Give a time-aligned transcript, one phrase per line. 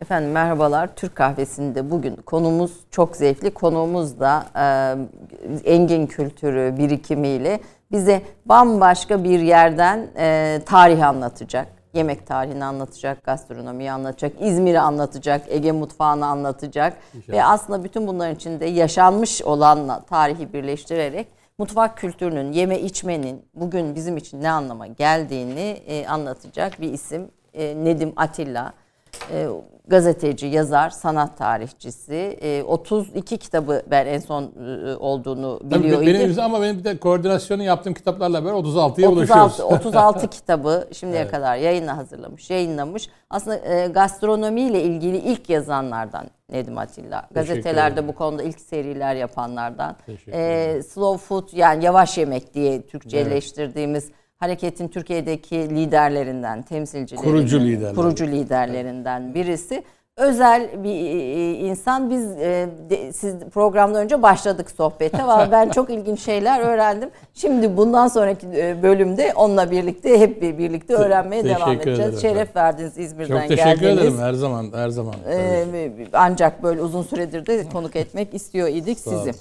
[0.00, 0.94] Efendim merhabalar.
[0.96, 3.50] Türk kahvesinde bugün konumuz çok zevkli.
[3.50, 7.60] Konuğumuz da e, engin kültürü birikimiyle
[7.92, 11.68] bize bambaşka bir yerden e, tarih anlatacak.
[11.94, 16.96] Yemek tarihini anlatacak, gastronomiyi anlatacak, İzmir'i anlatacak, Ege mutfağını anlatacak.
[17.14, 17.36] İnşallah.
[17.36, 21.26] Ve aslında bütün bunların içinde yaşanmış olanla tarihi birleştirerek
[21.58, 27.84] mutfak kültürünün, yeme içmenin bugün bizim için ne anlama geldiğini e, anlatacak bir isim e,
[27.84, 28.72] Nedim Atilla.
[29.32, 29.48] E,
[29.88, 32.38] gazeteci, yazar, sanat tarihçisi.
[32.66, 36.14] 32 e, kitabı ben en son e, olduğunu biliyor idim.
[36.20, 39.60] Benim ama benim bir de koordinasyonu yaptığım kitaplarla beraber 36'ya 36, ulaşıyoruz.
[39.60, 41.30] 36 kitabı şimdiye evet.
[41.30, 43.08] kadar yayına hazırlamış, yayınlamış.
[43.30, 47.28] Aslında e, gastronomiyle ilgili ilk yazanlardan Nedim Atilla.
[47.34, 49.96] Gazetelerde bu konuda ilk seriler yapanlardan.
[50.32, 57.94] E, slow food yani yavaş yemek diye Türkçeleştirdiğimiz evet hareketin Türkiye'deki liderlerinden, temsilcilerinden, kurucu, liderler.
[57.94, 59.82] kurucu liderlerinden birisi.
[60.16, 62.10] Özel bir e, e, insan.
[62.10, 62.68] Biz e,
[63.12, 65.18] siz programdan önce başladık sohbete.
[65.52, 67.10] Ben çok ilginç şeyler öğrendim.
[67.34, 68.46] Şimdi bundan sonraki
[68.82, 72.00] bölümde onunla birlikte hep birlikte öğrenmeye teşekkür devam edeceğiz.
[72.00, 72.18] Ederim.
[72.20, 73.48] Şeref verdiniz İzmir'den geldiniz.
[73.48, 74.02] Çok teşekkür geldiniz.
[74.02, 75.14] ederim her zaman her zaman.
[75.30, 79.32] Ee, ancak böyle uzun süredir de konuk etmek istiyor idik sizi.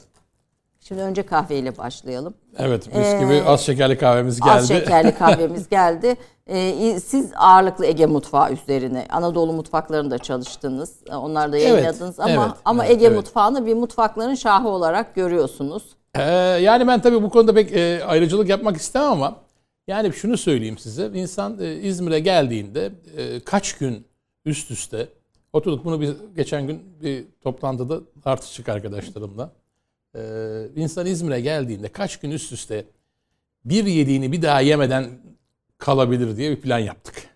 [0.87, 2.33] Şimdi önce kahveyle başlayalım.
[2.57, 4.51] Evet, mis ee, gibi az şekerli kahvemiz geldi.
[4.51, 6.15] Az şekerli kahvemiz geldi.
[6.47, 10.95] Ee, siz ağırlıklı Ege mutfağı üzerine, Anadolu mutfaklarında çalıştınız.
[11.11, 13.17] Onlar da yayınladınız evet, ama evet, ama evet, Ege evet.
[13.17, 15.83] mutfağını bir mutfakların şahı olarak görüyorsunuz.
[16.15, 16.21] Ee,
[16.61, 19.35] yani ben tabii bu konuda pek e, ayrıcılık yapmak istemem ama
[19.87, 21.11] yani şunu söyleyeyim size.
[21.13, 24.05] İnsan e, İzmir'e geldiğinde e, kaç gün
[24.45, 25.09] üst üste
[25.53, 29.51] oturduk bunu bir geçen gün bir toplantıda tartıştık arkadaşlarımla
[30.17, 30.21] e,
[30.75, 32.85] insan İzmir'e geldiğinde kaç gün üst üste
[33.65, 35.09] bir yediğini bir daha yemeden
[35.77, 37.29] kalabilir diye bir plan yaptık.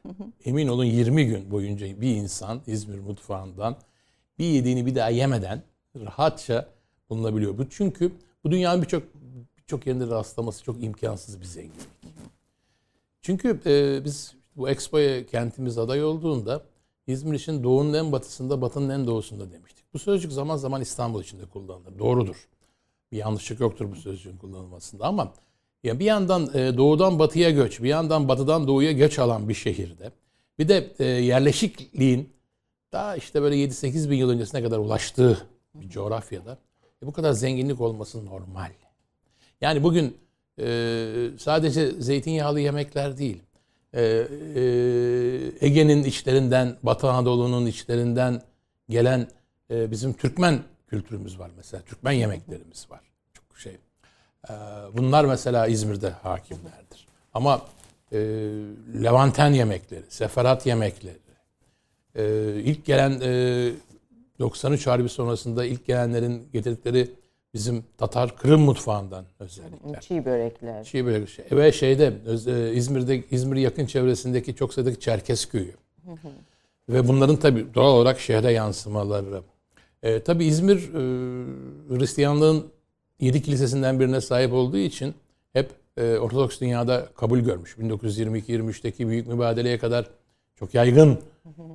[0.45, 3.77] Emin olun 20 gün boyunca bir insan İzmir mutfağından
[4.39, 5.63] bir yediğini bir daha yemeden
[5.95, 6.69] rahatça
[7.09, 7.57] bulunabiliyor.
[7.57, 8.11] Bu çünkü
[8.43, 9.03] bu dünyanın birçok
[9.57, 11.87] birçok yerinde rastlaması çok imkansız bir zenginlik.
[13.21, 16.63] Çünkü e, biz bu Expo'ya kentimiz aday olduğunda
[17.07, 19.85] İzmir için doğunun en batısında, batının en doğusunda demiştik.
[19.93, 21.99] Bu sözcük zaman zaman İstanbul için de kullanılır.
[21.99, 22.47] Doğrudur.
[23.11, 25.33] Bir yanlışlık yoktur bu sözcüğün kullanılmasında ama
[25.83, 30.11] ya bir yandan e, doğudan batıya göç, bir yandan batıdan doğuya göç alan bir şehirde
[30.59, 32.29] bir de e, yerleşikliğin
[32.91, 36.57] daha işte böyle 7-8 bin yıl öncesine kadar ulaştığı bir coğrafyada
[37.03, 38.71] e, bu kadar zenginlik olması normal.
[39.61, 40.17] Yani bugün
[40.59, 43.43] e, sadece zeytinyağlı yemekler değil,
[43.93, 44.61] e, e,
[45.61, 48.41] Ege'nin içlerinden, Batı Anadolu'nun içlerinden
[48.89, 49.27] gelen
[49.71, 50.59] e, bizim Türkmen
[50.91, 51.83] kültürümüz var mesela.
[51.83, 53.01] Türkmen yemeklerimiz var.
[53.33, 53.77] Çok şey.
[54.49, 54.53] Ee,
[54.93, 57.07] bunlar mesela İzmir'de hakimlerdir.
[57.33, 57.61] Ama
[58.11, 58.17] e,
[59.03, 61.17] Levanten yemekleri, Seferat yemekleri,
[62.15, 63.71] e, ilk gelen e,
[64.39, 67.11] 93 Harbi sonrasında ilk gelenlerin getirdikleri
[67.53, 69.99] bizim Tatar Kırım mutfağından özellikle.
[70.01, 70.83] Çiğ börekler.
[70.83, 71.29] Çiğ börek.
[71.29, 71.45] Şey.
[71.51, 72.13] Ve şeyde
[72.47, 75.75] e, İzmir'de İzmir yakın çevresindeki çok sayıdaki Çerkes köyü.
[76.89, 79.41] Ve bunların tabii doğal olarak şehre yansımaları,
[80.03, 82.71] e, tabii İzmir e, Hristiyanlığın
[83.19, 85.13] yedi kilisesinden birine sahip olduğu için
[85.53, 87.75] hep e, Ortodoks dünyada kabul görmüş.
[87.77, 90.09] 1922-23'teki büyük mübadeleye kadar
[90.55, 91.19] çok yaygın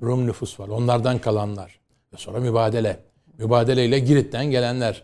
[0.02, 0.68] Rum nüfus var.
[0.68, 1.80] Onlardan kalanlar.
[2.12, 3.00] Ve sonra mübadele.
[3.38, 5.02] Mübadeleyle Girit'ten gelenler,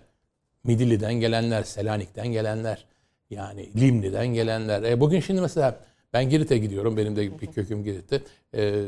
[0.65, 2.87] Midilli'den gelenler, Selanik'ten gelenler,
[3.31, 4.83] yani Limni'den gelenler.
[4.83, 5.81] E, bugün şimdi mesela
[6.12, 6.97] ben Girit'e gidiyorum.
[6.97, 8.22] Benim de bir köküm Girit'te.
[8.54, 8.84] E,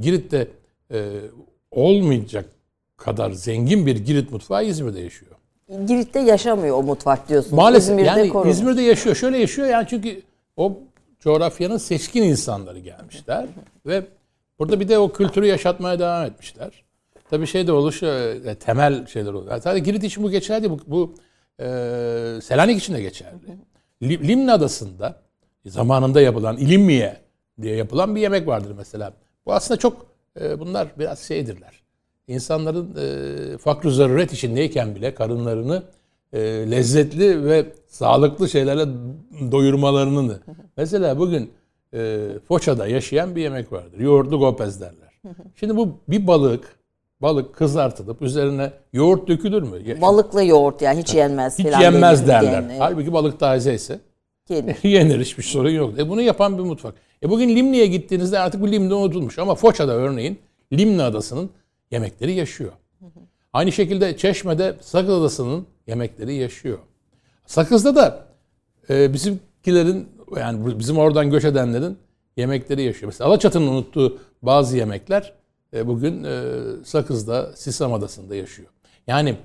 [0.00, 0.48] Girit'te
[0.92, 1.20] e,
[1.70, 2.44] olmayacak
[3.00, 5.32] kadar zengin bir Girit mutfağı İzmir'de yaşıyor.
[5.86, 7.52] Girit'te yaşamıyor o mutfak diyorsunuz.
[7.52, 8.56] Maalesef İzmir'de yani korunmuş.
[8.56, 9.16] İzmir'de yaşıyor.
[9.16, 10.22] Şöyle yaşıyor yani çünkü
[10.56, 10.78] o
[11.20, 13.46] coğrafyanın seçkin insanları gelmişler
[13.86, 14.06] ve
[14.58, 16.82] burada bir de o kültürü yaşatmaya devam etmişler.
[17.30, 19.60] Tabii şey de oluşuyor, e, temel şeyler oluyor.
[19.60, 21.14] Sadece Girit için bu geçerli, bu, bu
[21.60, 21.64] e,
[22.42, 23.36] Selanik için de geçerli.
[24.02, 25.22] Limna Adası'nda
[25.66, 27.16] zamanında yapılan İlimmiye
[27.62, 29.12] diye yapılan bir yemek vardır mesela.
[29.46, 30.06] Bu aslında çok
[30.40, 31.79] e, bunlar biraz şeydirler
[32.30, 35.82] insanların e, fakr zaruret içindeyken bile karınlarını
[36.32, 36.40] e,
[36.70, 38.86] lezzetli ve sağlıklı şeylerle
[39.52, 40.40] doyurmalarını.
[40.76, 41.50] Mesela bugün
[41.94, 43.98] e, Foça'da yaşayan bir yemek vardır.
[43.98, 45.10] Yoğurtlu gopez derler.
[45.54, 46.76] Şimdi bu bir balık,
[47.22, 50.00] balık kızartılıp üzerine yoğurt dökülür mü?
[50.00, 51.58] Balıkla yoğurt yani hiç yenmez.
[51.58, 52.52] Hiç yenmez derler.
[52.52, 52.76] Yani.
[52.78, 54.00] Halbuki balık taze ise
[54.48, 54.76] yenir.
[54.82, 55.98] yenir hiçbir sorun yok.
[55.98, 56.94] E bunu yapan bir mutfak.
[57.22, 60.38] E bugün Limni'ye gittiğinizde artık bu Limni unutulmuş ama Foça'da örneğin
[60.72, 61.50] Limni Adası'nın
[61.90, 62.72] yemekleri yaşıyor.
[63.52, 66.78] Aynı şekilde Çeşme'de Sakız Adası'nın yemekleri yaşıyor.
[67.46, 68.26] Sakız'da da
[68.90, 71.98] e, bizimkilerin yani bizim oradan göç edenlerin
[72.36, 73.06] yemekleri yaşıyor.
[73.06, 75.32] Mesela Alaçatı'nın unuttuğu bazı yemekler
[75.74, 76.52] e, bugün e,
[76.84, 78.68] Sakız'da, Sisam Adası'nda yaşıyor.
[79.06, 79.36] Yani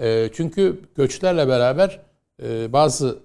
[0.00, 2.00] e, çünkü göçlerle beraber
[2.42, 3.18] e, bazı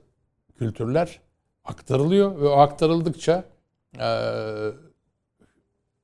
[0.58, 1.20] kültürler
[1.66, 3.44] aktarılıyor ve o aktarıldıkça
[4.00, 4.10] e,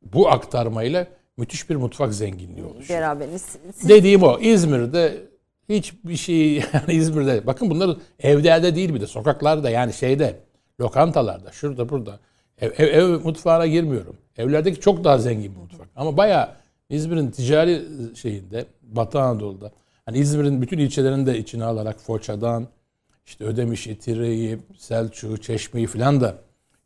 [0.02, 1.08] bu aktarmayla
[1.42, 3.00] müthiş bir mutfak zenginliği oluşuyor.
[3.00, 3.46] Beraberiniz.
[3.76, 4.40] Siz- Dediğim o.
[4.40, 5.18] İzmir'de
[5.70, 10.40] hiçbir şey yani İzmir'de bakın bunlar evde elde değil bir de sokaklarda yani şeyde
[10.82, 12.20] lokantalarda şurada burada
[12.62, 14.16] ev, ev, ev mutfağına girmiyorum.
[14.38, 15.88] Evlerdeki çok daha zengin bir mutfak.
[15.96, 16.50] Ama bayağı
[16.90, 17.82] İzmir'in ticari
[18.16, 19.72] şeyinde Batı Anadolu'da
[20.06, 22.68] hani İzmir'in bütün ilçelerini de içine alarak Foça'dan
[23.26, 26.36] işte Ödemiş'i, Tire'yi, Selçuk'u, Çeşme'yi falan da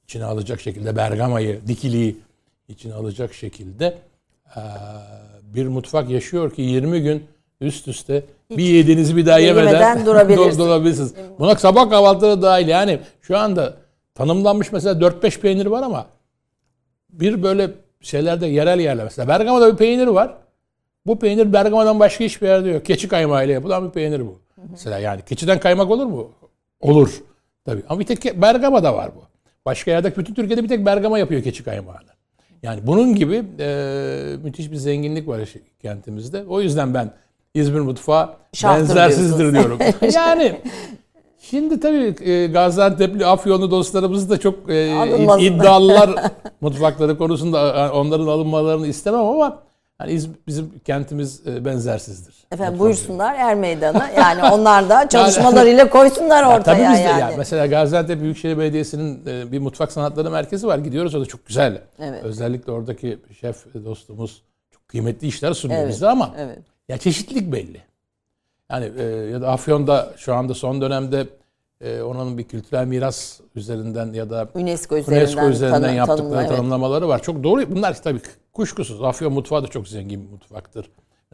[0.03, 2.17] içine alacak şekilde Bergama'yı, Dikili'yi
[2.67, 3.97] içine alacak şekilde
[5.41, 7.23] bir mutfak yaşıyor ki 20 gün
[7.61, 10.59] üst üste bir yediğinizi bir daha Yemeden yemeden durabilirsiniz.
[10.59, 11.13] durabilirsiniz.
[11.39, 13.73] Buna sabah kahvaltıları dahil yani şu anda
[14.15, 16.05] tanımlanmış mesela 4-5 peynir var ama
[17.09, 17.69] bir böyle
[18.01, 20.33] şeylerde yerel yerler mesela Bergama'da bir peynir var.
[21.05, 22.85] Bu peynir Bergama'dan başka hiçbir yerde yok.
[22.85, 24.39] Keçi kaymağıyla yapılan bir peynir bu.
[24.69, 26.31] Mesela yani keçiden kaymak olur mu?
[26.81, 27.21] Olur.
[27.65, 27.83] Tabii.
[27.89, 29.23] Ama bir tek Bergama'da var bu.
[29.65, 32.14] Başka yerde bütün Türkiye'de bir tek Bergama yapıyor keçi kaymağını.
[32.63, 36.43] Yani bunun gibi e, müthiş bir zenginlik var şey- kentimizde.
[36.47, 37.11] O yüzden ben
[37.53, 39.79] İzmir mutfağı Şahtır benzersizdir diyorum.
[40.13, 40.61] yani
[41.39, 44.89] şimdi tabii e, Gaziantep'li Afyonlu dostlarımız da çok e,
[45.39, 46.09] iddialılar
[46.61, 49.59] mutfakları konusunda onların alınmalarını istemem ama
[50.07, 52.35] İz- bizim kentimiz e, benzersizdir.
[52.51, 54.03] Efendim buyursunlar Er Meydanı.
[54.17, 57.19] Yani onlar da çalışmalarıyla koysunlar Ya ortaya tabii biz de yani.
[57.21, 60.77] ya mesela Gaziantep Büyükşehir Belediyesi'nin e, bir mutfak sanatları merkezi var.
[60.77, 61.81] Gidiyoruz o da çok güzel.
[61.99, 62.23] Evet.
[62.23, 66.59] Özellikle oradaki şef dostumuz çok kıymetli işler sunuyor Evet, bize ama evet.
[66.89, 67.81] ya çeşitlilik belli.
[68.71, 71.27] Yani e, ya da Afyon'da şu anda son dönemde
[71.81, 76.39] e, onun bir kültürel miras üzerinden ya da UNESCO üzerinden, UNESCO üzerinden tanı- yaptıkları tanımla-
[76.41, 76.49] evet.
[76.57, 77.21] tanımlamaları var.
[77.23, 77.75] Çok doğru.
[77.75, 78.19] Bunlar tabii
[78.53, 79.03] kuşkusuz.
[79.03, 80.89] Afyon mutfağı da çok zengin bir mutfaktır.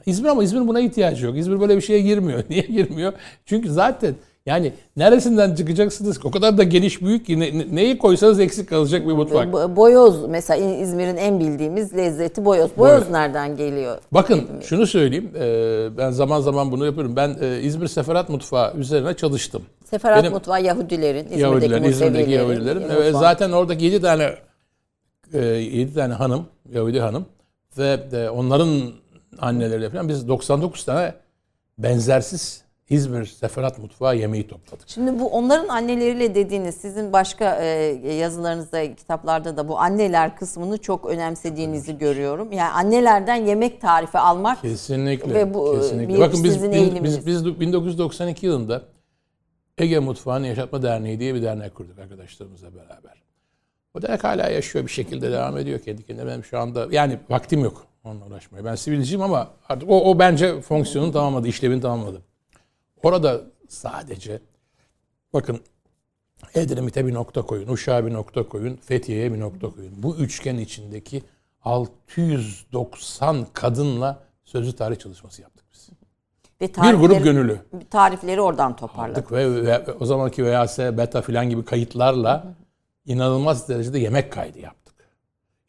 [0.05, 1.37] İzmir ama İzmir buna ihtiyacı yok.
[1.37, 2.43] İzmir böyle bir şeye girmiyor.
[2.49, 3.13] Niye girmiyor?
[3.45, 4.15] Çünkü zaten
[4.45, 6.25] yani neresinden çıkacaksınız?
[6.25, 9.47] O kadar da geniş büyük ki ne- ne- neyi koysanız eksik kalacak bir mutfak.
[9.47, 12.71] Bo- Boyoz mesela İzmir'in en bildiğimiz lezzeti boyoz.
[12.77, 13.97] Boyoz nereden geliyor?
[14.11, 15.31] Bakın şunu söyleyeyim.
[15.39, 17.15] e, Ben zaman zaman bunu yapıyorum.
[17.15, 19.61] Ben e, İzmir Seferat Mutfağı üzerine çalıştım.
[19.89, 22.83] Seferat Benim- mutfağı Yahudilerin, İzmir'deki Yahudilerin, İzmir'deki Yahudilerin.
[22.95, 24.35] Evet, zaten oradaki 7 tane
[25.33, 27.25] e, 7 tane hanım, Yahudi hanım
[27.77, 28.69] ve de onların
[29.39, 31.13] anneleriyle falan biz 99 tane
[31.77, 32.60] benzersiz
[32.91, 34.89] İzmir Seferat Mutfağı yemeği topladık.
[34.89, 37.65] Şimdi bu onların anneleriyle dediğiniz sizin başka e,
[38.13, 42.51] yazılarınızda, kitaplarda da bu anneler kısmını çok önemsediğinizi görüyorum.
[42.51, 45.33] Yani annelerden yemek tarifi almak Kesinlikle.
[45.33, 46.13] Ve bu, kesinlikle.
[46.13, 47.27] bir Bakın biz, sizin eğiliminiz.
[47.27, 48.81] biz, biz 1992 yılında
[49.77, 53.23] Ege Mutfağı'nı Yaşatma Derneği diye bir dernek kurduk arkadaşlarımızla beraber.
[53.93, 56.27] O dernek hala yaşıyor bir şekilde devam ediyor kendi kendine.
[56.27, 58.65] Benim şu anda yani vaktim yok onunla uğraşmaya.
[58.65, 62.30] Ben sivilciyim ama artık o, o bence fonksiyonunu tamamladı, işlevini tamamladı.
[63.03, 64.41] Orada sadece
[65.33, 65.59] bakın
[66.55, 70.03] Edremit'e bir nokta koyun, Uşak'a bir nokta koyun, Fethiye'ye bir nokta koyun.
[70.03, 71.23] Bu üçgen içindeki
[71.63, 75.89] 690 kadınla sözlü tarih çalışması yaptık biz.
[76.61, 77.59] ve Bir grup gönüllü.
[77.89, 79.31] tarifleri oradan toparladık.
[79.31, 82.55] Ve, ve o zamanki VHS, beta filan gibi kayıtlarla
[83.05, 84.95] inanılmaz derecede yemek kaydı yaptık.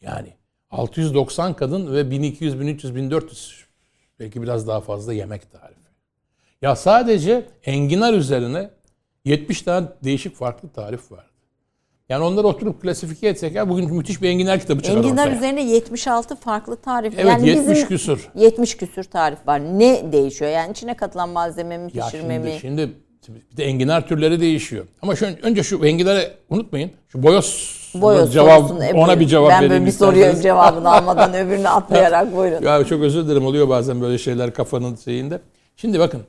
[0.01, 0.37] Yani
[0.71, 3.67] 690 kadın ve 1200, 1300, 1400
[4.21, 5.82] belki biraz daha fazla yemek tarifi.
[6.63, 8.71] Ya sadece enginar üzerine
[9.25, 11.25] 70 tane değişik farklı tarif vardı.
[12.09, 15.37] Yani onları oturup klasifike etsek ya bugün müthiş bir enginar kitabı çıkar Enginar ortaya.
[15.37, 17.15] üzerine 76 farklı tarif.
[17.15, 18.31] Evet yani 70 bizim küsur.
[18.35, 19.61] 70 küsür tarif var.
[19.79, 20.51] Ne değişiyor?
[20.51, 22.59] Yani içine katılan malzeme mi, Ya pişirme şimdi, mi?
[22.61, 22.91] şimdi
[23.53, 24.87] bir de enginar türleri değişiyor.
[25.03, 26.91] Ama şu, önce şu enginarı unutmayın.
[27.09, 31.69] Şu boyoz, Boyoz cevap ona bir cevap Ben vereyim böyle bir soruyu cevabını almadan öbürünü
[31.69, 32.63] atlayarak buyurun.
[32.63, 35.41] Ya çok özür dilerim oluyor bazen böyle şeyler kafanın şeyinde.
[35.77, 36.23] Şimdi bakın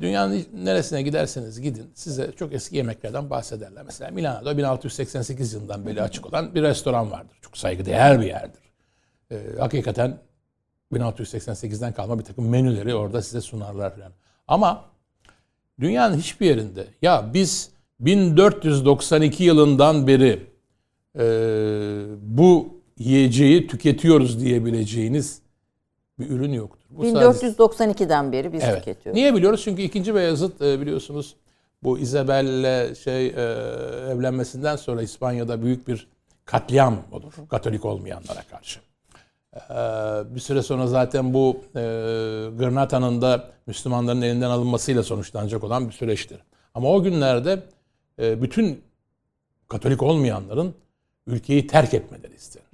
[0.00, 3.82] dünyanın neresine giderseniz gidin size çok eski yemeklerden bahsederler.
[3.84, 7.36] Mesela Milano'da 1688 yılından beri açık olan bir restoran vardır.
[7.40, 8.62] Çok saygıdeğer bir yerdir.
[9.30, 10.18] Ee, hakikaten
[10.92, 14.12] 1688'den kalma bir takım menüleri orada size sunarlar falan.
[14.48, 14.84] Ama
[15.80, 17.70] dünyanın hiçbir yerinde ya biz
[18.00, 20.46] 1492 yılından beri
[21.18, 21.24] e,
[22.20, 25.42] bu yiyeceği tüketiyoruz diyebileceğiniz
[26.18, 26.79] bir ürün yoktur.
[26.90, 28.78] Bu sadece- 1492'den beri biz Evet.
[28.78, 29.16] tüketiyoruz.
[29.16, 29.60] Niye biliyoruz?
[29.64, 30.14] Çünkü 2.
[30.14, 31.36] Beyazıt e, biliyorsunuz
[31.82, 33.30] bu Isabel'le şey e,
[34.12, 36.08] evlenmesinden sonra İspanya'da büyük bir
[36.44, 37.32] katliam olur.
[37.50, 38.80] Katolik olmayanlara karşı.
[39.54, 39.74] E,
[40.34, 41.56] bir süre sonra zaten bu
[42.58, 46.38] Granata'nın da Müslümanların elinden alınmasıyla sonuçlanacak olan bir süreçtir.
[46.74, 47.62] Ama o günlerde
[48.18, 48.80] bütün
[49.68, 50.74] Katolik olmayanların
[51.26, 52.66] ülkeyi terk etmeleri istenir.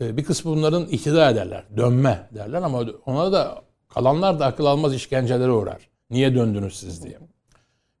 [0.00, 1.64] E, bir kısmı bunların iktidar ederler.
[1.76, 5.88] Dönme derler ama ona da kalanlar da akıl almaz işkencelere uğrar.
[6.10, 7.18] Niye döndünüz siz diye.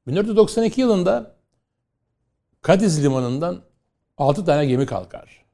[0.06, 1.38] 1492 yılında
[2.62, 3.62] Kadiz limanından
[4.18, 5.44] 6 tane gemi kalkar.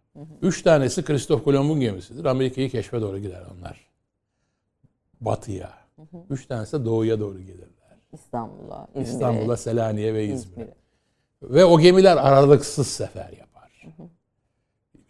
[0.43, 2.25] 3 tanesi Kristof Kolomb'un gemisidir.
[2.25, 3.81] Amerika'yı keşfe doğru gider onlar.
[5.21, 5.73] Batıya.
[6.31, 7.99] 3 tanesi de doğuya doğru gelirler.
[8.13, 9.11] İstanbul'a, İzmir'e.
[9.11, 10.63] İstanbul'a, Selanik'e ve İzmir'e.
[10.63, 10.75] İzmir'e.
[11.43, 13.87] Ve o gemiler aralıksız sefer yapar.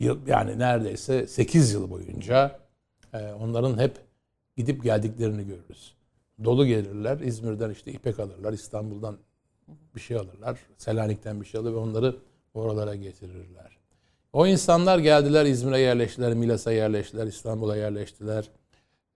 [0.04, 2.58] Yıl- Yani neredeyse 8 yıl boyunca
[3.12, 3.92] e, onların hep
[4.56, 5.94] gidip geldiklerini görürüz.
[6.44, 7.20] Dolu gelirler.
[7.20, 8.52] İzmir'den işte ipek alırlar.
[8.52, 9.16] İstanbul'dan
[9.94, 10.58] bir şey alırlar.
[10.78, 12.16] Selanik'ten bir şey alır ve onları
[12.54, 13.78] oralara getirirler.
[14.32, 18.48] O insanlar geldiler İzmir'e yerleştiler, Milas'a yerleştiler, İstanbul'a yerleştiler.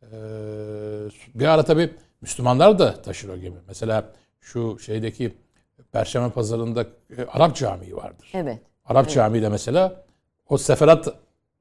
[0.03, 0.07] Ee,
[1.35, 3.57] bir ara tabii Müslümanlar da taşır o gemi.
[3.67, 5.35] Mesela şu şeydeki
[5.93, 8.31] Perşembe Pazarı'nda e, Arap Camii vardır.
[8.35, 8.59] Evet.
[8.85, 10.05] Arap Camii de mesela
[10.49, 11.09] o seferat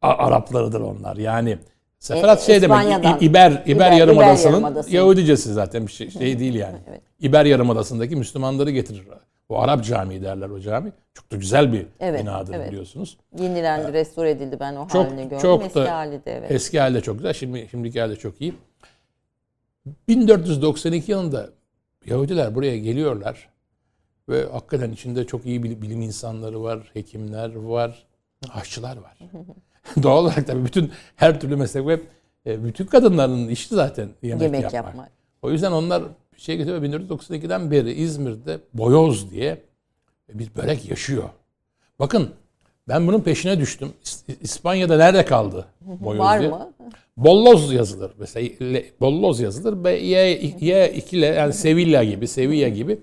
[0.02, 1.16] Araplarıdır onlar.
[1.18, 1.58] Yani
[2.00, 2.86] seferat E, şey demek.
[3.22, 4.96] İ- İber İber, İber- Yarımadası'nın Yarımadası.
[4.96, 6.78] Yahudicesi zaten bir şey, şey değil yani.
[6.90, 7.02] Evet.
[7.20, 9.04] İber Yarımadası'ndaki Müslümanları getirir.
[9.50, 10.92] O Arap Camii derler o cami.
[11.14, 12.72] Çok da güzel bir Evet, binadır evet.
[12.72, 13.18] biliyorsunuz.
[13.40, 14.58] Yenilendi, restore edildi.
[14.60, 15.38] Ben o Çok- halini gördüm.
[15.42, 16.52] çok Eski da hali de evet.
[16.52, 17.34] Eski halde çok güzel.
[17.34, 18.54] Şimdi şimdiki halde çok iyi.
[20.08, 21.50] 1492 yılında
[22.06, 23.50] Yahudiler buraya geliyorlar
[24.30, 28.06] ve hakikaten içinde çok iyi bil- bilim insanları var, hekimler var,
[28.54, 29.18] aşçılar var.
[30.04, 32.00] Doğal olarak tabii bütün her türlü meslek ve
[32.46, 34.86] e, bütün kadınların işi zaten yemek, Yemek yapmak.
[34.86, 35.12] yapmak.
[35.42, 36.04] O yüzden onlar
[36.38, 36.82] şey getiriyor.
[36.82, 39.62] 1492'den beri İzmir'de boyoz diye
[40.34, 41.30] bir börek yaşıyor.
[42.00, 42.30] Bakın
[42.88, 43.94] ben bunun peşine düştüm.
[44.04, 46.50] İs- İspanya'da nerede kaldı boyoz Var diye?
[46.50, 46.74] mı?
[47.18, 48.12] Bolloz yazılır.
[48.20, 48.50] Mesela
[49.02, 49.84] Bolloz yazılır.
[49.84, 53.00] B, y, y ikile yani Sevilla gibi, Sevilla gibi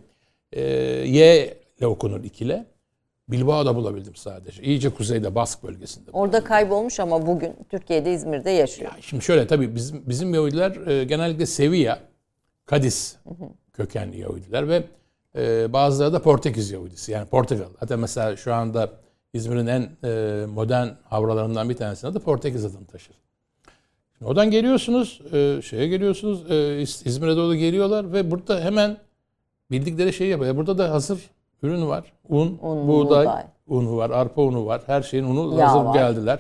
[0.52, 0.62] e,
[1.06, 2.64] Y ile okunur ikile.
[3.28, 4.62] Bilbao'da bulabildim sadece.
[4.62, 6.11] İyice kuzeyde Bask bölgesinde.
[6.12, 8.90] Orada kaybolmuş ama bugün Türkiye'de, İzmir'de yaşıyor.
[9.00, 11.99] Şimdi şöyle tabii bizim bizim Yahudiler e, genellikle Sevilla,
[12.66, 13.16] Kadiz
[13.73, 14.85] kökenli Yahudiler ve
[15.37, 17.69] e, bazıları da Portekiz Yahudisi yani Portekal.
[17.81, 18.90] Hatta mesela şu anda
[19.33, 23.14] İzmir'in en e, modern havralarından bir tanesinin adı Portekiz adını taşır.
[24.19, 28.97] Şimdi oradan geliyorsunuz, e, şeye geliyorsunuz, e, İz- İzmir'e doğru geliyorlar ve burada hemen
[29.71, 30.57] bildikleri şeyi yapıyor.
[30.57, 31.19] Burada da hazır
[31.62, 32.12] ürün var.
[32.28, 33.42] Un, Un, buğday, buğday.
[33.68, 34.82] unu var, arpa unu var.
[34.87, 35.94] Her şeyin unu Yağ hazır var.
[35.94, 36.38] geldiler.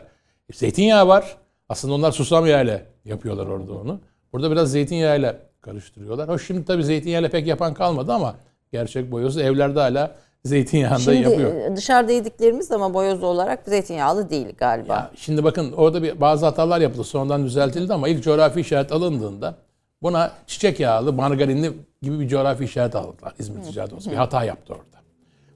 [0.52, 1.36] Zeytinyağı var.
[1.68, 4.00] Aslında onlar susam yağıyla yapıyorlar orada onu.
[4.32, 6.28] Burada biraz zeytinyağıyla karıştırıyorlar.
[6.28, 8.34] Hoş şimdi tabii zeytinyağıyla pek yapan kalmadı ama
[8.72, 11.54] gerçek boyozu evlerde hala zeytinyağında Şimdi yapıyor.
[11.54, 14.92] e, dışarıda yediklerimiz ama boyoz olarak zeytinyağlı değil galiba.
[14.94, 17.04] Ya şimdi bakın orada bir bazı hatalar yapıldı.
[17.04, 19.54] Sonradan düzeltildi ama ilk coğrafi işaret alındığında
[20.02, 24.10] buna çiçek yağlı, margarinli gibi bir coğrafi işaret aldılar İzmir Ticaret Odası.
[24.10, 24.84] Bir hata yaptı orada.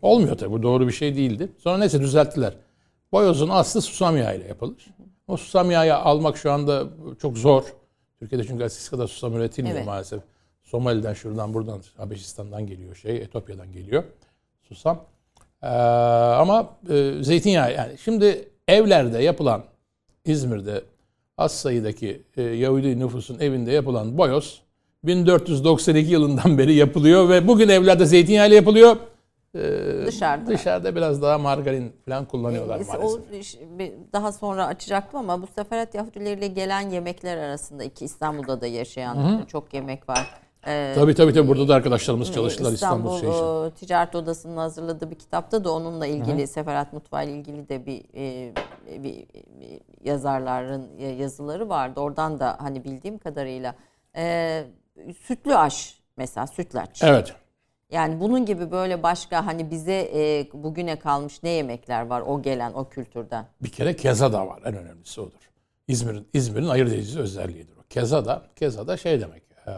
[0.03, 0.53] Olmuyor tabii.
[0.53, 1.49] Bu doğru bir şey değildi.
[1.59, 2.55] Sonra neyse düzelttiler.
[3.13, 4.87] Boyozun aslı susam yağıyla yapılır.
[5.29, 6.85] O susam yağı almak şu anda
[7.23, 7.65] çok zor.
[8.19, 9.87] Türkiye'de çünkü eskisi kadar susam üretilmiyor Evet.
[9.87, 10.21] maalesef.
[10.65, 14.05] Somali'den şuradan buradan Habeşistan'dan geliyor şey, Etiyopya'dan geliyor
[14.69, 15.05] susam.
[15.63, 19.65] Ee, ama e, zeytinyağı yani şimdi evlerde yapılan
[20.25, 20.83] İzmir'de
[21.39, 24.63] az sayıdaki e, Yahudi nüfusun evinde yapılan boyoz
[25.05, 28.97] 1492 yılından beri yapılıyor ve bugün evlerde zeytinyağıyla yapılıyor.
[29.59, 30.47] Ee, Dışarıda.
[30.51, 33.21] Dışarıda biraz daha margarin falan kullanıyorlar Biz maalesef.
[33.33, 33.59] o iş-
[34.13, 39.75] daha sonra açacaktım ama bu seferat Yahudileriyle gelen yemekler arasında iki İstanbul'da da yaşayan çok
[39.75, 40.41] yemek var.
[40.67, 43.67] Ee, Tabii tabii tabii burada da arkadaşlarımız çalıştılar İstanbul, İstanbul şey için.
[43.67, 48.05] e, Ticaret Odası'nın hazırladığı bir kitapta da onunla ilgili Seferat Mutfağı ile ilgili de bir,
[48.15, 48.53] e,
[49.03, 49.27] bir,
[49.61, 52.01] bir yazarların yazıları vardı.
[52.01, 53.75] Oradan da hani bildiğim kadarıyla
[54.17, 54.65] e,
[55.27, 57.03] sütlü aş mesela sütlaç.
[57.03, 57.35] Evet.
[57.91, 62.73] Yani bunun gibi böyle başka hani bize e, bugüne kalmış ne yemekler var o gelen
[62.73, 63.47] o kültürden.
[63.61, 64.63] Bir kere keza da var.
[64.65, 65.51] En önemlisi odur.
[65.89, 67.83] İzmir'in İzmir'in ayırt edici özelliğidir o.
[67.91, 69.43] Keza da keza da şey demek.
[69.67, 69.73] E,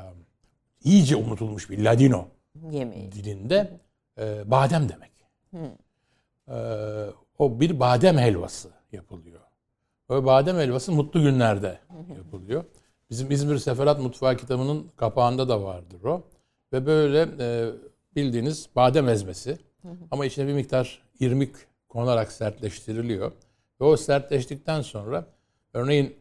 [0.84, 2.28] iyice unutulmuş bir Ladino
[2.70, 3.12] Yemeği.
[3.12, 3.80] dilinde
[4.18, 5.10] e, badem demek.
[6.48, 6.56] E,
[7.38, 9.40] o bir badem helvası yapılıyor.
[10.08, 11.78] O badem helvası mutlu günlerde
[12.16, 12.64] yapılıyor.
[13.10, 16.22] Bizim İzmir Seferat Mutfağı kitabının kapağında da vardır o.
[16.72, 17.68] Ve böyle e,
[18.16, 19.58] bildiğiniz badem ezmesi
[20.10, 21.54] ama içine bir miktar irmik
[21.88, 23.32] konarak sertleştiriliyor.
[23.80, 25.26] Ve o sertleştikten sonra
[25.74, 26.16] örneğin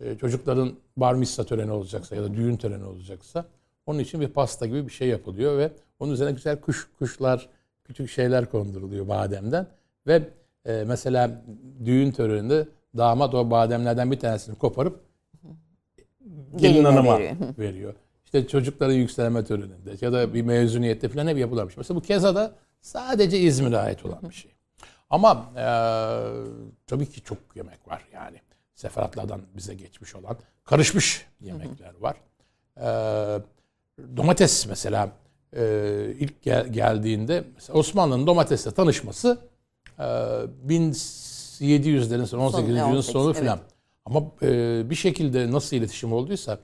[0.00, 3.44] e, çocukların bar mitzvah töreni olacaksa ya da düğün töreni olacaksa
[3.86, 7.48] onun için bir pasta gibi bir şey yapılıyor ve onun üzerine güzel kuş kuşlar,
[7.84, 9.66] küçük şeyler konduruluyor bademden
[10.06, 10.22] ve
[10.66, 11.42] e, mesela
[11.84, 15.00] düğün töreninde damat o bademlerden bir tanesini koparıp
[16.56, 17.36] gelin hanıma veriyor.
[17.58, 17.94] veriyor.
[18.34, 21.76] İşte çocukların yükselme töreninde ya da bir mezuniyette falan hep yapılarmış.
[21.76, 24.50] Mesela bu keza da sadece İzmir'e ait olan bir şey.
[25.10, 25.66] Ama e,
[26.86, 28.40] tabii ki çok yemek var yani.
[28.74, 32.16] seferatlardan bize geçmiş olan karışmış yemekler var.
[32.76, 32.86] E,
[34.16, 35.08] domates mesela
[35.56, 35.64] e,
[36.18, 39.38] ilk gel- geldiğinde mesela Osmanlı'nın domatesle tanışması
[39.98, 42.68] e, 1700'lerin sonu 18.
[42.68, 43.40] yüzyılın 18, sonu evet.
[43.40, 43.58] filan.
[44.04, 46.58] Ama e, bir şekilde nasıl iletişim olduysa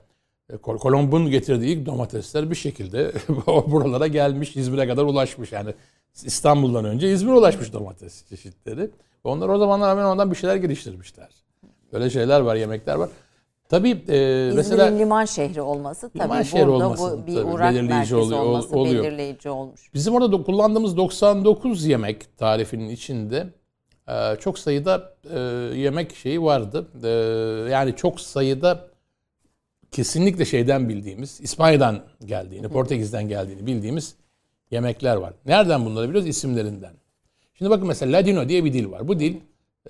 [0.63, 3.13] Kolomb'un getirdiği ilk domatesler bir şekilde
[3.47, 5.53] buralara gelmiş, İzmir'e kadar ulaşmış.
[5.53, 5.75] Yani
[6.25, 8.91] İstanbul'dan önce İzmir'e ulaşmış domates çeşitleri.
[9.25, 11.29] Onlar o zamanlar hemen ondan bir şeyler geliştirmişler.
[11.93, 13.09] Böyle şeyler var, yemekler var.
[13.69, 17.45] Tabii e, İzmir'in mesela liman şehri olması tabii Liman şehri burada olması bu bir tabii
[17.45, 19.05] uğrak belirleyici oluyor- olması oluyor.
[19.05, 19.91] belirleyici olmuş.
[19.95, 23.47] Bizim orada kullandığımız 99 yemek tarifinin içinde
[24.09, 25.39] e, çok sayıda e,
[25.79, 26.89] yemek şeyi vardı.
[27.05, 27.09] E,
[27.71, 28.90] yani çok sayıda
[29.93, 34.15] kesinlikle şeyden bildiğimiz, İspanya'dan geldiğini, Portekiz'den geldiğini bildiğimiz
[34.71, 35.33] yemekler var.
[35.47, 36.29] Nereden bunları biliyoruz?
[36.29, 36.93] İsimlerinden.
[37.55, 39.09] Şimdi bakın mesela Ladino diye bir dil var.
[39.09, 39.37] Bu dil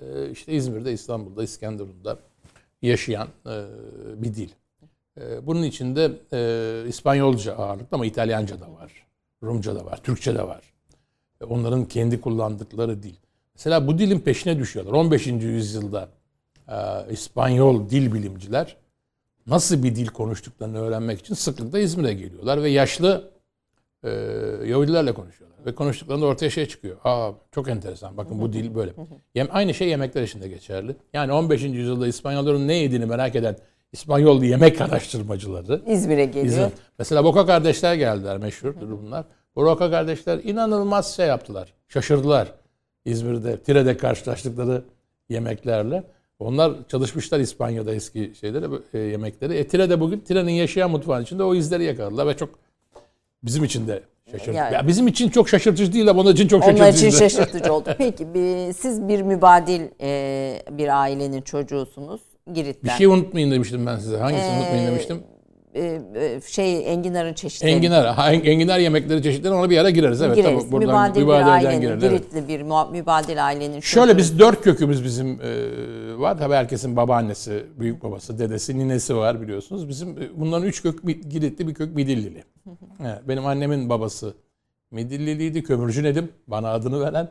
[0.01, 2.17] e, işte İzmir'de, İstanbul'da, İskenderun'da
[2.81, 3.63] yaşayan e,
[4.15, 4.49] bir dil.
[5.21, 6.11] E, Bunun içinde
[6.87, 8.91] İspanyolca ağırlıklı ama İtalyanca da var.
[9.43, 10.61] Rumca da var, Türkçe de var.
[11.49, 13.15] Onların kendi kullandıkları dil.
[13.55, 14.93] Mesela bu dilin peşine düşüyorlar.
[14.93, 15.27] 15.
[15.27, 16.09] yüzyılda
[17.09, 18.77] İspanyol dil bilimciler
[19.51, 23.31] nasıl bir dil konuştuklarını öğrenmek için sıklıkla İzmir'e geliyorlar ve yaşlı
[24.03, 24.09] e,
[24.65, 25.65] Yahudilerle konuşuyorlar.
[25.65, 26.97] Ve konuştuklarında ortaya şey çıkıyor.
[27.03, 28.17] Aa çok enteresan.
[28.17, 28.91] Bakın bu dil böyle.
[29.35, 30.95] Yem, aynı şey yemekler için de geçerli.
[31.13, 31.63] Yani 15.
[31.63, 33.57] yüzyılda İspanyolların ne yediğini merak eden
[33.91, 36.45] İspanyol yemek araştırmacıları İzmir'e geliyor.
[36.45, 36.71] İzmir.
[36.99, 39.25] Mesela Boka kardeşler geldiler meşhurdur bunlar.
[39.55, 41.73] Bu Boka kardeşler inanılmaz şey yaptılar.
[41.87, 42.53] Şaşırdılar.
[43.05, 44.83] İzmir'de, Tire'de karşılaştıkları
[45.29, 46.03] yemeklerle.
[46.45, 49.53] Onlar çalışmışlar İspanya'da eski şeyleri, bu, e, yemekleri.
[49.57, 52.49] E, Tire'de bugün Tire'nin yaşayan mutfağın içinde o izleri yakaladılar ve çok
[53.43, 54.57] bizim için de şaşırtıcı.
[54.57, 57.07] Yani- Ya bizim için çok şaşırtıcı değil ama onun için çok Onlar şaşırtıcı.
[57.07, 57.89] için şaşırtıcı oldu.
[57.97, 62.21] Peki bir- siz bir mübadil e, bir ailenin çocuğusunuz.
[62.47, 62.97] Bir Girit'ten.
[62.97, 64.17] şey unutmayın demiştim ben size.
[64.17, 65.23] Hangisini Ee, unutmayın demiştim?
[65.75, 67.71] E, e, şey enginarın çeşitleri.
[67.71, 68.05] Enginar.
[68.15, 70.21] Ha, en- enginar yemekleri çeşitleri ona bir ara gireriz.
[70.21, 70.59] Evet, gireriz.
[70.63, 72.03] tabii buradan mübadil bir mübadeleden ailenin, gireriz.
[72.03, 72.31] Evet.
[72.33, 75.49] Giritli bir muha- mübadil ailenin Şöyle biz dört kökümüz bizim e,
[76.19, 76.37] var.
[76.37, 79.89] Tabii herkesin babaannesi, büyük babası, dedesi, ninesi var biliyorsunuz.
[79.89, 82.43] Bizim e, bunların üç kök Giritli bir kök Midillili.
[83.01, 84.33] Evet, benim annemin babası
[84.91, 85.63] Midilliliydi.
[85.63, 87.29] Kömürcü Nedim bana adını veren.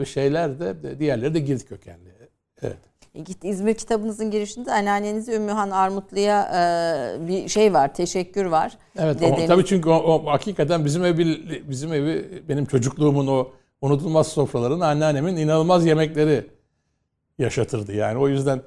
[0.00, 2.10] E, şeyler de- diğerleri de Girit kökenli.
[2.62, 2.76] Evet.
[3.14, 8.78] E, Git İzmir kitabınızın girişinde anneanneniz Ümmühan Armutlu'ya e, bir şey var, teşekkür var.
[8.98, 9.16] Evet.
[9.16, 11.26] o- Dedeniz- tabii çünkü o, o hakikaten bizim evi
[11.68, 13.48] bizim evi benim çocukluğumun o
[13.80, 16.46] unutulmaz sofraların anneannemin inanılmaz yemekleri
[17.38, 17.92] yaşatırdı.
[17.92, 18.60] Yani o yüzden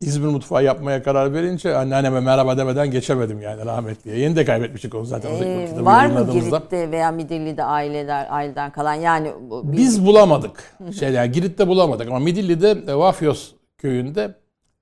[0.00, 4.18] İzmir mutfağı yapmaya karar verince anneanneme merhaba demeden geçemedim yani rahmetliye.
[4.18, 5.30] Yeni de kaybetmiştik onu zaten.
[5.34, 6.32] E, kitabı var mı.
[6.32, 9.32] Girit'te veya Midilli'de aileler aileden kalan yani
[9.64, 10.76] bir- Biz bulamadık.
[10.98, 14.34] Şey yani Girit'te bulamadık ama Midilli'de e, Vafyos köyünde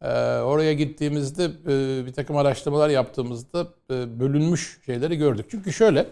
[0.03, 5.47] e, oraya gittiğimizde e, bir takım araştırmalar yaptığımızda e, bölünmüş şeyleri gördük.
[5.51, 6.07] Çünkü şöyle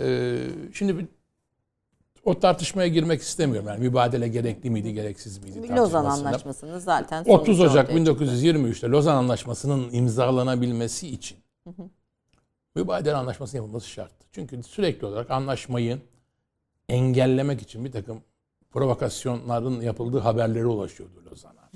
[0.00, 0.34] e,
[0.72, 1.06] şimdi
[2.28, 3.68] o tartışmaya girmek istemiyorum.
[3.68, 6.04] Yani mübadele gerekli miydi, gereksiz miydi Lozan.
[6.04, 8.24] Anlaşması'nı zaten 30 sonucu Ocak ortaya çıktı.
[8.24, 11.38] 1923'te Lozan Anlaşması'nın imzalanabilmesi için
[12.74, 14.26] mübadele anlaşması yapılması şarttı.
[14.32, 15.98] Çünkü sürekli olarak anlaşmayı
[16.88, 18.20] engellemek için bir takım
[18.70, 21.70] provokasyonların yapıldığı haberleri ulaşıyordu Lozan'a.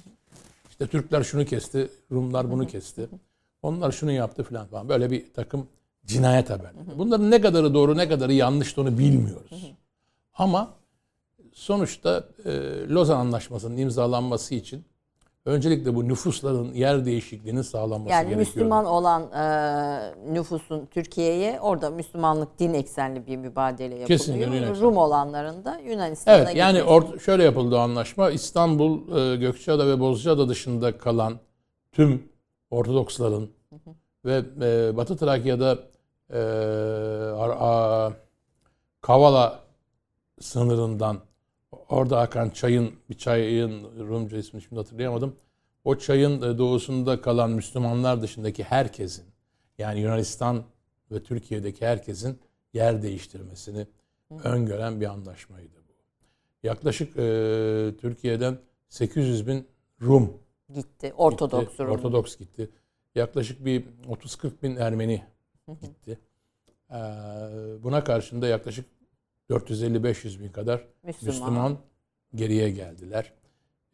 [0.70, 3.08] İşte Türkler şunu kesti, Rumlar bunu kesti.
[3.62, 4.88] Onlar şunu yaptı falan falan.
[4.88, 5.66] Böyle bir takım
[6.06, 6.98] cinayet haberleri.
[6.98, 9.50] Bunların ne kadarı doğru ne kadarı yanlış onu bilmiyoruz.
[10.34, 10.74] Ama
[11.52, 12.50] sonuçta e,
[12.88, 14.84] Lozan Anlaşması'nın imzalanması için
[15.44, 18.38] öncelikle bu nüfusların yer değişikliğinin sağlanması Yani gerekiyor.
[18.38, 24.06] Müslüman olan e, nüfusun Türkiye'ye orada Müslümanlık din eksenli bir mübadele yapılıyor.
[24.06, 24.80] Kesinlikle.
[24.80, 28.30] Rum olanların da Yunanistan'a Evet yani or- şöyle yapıldı anlaşma.
[28.30, 31.34] İstanbul, e, Gökçeada ve Bozcaada dışında kalan
[31.92, 32.28] tüm
[32.70, 33.50] Ortodoksların
[34.24, 35.78] ve e, Batı Trakya'da
[36.30, 36.38] e,
[37.38, 38.12] Ar- a-
[39.00, 39.58] Kavala
[40.42, 41.20] sınırından
[41.88, 45.36] orada akan çayın bir çayın Rumca ismini şimdi hatırlayamadım.
[45.84, 49.24] O çayın e, doğusunda kalan Müslümanlar dışındaki herkesin
[49.78, 50.64] yani Yunanistan
[51.10, 52.38] ve Türkiye'deki herkesin
[52.72, 53.86] yer değiştirmesini
[54.44, 55.92] öngören bir anlaşmaydı bu.
[56.66, 57.22] Yaklaşık e,
[58.00, 59.66] Türkiye'den 800 bin
[60.02, 60.32] Rum
[60.74, 61.12] gitti.
[61.16, 61.90] Ortodoks gitti, Rum.
[61.90, 62.70] Ortodoks gitti.
[63.14, 65.22] Yaklaşık bir 30-40 bin Ermeni
[65.80, 66.18] gitti.
[66.90, 66.94] Ee,
[67.82, 68.86] buna karşında yaklaşık
[69.50, 71.34] 450-500 bin kadar Müslüman.
[71.34, 71.78] Müslüman,
[72.34, 73.32] geriye geldiler.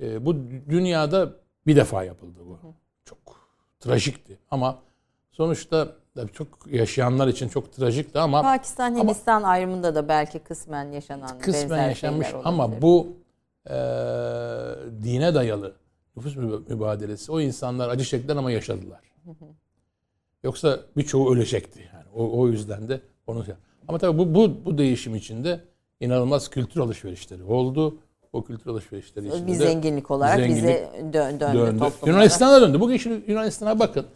[0.00, 0.36] Ee, bu
[0.68, 1.32] dünyada
[1.66, 2.58] bir defa yapıldı bu.
[3.04, 3.18] Çok
[3.80, 4.78] trajikti ama
[5.32, 11.38] sonuçta tabii çok yaşayanlar için çok trajikti ama Pakistan Hindistan ayrımında da belki kısmen yaşanan
[11.38, 13.16] kısmen yaşanmış ama bu
[13.66, 13.74] e,
[15.02, 15.76] dine dayalı
[16.16, 17.32] nüfus mübadelesi.
[17.32, 19.00] O insanlar acı çektiler ama yaşadılar.
[20.42, 21.90] Yoksa birçoğu ölecekti.
[21.94, 23.44] Yani o, o yüzden de onu
[23.88, 25.60] ama tabii bu, bu, bu değişim içinde
[26.00, 27.98] inanılmaz kültür alışverişleri oldu.
[28.32, 31.58] O kültür alışverişleri içinde bir zenginlik olarak zenginlik bize dö- döndü.
[31.58, 31.84] döndü.
[32.06, 32.80] Yunanistan'a döndü.
[32.80, 34.06] Bugün şimdi Yunanistan'a bakın.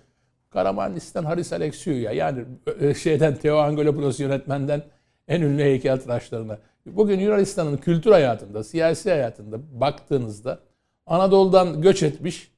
[0.50, 2.44] Karamanlis'ten Haris Alexiou yani
[2.80, 4.82] e, şeyden Theo Angelopoulos yönetmenden
[5.28, 6.58] en ünlü heykeltıraşlarına.
[6.86, 10.58] Bugün Yunanistan'ın kültür hayatında, siyasi hayatında baktığınızda
[11.06, 12.52] Anadolu'dan göç etmiş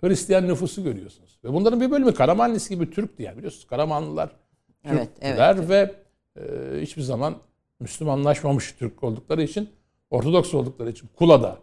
[0.00, 1.38] Hristiyan nüfusu görüyorsunuz.
[1.44, 3.66] Ve bunların bir bölümü Karamanlis gibi Türk diye biliyorsunuz.
[3.66, 4.30] Karamanlılar
[4.82, 5.68] Türkler evet, evet.
[5.68, 6.05] ve
[6.80, 7.36] hiçbir zaman
[7.80, 9.68] Müslümanlaşmamış Türk oldukları için,
[10.10, 11.58] Ortodoks oldukları için Kula'da,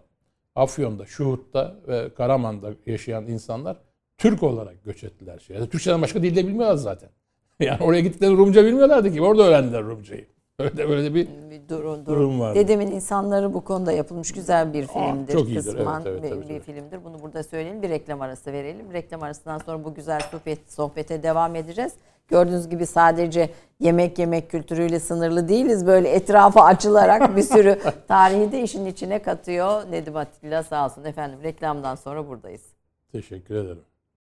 [0.56, 3.78] Afyon'da, Şuhut'ta ve Karaman'da yaşayan insanlar
[4.18, 5.40] Türk olarak göç ettiler.
[5.40, 5.58] Şey.
[5.58, 7.10] Türkçeden başka dilde bilmiyorlar zaten.
[7.60, 9.22] Yani oraya gittikleri Rumca bilmiyorlardı ki.
[9.22, 10.28] Orada öğrendiler Rumcayı.
[10.60, 12.56] Öyle de böyle bir, bir durum, durum var.
[12.56, 15.34] Dedemin insanları bu konuda yapılmış güzel bir filmdir.
[15.34, 15.64] Aa, çok iyidir.
[15.64, 17.04] Kısman evet, evet, bir, bir filmdir.
[17.04, 17.82] Bunu burada söyleyelim.
[17.82, 18.94] Bir reklam arası verelim.
[18.94, 21.94] Reklam arasından sonra bu güzel sohbet sohbete devam edeceğiz.
[22.28, 25.88] Gördüğünüz gibi sadece yemek yemek kültürüyle sınırlı değiliz.
[25.88, 29.92] Böyle etrafa açılarak bir sürü tarihi de işin içine katıyor.
[29.92, 31.04] Nedim Atilla sağ olsun.
[31.04, 32.64] Efendim reklamdan sonra buradayız.
[33.12, 33.82] Teşekkür ederim.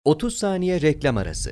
[0.06, 1.52] 30 saniye reklam arası.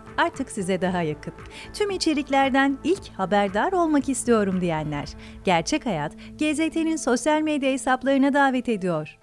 [0.17, 1.33] artık size daha yakın.
[1.73, 5.09] Tüm içeriklerden ilk haberdar olmak istiyorum diyenler.
[5.43, 9.17] Gerçek Hayat, GZT'nin sosyal medya hesaplarına davet ediyor.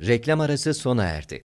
[0.00, 1.42] Reklam arası sona erdi.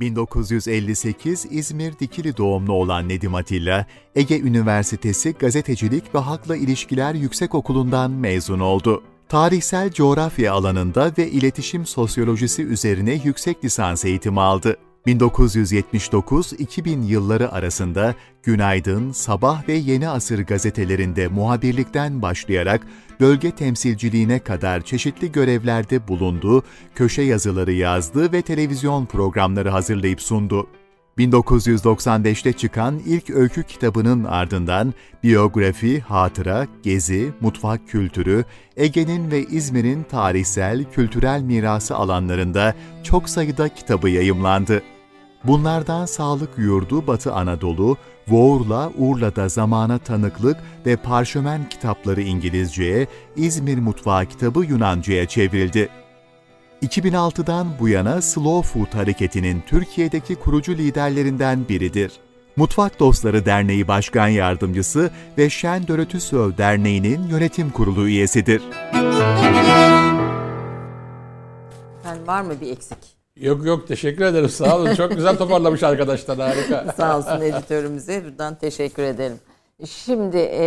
[0.00, 8.60] 1958 İzmir Dikili doğumlu olan Nedim Atilla, Ege Üniversitesi Gazetecilik ve Halkla İlişkiler Yüksekokulu'ndan mezun
[8.60, 9.02] oldu.
[9.28, 14.76] Tarihsel coğrafya alanında ve iletişim sosyolojisi üzerine yüksek lisans eğitimi aldı.
[15.06, 22.86] 1979-2000 yılları arasında Günaydın, Sabah ve Yeni Asır gazetelerinde muhabirlikten başlayarak
[23.20, 26.62] bölge temsilciliğine kadar çeşitli görevlerde bulundu,
[26.94, 30.66] köşe yazıları yazdı ve televizyon programları hazırlayıp sundu.
[31.18, 38.44] 1995'te çıkan ilk öykü kitabının ardından biyografi, hatıra, gezi, mutfak kültürü,
[38.76, 44.82] Ege'nin ve İzmir'in tarihsel, kültürel mirası alanlarında çok sayıda kitabı yayımlandı.
[45.46, 47.96] Bunlardan Sağlık Yurdu Batı Anadolu,
[48.28, 50.56] Voğur'la Urla'da Zamana Tanıklık
[50.86, 53.06] ve Parşömen kitapları İngilizceye,
[53.36, 55.88] İzmir Mutfağı kitabı Yunanca'ya çevrildi.
[56.82, 62.12] 2006'dan bu yana Slow Food hareketinin Türkiye'deki kurucu liderlerinden biridir.
[62.56, 68.62] Mutfak Dostları Derneği Başkan Yardımcısı ve Şen Dörötüsöv Derneği'nin yönetim kurulu üyesidir.
[72.04, 73.15] Yani var mı bir eksik?
[73.36, 74.94] Yok yok teşekkür ederim sağ olun.
[74.94, 76.94] Çok güzel toparlamış arkadaşlar harika.
[76.96, 79.38] sağ olsun editörümüze buradan teşekkür edelim.
[79.84, 80.64] Şimdi e,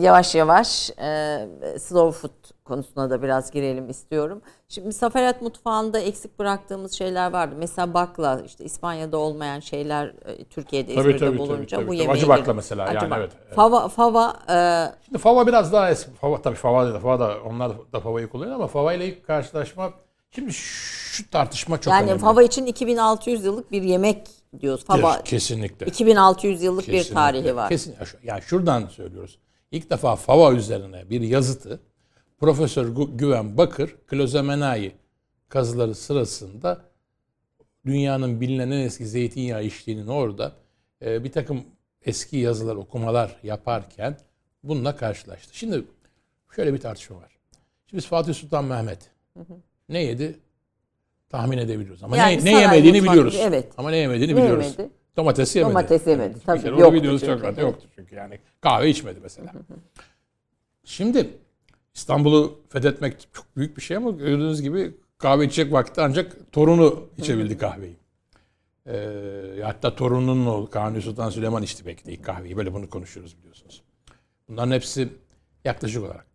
[0.00, 1.48] yavaş yavaş e,
[1.78, 4.42] slow food konusuna da biraz girelim istiyorum.
[4.68, 7.54] Şimdi Safarat mutfağında eksik bıraktığımız şeyler vardı.
[7.58, 12.28] Mesela bakla işte İspanya'da olmayan şeyler e, Türkiye'de İzmir'de tabii, bulunca tabii, bu yemeği acı
[12.28, 13.18] bakla mesela acı yani bak.
[13.18, 13.30] evet.
[13.54, 14.56] Fava fava e,
[15.04, 16.10] Şimdi fava biraz daha eski.
[16.10, 16.98] Fava tabii fava değil.
[17.00, 19.92] Fava da onlar da favayı kullanıyor ama fava ile ilk karşılaşma
[20.34, 22.10] Şimdi şu tartışma çok yani önemli.
[22.10, 24.28] Yani fava için 2600 yıllık bir yemek
[24.60, 24.84] diyoruz.
[24.84, 25.86] Fava kesinlikle.
[25.86, 27.10] 2600 yıllık kesinlikle.
[27.10, 27.68] bir tarihi var.
[27.68, 27.94] Kesin.
[28.24, 29.38] Yani şuradan söylüyoruz.
[29.70, 31.80] İlk defa fava üzerine bir yazıtı
[32.38, 34.92] Profesör Güven Bakır Klozemenai
[35.48, 36.84] kazıları sırasında
[37.86, 40.52] dünyanın bilinen en eski zeytinyağı işliğinin orada
[41.02, 41.64] e, bir takım
[42.02, 44.16] eski yazılar, okumalar yaparken
[44.62, 45.58] bununla karşılaştı.
[45.58, 45.84] Şimdi
[46.56, 47.38] şöyle bir tartışma var.
[47.86, 49.56] Şimdi biz Fatih Sultan Mehmet hı hı.
[49.92, 50.38] Ne yedi?
[51.28, 52.02] Tahmin edebiliyoruz.
[52.02, 53.32] Ama yani ne, ne yemediğini biliyoruz.
[53.32, 53.72] Gibi, evet.
[53.76, 54.64] Ama ne yemediğini ne biliyoruz.
[54.64, 54.94] Yemedi?
[55.16, 55.70] Domates yemedi.
[55.70, 56.38] Domates yemedi.
[56.46, 56.58] Tabii.
[56.58, 57.32] Bir kere yoktu biliyoruz çünkü.
[57.34, 57.58] çok rahat.
[57.58, 58.38] Yoktu çünkü yani.
[58.60, 59.52] Kahve içmedi mesela.
[60.84, 61.30] Şimdi
[61.94, 67.58] İstanbul'u fethetmek çok büyük bir şey ama gördüğünüz gibi kahve içecek vakti ancak torunu içebildi
[67.58, 67.96] kahveyi.
[68.86, 72.56] Ee, hatta torununun oğlu Kanuni Sultan Süleyman içti belki de ilk kahveyi.
[72.56, 73.82] Böyle bunu konuşuyoruz biliyorsunuz.
[74.48, 75.08] Bunların hepsi
[75.64, 76.26] yaklaşık olarak.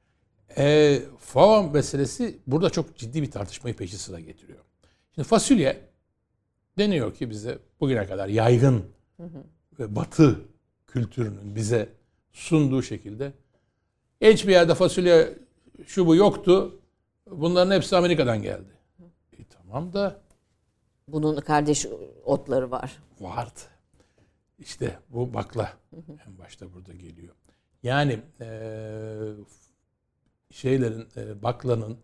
[0.57, 4.59] E, FAO meselesi burada çok ciddi bir tartışmayı peşi sıra getiriyor.
[5.15, 5.81] Şimdi fasulye
[6.77, 8.85] deniyor ki bize bugüne kadar yaygın
[9.79, 10.39] ve batı
[10.87, 11.89] kültürünün bize
[12.31, 13.33] sunduğu şekilde
[14.21, 15.37] hiçbir yerde fasulye
[15.85, 16.79] şu bu yoktu.
[17.31, 18.71] Bunların hepsi Amerika'dan geldi.
[19.33, 20.21] E, tamam da
[21.07, 21.85] bunun kardeş
[22.25, 22.97] otları var.
[23.19, 23.59] Vardı.
[24.59, 25.73] İşte bu bakla
[26.27, 27.35] en başta burada geliyor.
[27.83, 28.47] Yani e,
[30.51, 31.97] şeylerin e, baklanın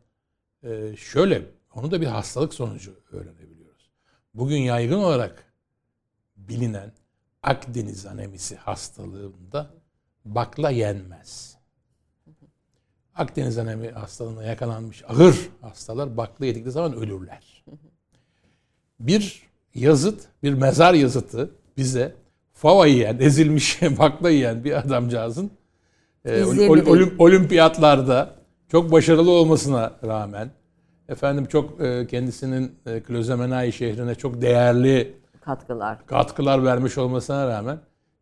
[0.63, 3.89] e, şöyle onu da bir hastalık sonucu öğrenebiliyoruz.
[4.33, 5.53] Bugün yaygın olarak
[6.37, 6.91] bilinen
[7.43, 9.69] Akdeniz anemisi hastalığında
[10.25, 11.57] bakla yenmez.
[13.15, 17.63] Akdeniz anemi hastalığına yakalanmış ağır hastalar bakla yedikleri zaman ölürler.
[18.99, 19.41] Bir
[19.75, 22.15] yazıt, bir mezar yazıtı bize
[22.53, 25.51] fava yiyen, ezilmiş bakla yiyen bir adamcağızın
[26.25, 28.35] e, olim- olimpiyatlarda
[28.67, 30.51] çok başarılı olmasına rağmen
[31.09, 36.05] efendim çok e, kendisinin e, Klozemenai şehrine çok değerli Katkılar.
[36.07, 37.77] katkılar vermiş olmasına rağmen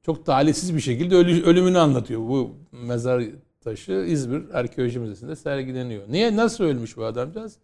[0.06, 2.20] çok talihsiz bir şekilde ölü- ölümünü anlatıyor.
[2.22, 3.24] Bu mezar
[3.64, 6.04] taşı İzmir Arkeoloji Müzesi'nde sergileniyor.
[6.10, 6.36] Niye?
[6.36, 7.58] Nasıl ölmüş bu adamcağız?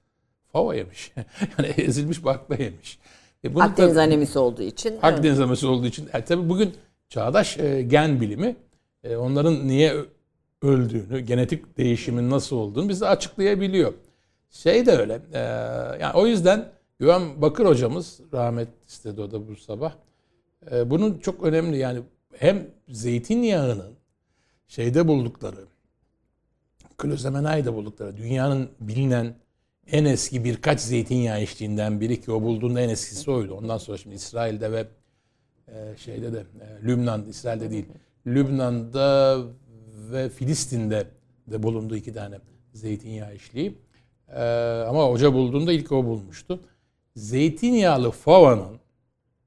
[0.51, 1.11] Fava yemiş.
[1.57, 2.99] yani ezilmiş bakla yemiş.
[3.43, 4.89] E bunu Akdeniz anemisi olduğu için.
[4.91, 5.03] evet.
[5.03, 6.09] Akdeniz aması olduğu için.
[6.13, 6.73] E, tabii bugün
[7.09, 8.55] çağdaş e, gen bilimi
[9.03, 9.95] e, onların niye
[10.61, 13.93] öldüğünü, genetik değişimin nasıl olduğunu bize açıklayabiliyor.
[14.51, 15.21] Şey de öyle.
[15.33, 15.39] e,
[16.01, 19.93] yani o yüzden Güven Bakır hocamız rahmet istedi o da bu sabah.
[20.71, 21.99] E, bunun çok önemli yani
[22.35, 23.93] hem zeytinyağının
[24.67, 25.65] şeyde buldukları
[26.97, 29.35] Klozemenai'de buldukları dünyanın bilinen
[29.91, 33.53] en eski birkaç zeytinyağı içtiğinden biri ki o bulduğunda en eskisi oydu.
[33.53, 34.87] Ondan sonra şimdi İsrail'de ve
[35.67, 37.85] e, şeyde de e, Lübnan, İsrail'de değil.
[38.27, 39.37] Lübnan'da
[40.11, 41.07] ve Filistin'de
[41.47, 42.39] de bulundu iki tane
[42.73, 43.77] zeytinyağı işliği.
[44.27, 44.41] E,
[44.89, 46.59] ama hoca bulduğunda ilk o bulmuştu.
[47.15, 48.79] Zeytinyağlı favanın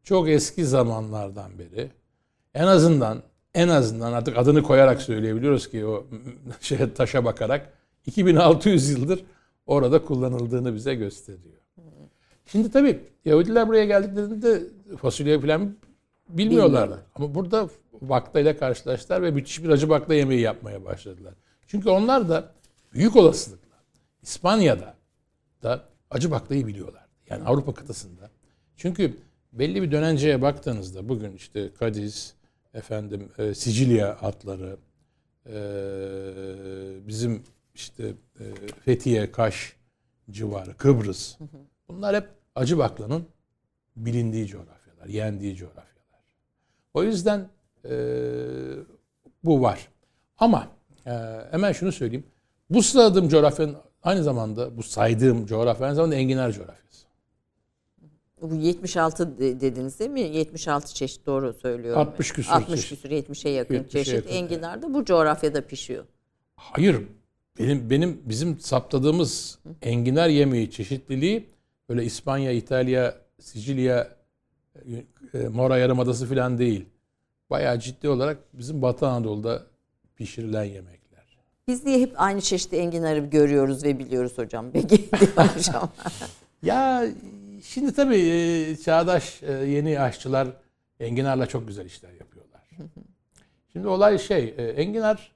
[0.03, 1.91] çok eski zamanlardan beri
[2.55, 3.23] en azından
[3.55, 6.07] en azından artık adını koyarak söyleyebiliyoruz ki o
[6.61, 7.73] şeye taşa bakarak
[8.07, 9.25] 2600 yıldır
[9.67, 11.61] orada kullanıldığını bize gösteriyor.
[12.47, 14.63] Şimdi tabii Yahudiler buraya geldiklerinde
[14.97, 15.77] fasulye falan
[16.29, 16.83] bilmiyorlardı.
[16.83, 16.99] Bilmiyorlar.
[17.15, 17.69] Ama burada
[18.01, 21.35] bakla ile karşılaştılar ve müthiş bir acı bakla yemeği yapmaya başladılar.
[21.67, 22.53] Çünkü onlar da
[22.93, 23.77] büyük olasılıkla
[24.23, 24.95] İspanya'da
[25.63, 27.07] da acı baklayı biliyorlar.
[27.31, 28.31] Yani Avrupa kıtasında.
[28.77, 29.17] Çünkü
[29.53, 32.35] belli bir dönenceye baktığınızda bugün işte Kadiz,
[32.75, 34.77] efendim e, Sicilya atları,
[35.47, 35.59] e,
[37.09, 37.43] bizim
[37.75, 38.45] işte e,
[38.85, 39.77] Fethiye, Kaş
[40.31, 41.37] civarı, Kıbrıs.
[41.89, 43.27] Bunlar hep acı baklanın
[43.97, 46.21] bilindiği coğrafyalar, yendiği coğrafyalar.
[46.95, 47.49] O yüzden
[47.85, 47.95] e,
[49.45, 49.89] bu var.
[50.39, 50.69] Ama
[51.07, 51.11] e,
[51.51, 52.25] hemen şunu söyleyeyim.
[52.71, 57.07] Bu sıradığım coğrafyanın aynı zamanda bu saydığım coğrafya aynı zamanda enginar coğrafyası.
[58.43, 60.21] Bu 76 de- dediniz değil mi?
[60.21, 62.01] 76 çeşit doğru söylüyorum.
[62.01, 63.03] 60 küsur 60 çeşit.
[63.03, 66.05] küsur 70'e yakın 70'e çeşit yakın, enginar da bu coğrafyada pişiyor.
[66.57, 66.97] Hayır.
[67.59, 71.49] Benim benim bizim saptadığımız enginar yemeği çeşitliliği
[71.89, 74.09] böyle İspanya, İtalya, Sicilya,
[75.35, 76.87] e, Mora Yarımadası falan değil.
[77.51, 79.67] Bayağı ciddi olarak bizim Batı Anadolu'da
[80.17, 81.01] pişirilen yemekler.
[81.69, 84.71] Biz niye hep aynı çeşitli enginarı görüyoruz ve biliyoruz hocam?
[84.73, 85.93] Peki hocam.
[86.63, 87.07] Ya
[87.65, 90.49] şimdi tabii e, çağdaş e, yeni aşçılar
[91.01, 92.63] enginarla çok güzel işler yapıyorlar.
[93.73, 95.33] Şimdi olay şey, e, enginar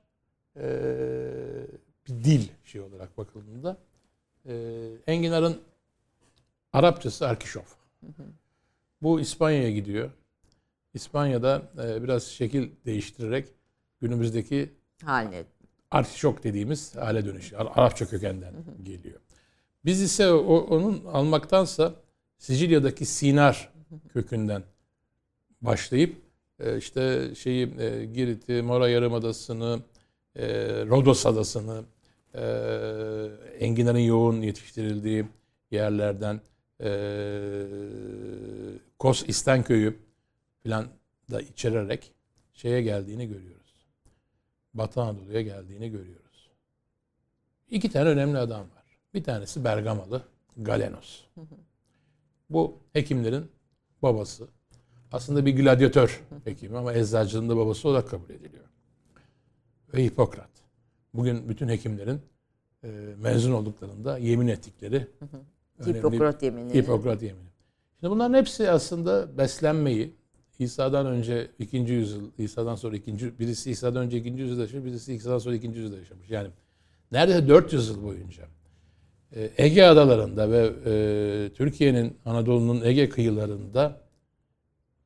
[2.07, 3.77] bir dil şey olarak bakıldığında
[5.07, 5.61] enginarın
[6.73, 7.77] Arapçası arkişof.
[9.03, 10.11] Bu İspanya'ya gidiyor.
[10.95, 13.49] İspanya'da e, biraz şekil değiştirerek
[14.01, 14.71] günümüzdeki
[15.05, 15.45] Haline.
[15.91, 17.63] artişok dediğimiz hale dönüşüyor.
[17.63, 19.21] Ar- Arapça kökenden geliyor.
[19.85, 21.95] Biz ise o, onun almaktansa
[22.39, 23.73] Sicilya'daki Sinar
[24.13, 24.63] kökünden
[25.63, 26.17] başlayıp
[26.61, 29.81] e, işte şeyi e, Girit'i, Mora Yarımadası'nı,
[30.37, 30.47] e,
[30.87, 31.83] Rodos Adası'nı,
[32.35, 32.43] e,
[33.59, 35.25] enginarın yoğun yetiştirildiği
[35.71, 36.41] yerlerden
[36.81, 36.91] e,
[38.99, 39.97] Kos İstenköy'ü
[40.65, 40.89] falan
[41.31, 42.13] da içererek
[42.53, 43.75] şeye geldiğini görüyoruz.
[44.75, 46.51] Batı Anadolu'ya geldiğini görüyoruz.
[47.71, 48.99] İki tane önemli adam var.
[49.15, 50.23] Bir tanesi Bergamalı
[50.57, 51.21] Galenos.
[52.51, 53.51] Bu hekimlerin
[54.03, 54.49] babası.
[55.13, 58.65] Aslında bir gladyatör hekimi ama eczacılığın da babası olarak kabul ediliyor.
[59.95, 60.51] Ve Hipokrat.
[61.15, 62.21] Bugün bütün hekimlerin
[62.85, 65.07] e, mezun olduklarında yemin ettikleri
[65.79, 66.75] önemli- Hipokrat yemini.
[66.75, 67.49] Hipokrat yemini.
[68.01, 70.15] Şimdi bunların hepsi aslında beslenmeyi
[70.59, 75.39] İsa'dan önce ikinci yüzyıl, İsa'dan sonra ikinci, birisi İsa'dan önce ikinci yüzyılda yaşamış, birisi İsa'dan
[75.39, 76.31] sonra ikinci yüzyılda yaşamış.
[76.31, 76.51] Yani
[77.13, 78.45] neredeyse 400 yıl boyunca
[79.33, 84.01] e, Ege adalarında ve e, Türkiye'nin, Anadolu'nun Ege kıyılarında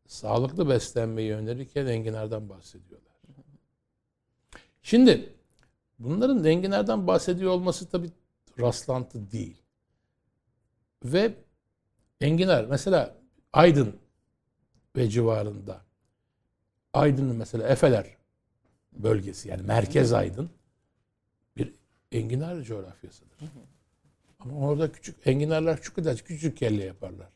[0.06, 3.08] sağlıklı beslenmeyi önerirken enginardan bahsediyorlar.
[4.82, 5.32] Şimdi
[5.98, 8.10] bunların enginardan bahsediyor olması tabii
[8.60, 9.62] rastlantı değil.
[11.04, 11.34] Ve
[12.20, 13.18] enginar mesela
[13.52, 13.96] Aydın
[14.96, 15.80] ve civarında
[16.92, 18.06] Aydın'ın mesela Efeler
[18.92, 20.50] bölgesi yani merkez Aydın
[21.56, 21.74] bir
[22.12, 23.38] enginar coğrafyasıdır.
[24.38, 27.28] Ama orada küçük enginarlar şu kadar küçük kelle yaparlar.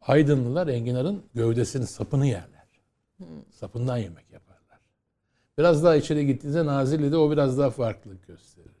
[0.00, 2.66] Aydınlılar enginarın gövdesini, sapını yerler.
[3.50, 4.80] Sapından yemek yaparlar.
[5.58, 8.72] Biraz daha içeri gittiğinizde Nazilli'de o biraz daha farklılık gösterir.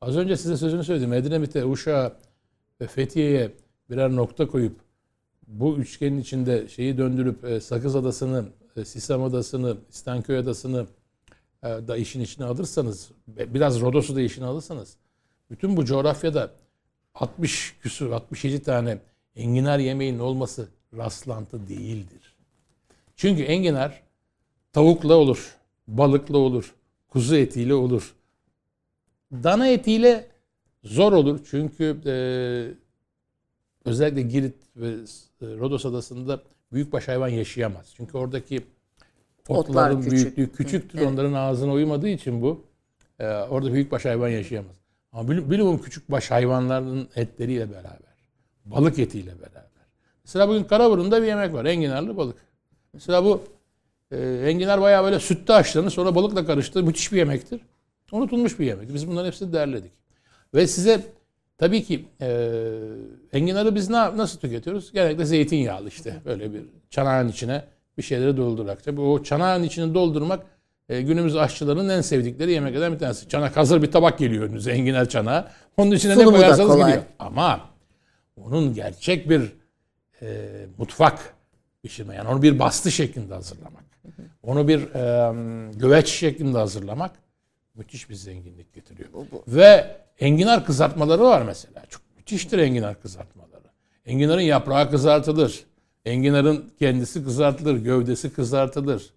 [0.00, 1.12] Az önce size sözünü söyledim.
[1.12, 2.16] Edremit'e, Uşak'a
[2.80, 3.54] ve Fethiye'ye
[3.90, 4.80] birer nokta koyup
[5.52, 8.44] bu üçgenin içinde şeyi döndürüp e, Sakız Adası'nı,
[8.76, 10.86] e, Sisam Adası'nı, İstanköy Adası'nı
[11.62, 14.96] e, da işin içine alırsanız, biraz Rodos'u da işine alırsanız
[15.50, 16.50] bütün bu coğrafyada
[17.14, 18.98] 60 küsur, 67 tane
[19.36, 22.34] enginar yemeğinin olması rastlantı değildir.
[23.16, 24.02] Çünkü enginar
[24.72, 25.56] tavukla olur,
[25.88, 26.74] balıkla olur,
[27.08, 28.14] kuzu etiyle olur.
[29.32, 30.26] Dana etiyle
[30.84, 32.12] zor olur çünkü e,
[33.84, 36.40] özellikle Girit ve e, Rodos adasında
[36.72, 37.92] büyükbaş hayvan yaşayamaz.
[37.96, 38.60] Çünkü oradaki
[39.48, 40.36] Otlar otların küçük.
[40.36, 40.98] büyüklüğü küçüktür.
[40.98, 41.08] Evet.
[41.08, 42.64] Onların ağzına uymadığı için bu
[43.18, 44.76] e, orada büyükbaş hayvan yaşayamaz.
[45.12, 48.12] Ama bil- bilumum küçükbaş hayvanların etleriyle beraber,
[48.64, 49.62] balık etiyle beraber.
[50.24, 51.64] Mesela bugün Karaburun'da bir yemek var.
[51.64, 52.36] Enginarlı balık.
[52.92, 53.42] Mesela bu
[54.10, 56.82] e, enginar bayağı böyle sütte haşlanır sonra balıkla karıştı.
[56.82, 57.60] Müthiş bir yemektir.
[58.12, 58.94] Unutulmuş bir yemek.
[58.94, 59.92] Biz bunların hepsini derledik.
[60.54, 61.00] Ve size
[61.62, 62.50] tabii ki e,
[63.32, 64.92] enginarı biz na- nasıl tüketiyoruz?
[64.92, 66.16] Genellikle zeytinyağlı işte.
[66.24, 67.64] Böyle bir çanağın içine
[67.98, 68.84] bir şeyleri doldurarak.
[68.84, 70.46] Tabii o çanağın içini doldurmak
[70.88, 73.28] e, günümüz aşçılarının en sevdikleri yemeklerden bir tanesi.
[73.28, 75.48] Çanak hazır bir tabak geliyor önünüze enginar çanağı.
[75.76, 77.02] Onun içine Sunumu ne koyarsanız gidiyor.
[77.18, 77.60] Ama
[78.36, 79.52] onun gerçek bir
[80.22, 80.48] e,
[80.78, 81.34] mutfak
[81.82, 82.14] pişirme.
[82.14, 83.84] Yani onu bir bastı şeklinde hazırlamak.
[84.42, 85.32] Onu bir e,
[85.78, 87.10] güveç şeklinde hazırlamak
[87.74, 89.08] müthiş bir zenginlik getiriyor.
[89.48, 91.86] Ve enginar kızartmaları var mesela.
[91.88, 93.70] Çok müthiştir enginar kızartmaları.
[94.06, 95.64] Enginarın yaprağı kızartılır.
[96.04, 99.10] Enginarın kendisi kızartılır, gövdesi kızartılır.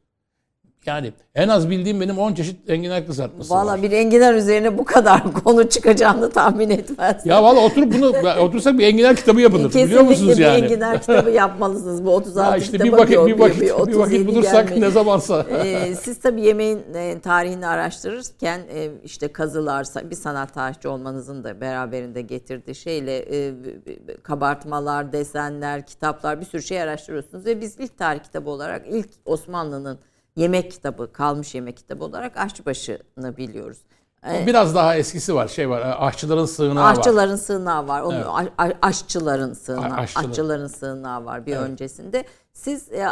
[0.85, 3.57] Yani en az bildiğim benim 10 çeşit enginar kızartması var.
[3.65, 7.31] Valla bir enginar üzerine bu kadar konu çıkacağını tahmin etmezdim.
[7.31, 9.69] Ya valla oturup bunu otursak bir enginar kitabı yapılır.
[9.69, 10.65] Biliyor Kesinlikle musunuz bir yani?
[10.65, 12.05] enginar kitabı yapmalısınız.
[12.05, 14.81] Bu 36 Ya işte kitaba bir vakit bir vakit bir, 37 vakit bulursak gelmeyin.
[14.81, 15.45] ne zamansa.
[15.65, 21.61] Ee, siz tabii yemeğin e, tarihini araştırırken e, işte kazılar, bir sanat tarihçi olmanızın da
[21.61, 23.53] beraberinde getirdiği şeyle e,
[24.23, 27.45] kabartmalar, desenler, kitaplar bir sürü şey araştırıyorsunuz.
[27.45, 29.99] Ve biz ilk tarih kitabı olarak ilk Osmanlı'nın
[30.35, 33.77] yemek kitabı, kalmış yemek kitabı olarak Aşçıbaşı'nı biliyoruz.
[34.29, 35.47] Ee, Biraz daha eskisi var.
[35.47, 35.95] Şey var.
[35.99, 36.91] Aşçıların sığınağı var.
[36.97, 38.01] Aşçıların sığınağı var.
[38.01, 38.27] Onun Evet.
[38.57, 40.29] a- aşçıların sığınağı, A- aşçıların.
[40.29, 41.61] aşçıların sığınağı var bir Evet.
[41.69, 42.23] öncesinde.
[42.53, 43.05] Siz e,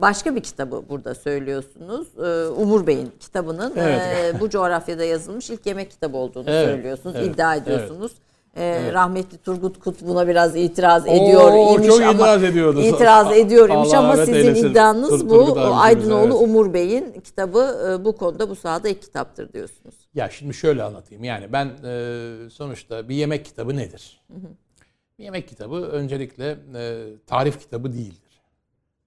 [0.00, 2.08] başka bir kitabı burada söylüyorsunuz.
[2.18, 4.34] E, Umur Bey'in kitabının Evet.
[4.34, 8.12] e, bu coğrafyada yazılmış ilk yemek kitabı olduğunu Evet, söylüyorsunuz, evet, iddia ediyorsunuz.
[8.56, 12.80] E, Rahmetli Turgut Kut buna biraz itiraz ediyor Oo, imiş çok ama itiraz ediyordu.
[12.80, 14.70] itiraz ediyor imiş ama sizin eylesin.
[14.70, 15.60] iddianız Tur- bu.
[15.60, 16.42] Aydınoğlu evet.
[16.42, 19.94] Umur Bey'in kitabı e, bu konuda bu sahada ilk kitaptır diyorsunuz.
[20.14, 21.24] Ya şimdi şöyle anlatayım.
[21.24, 24.20] Yani ben e, sonuçta bir yemek kitabı nedir?
[25.18, 28.40] Bir yemek kitabı öncelikle e, tarif kitabı değildir.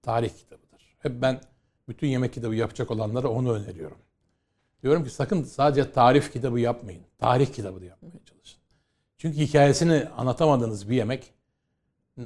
[0.02, 0.96] Tarih kitabıdır.
[0.98, 1.40] Hep ben
[1.88, 3.96] bütün yemek kitabı yapacak olanlara onu öneriyorum.
[4.82, 7.02] Diyorum ki sakın sadece tarif kitabı yapmayın.
[7.18, 8.23] Tarih kitabı da yapmaya çalışın.
[9.24, 11.32] Çünkü hikayesini anlatamadığınız bir yemek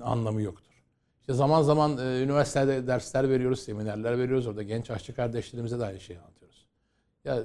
[0.03, 0.73] anlamı yoktur.
[1.21, 4.47] İşte zaman zaman e, üniversitede dersler veriyoruz, seminerler veriyoruz.
[4.47, 6.67] Orada genç aşçı kardeşlerimize de aynı şeyi anlatıyoruz.
[7.25, 7.43] Ya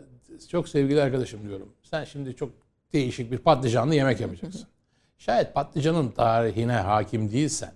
[0.50, 1.74] çok sevgili arkadaşım diyorum.
[1.84, 2.50] Sen şimdi çok
[2.94, 4.68] değişik bir patlıcanlı yemek yapacaksın.
[5.18, 7.74] Şayet patlıcanın tarihine hakim değilsen,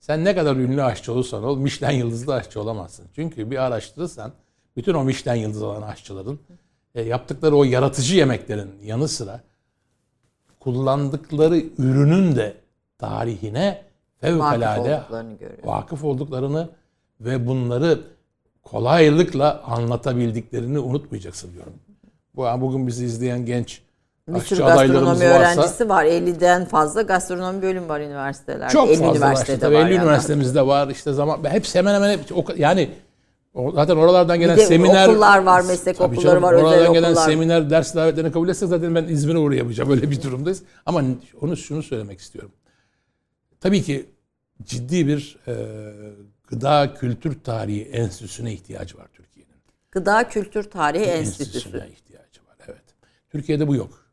[0.00, 3.06] sen ne kadar ünlü aşçı olursan ol, Michelin yıldızlı aşçı olamazsın.
[3.14, 4.32] Çünkü bir araştırırsan,
[4.76, 6.40] bütün o Michelin yıldızı olan aşçıların
[6.94, 9.51] e, yaptıkları o yaratıcı yemeklerin yanı sıra
[10.64, 12.54] kullandıkları ürünün de
[12.98, 13.82] tarihine
[14.20, 16.68] fevkalade Vakıf olduklarını vakıf olduklarını
[17.20, 18.00] ve bunları
[18.62, 21.72] kolaylıkla anlatabildiklerini unutmayacaksın diyorum.
[22.36, 23.82] Bu bugün bizi izleyen genç
[24.28, 26.04] Bir sürü gastronomi varsa öğrencisi var.
[26.04, 28.72] 50'den fazla gastronomi bölüm var üniversitelerde.
[28.72, 29.72] çok 50 fazla üniversitede var.
[29.72, 29.94] 50 yani.
[29.94, 30.88] üniversitemizde var.
[30.88, 32.20] İşte zaman hepsi hemen hemen hep,
[32.58, 32.90] yani
[33.54, 37.10] zaten oralardan gelen de seminer okullar var, meslek Tabii okulları canım, var, özel Oralardan gelen
[37.10, 37.26] okullar.
[37.26, 39.90] seminer, ders davetlerini kabul etsek zaten ben İzmir'e uğrayamayacağım.
[39.90, 40.62] Öyle bir durumdayız.
[40.86, 41.02] Ama
[41.40, 42.52] onu şunu söylemek istiyorum.
[43.60, 44.06] Tabii ki
[44.62, 45.54] ciddi bir e,
[46.48, 49.52] gıda kültür tarihi enstitüsüne ihtiyacı var Türkiye'nin.
[49.90, 51.58] Gıda Kültür Tarihi Enstitüsü.
[51.58, 52.56] Enstitüsüne ihtiyacı var.
[52.68, 52.82] Evet.
[53.30, 54.06] Türkiye'de bu yok.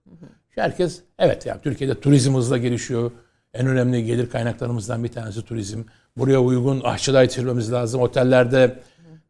[0.50, 3.12] Herkes evet yani Türkiye'de turizm hızla gelişiyor.
[3.54, 5.84] En önemli gelir kaynaklarımızdan bir tanesi turizm.
[6.18, 8.02] Buraya uygun aşçılar yetiştirmemiz lazım.
[8.02, 8.80] Otellerde,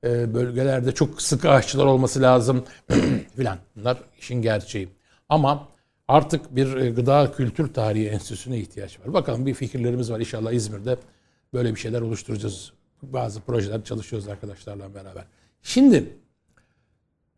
[0.03, 2.63] e, bölgelerde çok sıkı aşçılar olması lazım
[3.35, 3.57] filan.
[3.75, 4.89] Bunlar işin gerçeği.
[5.29, 5.67] Ama
[6.07, 9.13] artık bir e, gıda kültür tarihi enstitüsüne ihtiyaç var.
[9.13, 10.19] Bakalım bir fikirlerimiz var.
[10.19, 10.97] İnşallah İzmir'de
[11.53, 12.73] böyle bir şeyler oluşturacağız.
[13.01, 15.25] Bazı projeler çalışıyoruz arkadaşlarla beraber.
[15.61, 16.17] Şimdi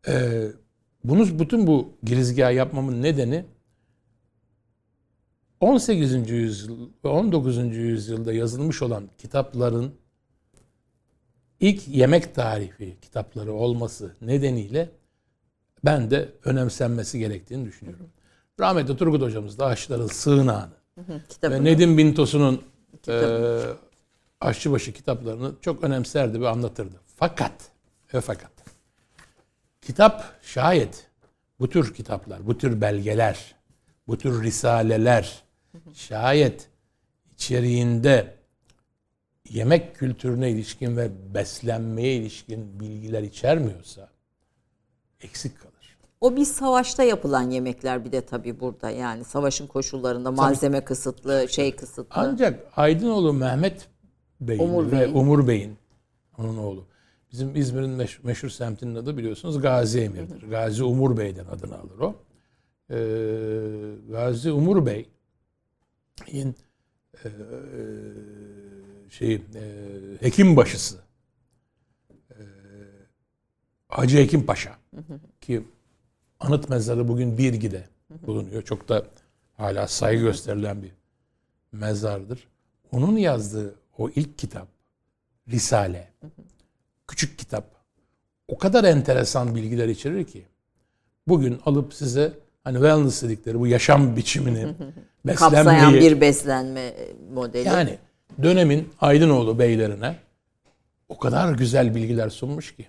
[0.08, 0.44] e,
[1.04, 3.46] bunu bütün bu girizgahı yapmamın nedeni
[5.60, 6.30] 18.
[6.30, 7.58] yüzyıl ve 19.
[7.58, 9.94] yüzyılda yazılmış olan kitapların
[11.62, 14.90] ilk yemek tarifi kitapları olması nedeniyle
[15.86, 18.10] ben de önemsenmesi gerektiğini düşünüyorum.
[18.60, 22.62] Rahmetli Turgut hocamız da Aşçıların Sığınağı'nı ve Nedim Bintos'un
[23.08, 23.60] e,
[24.42, 26.96] Aşçıbaşı kitaplarını çok önemserdi ve anlatırdı.
[27.16, 27.54] Fakat
[28.14, 28.52] ve fakat
[29.82, 31.08] kitap şayet
[31.60, 33.56] bu tür kitaplar, bu tür belgeler,
[34.08, 35.44] bu tür risaleler
[35.94, 36.70] şayet
[37.34, 38.41] içeriğinde
[39.50, 44.10] yemek kültürüne ilişkin ve beslenmeye ilişkin bilgiler içermiyorsa
[45.22, 45.72] eksik kalır.
[46.22, 51.76] O bir savaşta yapılan yemekler bir de tabii burada yani savaşın koşullarında malzeme kısıtlı, şey
[51.76, 52.06] kısıtlı.
[52.10, 53.88] Ancak Aydınoğlu Mehmet
[54.42, 55.14] Bey'in Umur ve Bey'in.
[55.14, 55.78] Umur Bey'in
[56.38, 56.86] onun oğlu.
[57.32, 60.50] Bizim İzmir'in meş- meşhur semtinin adı biliyorsunuz Gazi Emir'dir.
[60.50, 62.16] Gazi Umur Bey'den adını alır o.
[62.90, 66.56] Ee, Gazi Umur Bey'in
[67.26, 67.30] e,
[69.12, 69.42] şey e,
[70.22, 70.98] hekim başısı
[72.30, 72.38] e,
[73.88, 74.78] Hacı Hekim Paşa
[75.42, 75.64] ki
[76.40, 77.84] anıt mezarı bugün Birgi'de
[78.28, 78.62] bulunuyor.
[78.62, 79.06] Çok da
[79.58, 80.92] hala saygı gösterilen bir
[81.72, 82.48] mezardır.
[82.92, 84.68] Onun yazdığı o ilk kitap
[85.48, 86.12] Risale,
[87.08, 87.66] küçük kitap
[88.48, 90.46] o kadar enteresan bilgiler içerir ki
[91.28, 92.34] bugün alıp size
[92.64, 94.76] hani wellness dedikleri bu yaşam biçimini
[95.28, 96.94] Kapsayan beslenmeyi bir beslenme
[97.34, 97.68] modeli.
[97.68, 97.98] yani
[98.44, 100.16] dönemin Aydınoğlu beylerine
[101.10, 102.88] o kadar güzel bilgiler sunmuş ki.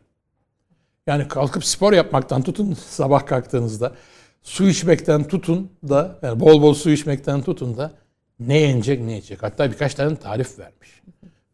[1.07, 3.95] Yani kalkıp spor yapmaktan tutun sabah kalktığınızda
[4.43, 7.93] su içmekten tutun da yani bol bol su içmekten tutun da
[8.41, 9.43] ne yenecek ne yiyecek.
[9.43, 11.03] Hatta birkaç tane tarif vermiş.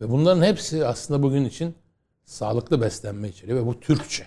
[0.00, 1.74] Ve bunların hepsi aslında bugün için
[2.24, 4.26] sağlıklı beslenme içeriyor ve bu Türkçe.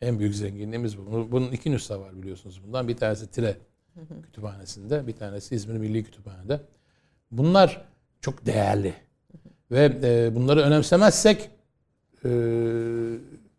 [0.00, 1.28] En büyük zenginliğimiz bu.
[1.32, 2.88] Bunun- iki nüsha var biliyorsunuz bundan.
[2.88, 3.56] Bir tanesi Tire
[4.22, 6.60] Kütüphanesi'nde, bir tanesi İzmir Milli Kütüphane'de.
[7.30, 7.87] Bunlar
[8.20, 8.94] çok değerli.
[9.70, 11.50] Ve e, bunları önemsemezsek
[12.24, 12.28] e,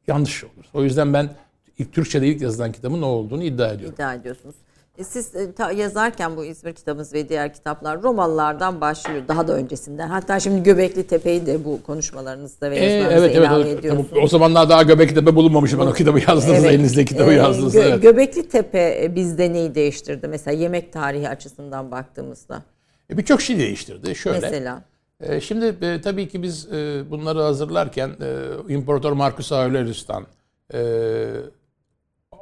[0.08, 0.66] yanlış olur.
[0.74, 1.30] O yüzden ben
[1.78, 3.94] ilk Türkçe'de ilk yazılan kitabın o olduğunu iddia ediyorum.
[3.96, 4.56] iddia ediyorsunuz.
[4.98, 9.22] E siz e, ta- yazarken bu İzmir kitabınız ve diğer kitaplar Romalılardan başlıyor.
[9.28, 10.08] Daha da öncesinden.
[10.08, 13.48] Hatta şimdi Göbekli Tepe'yi de bu konuşmalarınızda ve Ee, yazılarınızda evet evet.
[13.50, 14.08] ilave o- ediyorsunuz.
[14.24, 15.74] O zamanlar daha Göbektepe bulunmamış.
[15.74, 16.72] Ben o kitabı yazdığınızda Evet.
[16.74, 17.80] elinizde kitabı Ee, yazdığınızda.
[17.80, 18.02] Gö- evet.
[18.02, 20.28] Göbekli Tepe e, bizde neyi değiştirdi?
[20.28, 22.62] Mesela yemek tarihi açısından baktığımızda.
[23.14, 24.16] E, Birçok şey değiştirdi.
[24.16, 24.40] Şöyle.
[24.40, 24.84] Mesela.
[25.20, 30.28] E, Şimdi e, tabii ki biz e, bunları hazırlarken e, İmparator Marcus Aurelius'tan,
[30.74, 30.80] e,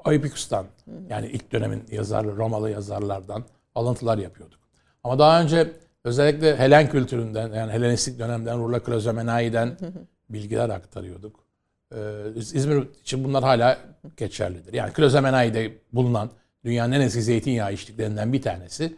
[0.05, 0.65] Aepicus'tan
[1.09, 3.43] yani ilk dönemin yazarları, Romalı yazarlardan
[3.75, 4.59] alıntılar yapıyorduk.
[5.03, 5.71] Ama daha önce
[6.03, 9.77] özellikle Helen kültüründen yani Helenistik dönemden Rula Klazomenai'den
[10.29, 11.39] bilgiler aktarıyorduk.
[11.95, 11.97] E,
[12.35, 13.77] İz- İzmir için bunlar hala
[14.17, 14.73] geçerlidir.
[14.73, 16.29] Yani Klazomenai'de bulunan
[16.65, 18.95] dünyanın en eski zeytinyağı içtiklerinden bir tanesi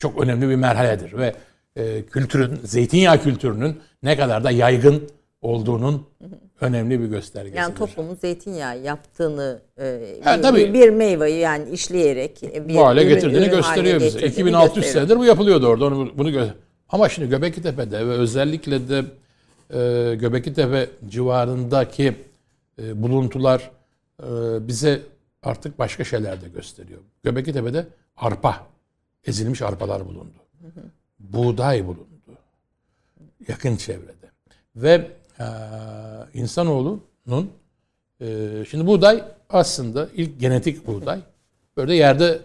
[0.00, 1.34] çok önemli bir merhaledir ve
[1.76, 5.08] e, kültürün zeytinyağı kültürünün ne kadar da yaygın
[5.42, 6.06] olduğunun
[6.60, 7.60] önemli bir göstergesidir.
[7.60, 10.74] Yani toplumun zeytinyağı yaptığını e, Ha, bir, tabii.
[10.74, 14.06] bir meyveyi yani işleyerek bir bu hale ürün- getirdiğini ürün gösteriyor bize.
[14.20, 15.06] getirdiğini 2600 gösteriyor.
[15.08, 15.84] senedir bu yapılıyordu orada.
[15.86, 16.50] Onu, bunu gö-
[16.88, 19.04] Ama şimdi Göbekli Tepe'de ve özellikle de
[19.70, 22.14] e, Göbekli Tepe civarındaki
[22.82, 23.70] e, buluntular
[24.22, 24.26] e,
[24.68, 25.00] bize
[25.42, 27.00] artık başka şeyler de gösteriyor.
[27.22, 27.86] Göbekli Tepe'de
[28.16, 28.66] arpa,
[29.24, 30.34] ezilmiş arpalar bulundu.
[31.18, 32.06] Buğday bulundu.
[33.48, 34.30] Yakın çevrede.
[34.76, 35.10] Ve
[35.40, 35.46] e,
[36.34, 37.50] insanoğlunun
[38.20, 41.20] e, şimdi buğday aslında ilk genetik buğday
[41.76, 42.40] böyle yerde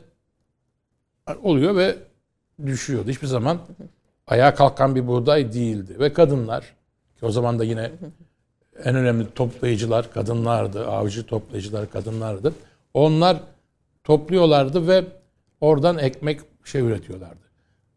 [1.43, 1.97] oluyor ve
[2.65, 3.09] düşüyordu.
[3.09, 3.59] Hiçbir zaman
[4.27, 5.99] ayağa kalkan bir buğday değildi.
[5.99, 6.61] Ve kadınlar
[7.19, 7.91] ki o zaman da yine
[8.83, 10.87] en önemli toplayıcılar kadınlardı.
[10.87, 12.53] Avcı toplayıcılar kadınlardı.
[12.93, 13.37] Onlar
[14.03, 15.05] topluyorlardı ve
[15.61, 17.45] oradan ekmek şey üretiyorlardı.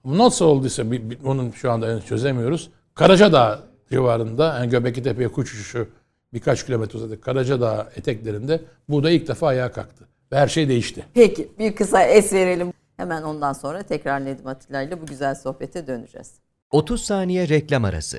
[0.05, 2.71] Nasıl olduysa bir, bir- onun şu anda henüz çözemiyoruz.
[2.95, 3.61] Karacadağ
[3.91, 5.89] civarında yani Göbekli Tepe'ye kuş uçuşu
[6.35, 10.09] birkaç kilometre uzakta Karacadağ eteklerinde buğday ilk defa ayağa kalktı.
[10.33, 11.05] Ve her şey değişti.
[11.14, 12.73] Peki bir kısa es verelim.
[12.97, 16.33] Hemen ondan sonra tekrar Nedim Atilla ile bu güzel sohbete döneceğiz.
[16.71, 18.19] 30 saniye reklam arası.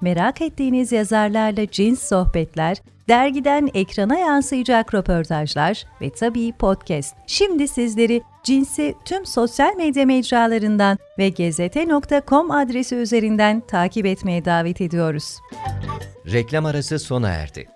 [0.00, 2.76] merak ettiğiniz yazarlarla cins sohbetler,
[3.08, 7.16] dergiden ekrana yansıyacak röportajlar ve tabii podcast.
[7.26, 15.38] Şimdi sizleri Cins'i tüm sosyal medya mecralarından ve gezete.com adresi üzerinden takip etmeye davet ediyoruz.
[16.32, 17.68] Reklam arası sona erdi.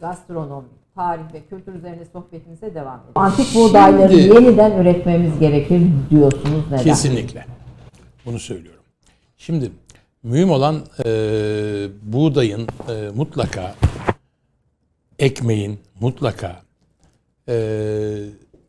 [0.00, 3.12] gastronomi, tarih ve kültür üzerine sohbetimize devam edelim.
[3.14, 6.84] Antik buğdayları Şimdi- yeniden üretmemiz gerekir diyorsunuz neden?
[6.84, 7.44] Kesinlikle.
[8.26, 8.82] Bunu söylüyorum.
[9.36, 9.72] Şimdi
[10.26, 11.08] mühim olan e,
[12.02, 13.74] buğdayın e, mutlaka
[15.18, 16.62] ekmeğin mutlaka
[17.48, 17.56] e,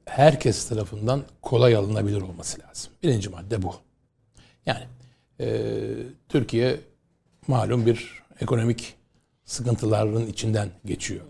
[0.05, 2.91] herkes tarafından kolay alınabilir olması lazım.
[3.03, 3.75] Birinci madde bu.
[4.65, 4.83] Yani
[5.39, 5.69] e,
[6.29, 6.79] Türkiye
[7.47, 8.95] malum bir ekonomik
[9.45, 11.25] sıkıntıların içinden geçiyor.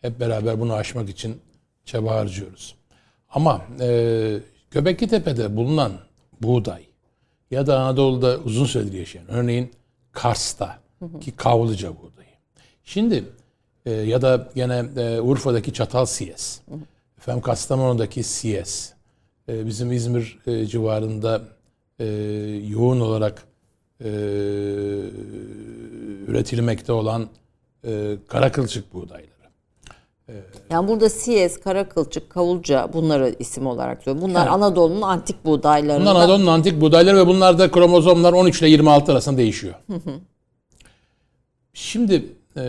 [0.00, 1.40] Hep beraber bunu aşmak için
[1.84, 2.74] çaba harcıyoruz.
[3.30, 4.38] Ama e,
[4.70, 5.92] Göbekli Tepe'de bulunan
[6.42, 6.91] buğday
[7.52, 9.70] ya da Anadolu'da uzun süredir yaşayan örneğin
[10.12, 10.78] Kars'ta
[11.20, 12.28] ki Kavlıca buğdayı.
[12.84, 13.24] Şimdi
[13.86, 16.60] e, ya da gene e, Urfa'daki Çatal Siyes.
[17.18, 18.92] Efendim Kastamonu'daki Siyes.
[19.48, 21.42] E, bizim İzmir e, civarında
[21.98, 22.06] e,
[22.68, 23.42] yoğun olarak
[24.00, 24.08] e,
[26.26, 27.28] üretilmekte olan
[27.84, 28.84] e, kara kılçık.
[30.70, 34.28] Yani burada Siyez, Karakılçık, Kavulca bunları isim olarak söylüyor.
[34.28, 36.14] Bunlar Anadolu'nun antik buğdaylarından.
[36.14, 39.74] Bunlar Anadolu'nun antik buğdayları ve bunlarda kromozomlar 13 ile 26 arasında değişiyor.
[41.72, 42.14] Şimdi
[42.56, 42.60] e,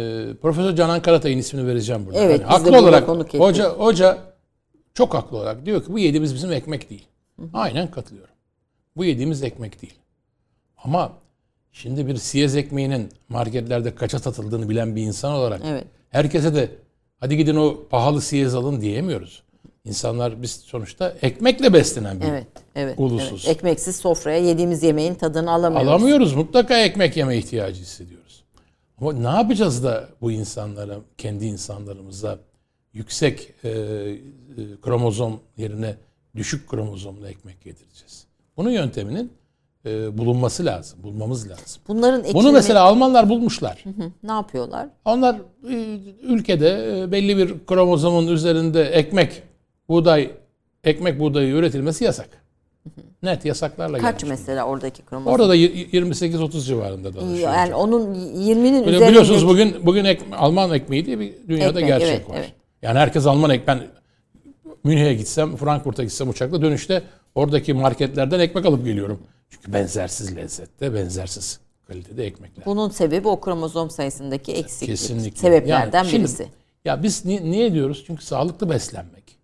[0.41, 2.20] Profesör Canan Karatay'ın ismini vereceğim burada.
[2.20, 3.07] Evet, Yani haklı olarak
[3.39, 4.18] hoca hoca
[4.93, 7.07] çok haklı olarak diyor ki bu yediğimiz bizim ekmek değil.
[7.53, 8.34] Aynen katılıyorum.
[8.97, 9.93] Bu yediğimiz ekmek değil.
[10.84, 11.11] Ama
[11.72, 15.84] şimdi bir siyez ekmeğinin marketlerde kaça satıldığını bilen bir insan olarak Evet.
[16.09, 16.70] herkese de
[17.24, 19.43] hadi gidin o pahalı siyez alın diyemiyoruz.
[19.86, 23.45] İnsanlar biz sonuçta ekmekle beslenen bir Evet, evet, Ulusuz.
[23.45, 23.57] evet.
[23.57, 25.88] Ekmeksiz sofraya yediğimiz yemeğin tadını alamıyoruz.
[25.88, 26.34] Alamıyoruz.
[26.34, 28.43] Mutlaka ekmek yeme ihtiyacı hissediyoruz.
[29.01, 32.39] Ama ne yapacağız da bu insanlara, kendi insanlarımıza
[32.93, 34.19] yüksek e, e,
[34.82, 35.95] kromozom yerine
[36.36, 38.26] düşük kromozomlu ekmek yedireceğiz?
[38.57, 39.32] Bunun yönteminin
[39.86, 41.82] e, bulunması lazım, bulmamız lazım.
[41.88, 43.84] Bunların ekimi Bunu mesela Almanlar bulmuşlar.
[44.24, 44.88] ne yapıyorlar?
[45.06, 45.36] Onlar
[45.70, 49.44] e, ülkede e, belli bir kromozomun üzerinde ekmek,
[49.90, 50.32] buğday,
[50.84, 52.30] ekmek buğdayı üretilmesi yasak.
[53.24, 54.40] Net yasaklarla Kaç gelmiş.
[54.40, 55.34] mesela oradaki kromozom?
[55.34, 57.54] Orada da y- 28-30 civarında dolaşıyor.
[57.54, 61.88] yani onun 20'nin Böyle üzerinde biliyorsunuz bugün bugün ek- Alman ekmeği diye bir dünyada Ekmek,
[61.88, 62.36] gerçek evet, var.
[62.38, 62.54] evet.
[62.82, 63.68] Yani herkes Alman ekmek.
[63.68, 63.80] Ben
[64.84, 67.04] Münih'e gitsem, Frankfurt'a gitsem uçakla dönüşte
[67.36, 69.20] oradaki marketlerden ekmek alıp geliyorum.
[69.54, 72.66] Çünkü benzersiz lezzette, benzersiz kalitede ekmekler.
[72.66, 74.89] bunun sebebi o kromozom sayısındaki eksiklik.
[74.89, 75.39] Kesinlikle.
[75.39, 76.47] Sebeplerden Yani şimdi- birisi.
[76.86, 78.04] Ya biz ni- niye diyoruz?
[78.08, 79.38] Çünkü sağlıklı beslenmek,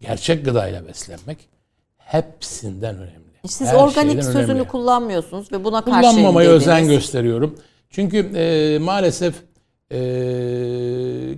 [0.00, 1.38] gerçek gıdayla beslenmek
[1.98, 3.28] hepsinden önemli.
[3.46, 4.68] Siz Her organik sözünü önemli.
[4.68, 7.58] kullanmıyorsunuz ve buna karşı kullanmamaya özen gösteriyorum.
[7.90, 9.34] Çünkü e, maalesef
[9.90, 9.98] e,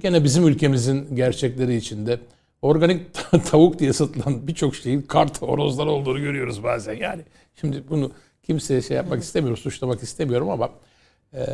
[0.02, 2.20] gene bizim ülkemizin gerçekleri içinde
[2.62, 3.00] organik
[3.50, 6.94] tavuk diye satılan birçok şeyin kart horozlar olduğunu görüyoruz bazen.
[6.94, 7.22] Yani
[7.54, 10.70] şimdi bunu kimseye şey yapmak istemiyorum, suçlamak istemiyorum ama
[11.32, 11.44] e,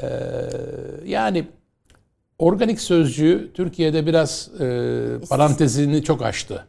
[1.04, 1.46] yani
[2.38, 6.66] organik sözcüğü Türkiye'de biraz e, parantezini çok aştı.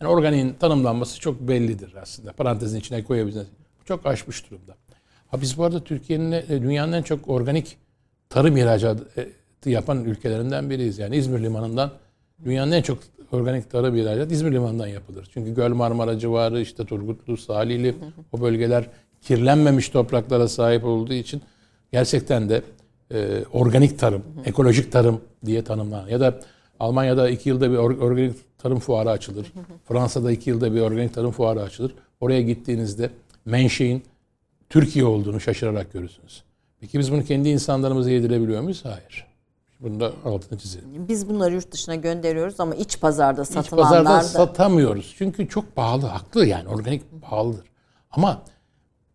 [0.00, 2.32] Yani organiğin tanımlanması çok bellidir aslında.
[2.32, 3.46] Parantezin içine koyabiliriz.
[3.84, 4.76] Çok aşmış durumda.
[5.28, 7.76] Ha biz bu arada Türkiye'nin e, dünyanın en çok organik
[8.28, 9.28] tarım ihracatı
[9.66, 10.98] yapan ülkelerinden biriyiz.
[10.98, 11.92] Yani İzmir Limanı'ndan
[12.44, 12.98] dünyanın en çok
[13.32, 15.28] organik tarım ihracatı İzmir Limanı'ndan yapılır.
[15.34, 17.94] Çünkü Göl Marmara civarı işte Turgutlu, Salihli
[18.32, 18.86] o bölgeler
[19.22, 21.42] kirlenmemiş topraklara sahip olduğu için
[21.92, 22.62] gerçekten de
[23.14, 26.40] e, organik tarım, ekolojik tarım diye tanımlanan ya da
[26.80, 29.52] Almanya'da iki yılda bir or- organik tarım fuarı açılır.
[29.88, 31.94] Fransa'da iki yılda bir organik tarım fuarı açılır.
[32.20, 33.10] Oraya gittiğinizde
[33.44, 34.02] menşein
[34.70, 36.42] Türkiye olduğunu şaşırarak görürsünüz.
[36.80, 38.84] Peki biz bunu kendi insanlarımıza yedirebiliyor muyuz?
[38.84, 39.27] Hayır.
[39.80, 41.08] Bunu da altını çizelim.
[41.08, 45.14] Biz bunları yurt dışına gönderiyoruz ama iç pazarda İç satılanlar pazarda da satamıyoruz.
[45.18, 46.06] Çünkü çok pahalı.
[46.06, 46.68] Haklı yani.
[46.68, 47.66] Organik pahalıdır.
[48.10, 48.42] Ama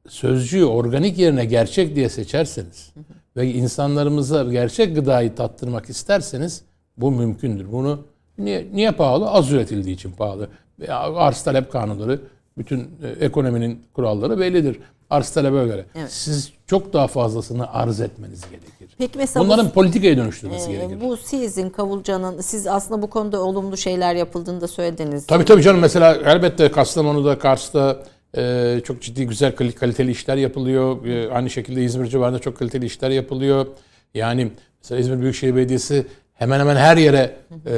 [0.10, 2.92] sözcüğü organik yerine gerçek diye seçerseniz
[3.38, 6.62] ve insanlarımıza gerçek gıdayı tattırmak isterseniz
[6.98, 7.72] bu mümkündür.
[7.72, 8.06] Bunu
[8.38, 9.30] niye, niye pahalı?
[9.30, 10.50] Az üretildiği için pahalı.
[10.90, 12.22] Arz talep kanunları,
[12.58, 14.80] bütün e, ekonominin kuralları bellidir.
[15.10, 15.86] Arz talebe göre.
[16.08, 18.83] Siz çok daha fazlasını arz etmeniz gerekir.
[18.98, 20.98] Peki mesela bu- Bunların politikaya dönüştürmesi Ee, gerekir.
[21.02, 25.26] bu sizin Kavulca'nın siz aslında bu konuda olumlu şeyler yapıldığını da söylediniz.
[25.26, 28.04] Tabii tabii canım mesela elbette Kastamonu'da, Kars'ta
[28.38, 31.06] e, çok ciddi güzel kal- kaliteli işler yapılıyor.
[31.06, 33.66] E, aynı şekilde İzmir civarında çok kaliteli işler yapılıyor.
[34.14, 34.52] Yani
[34.84, 37.36] mesela İzmir Büyükşehir Belediyesi hemen hemen her yere
[37.66, 37.76] e,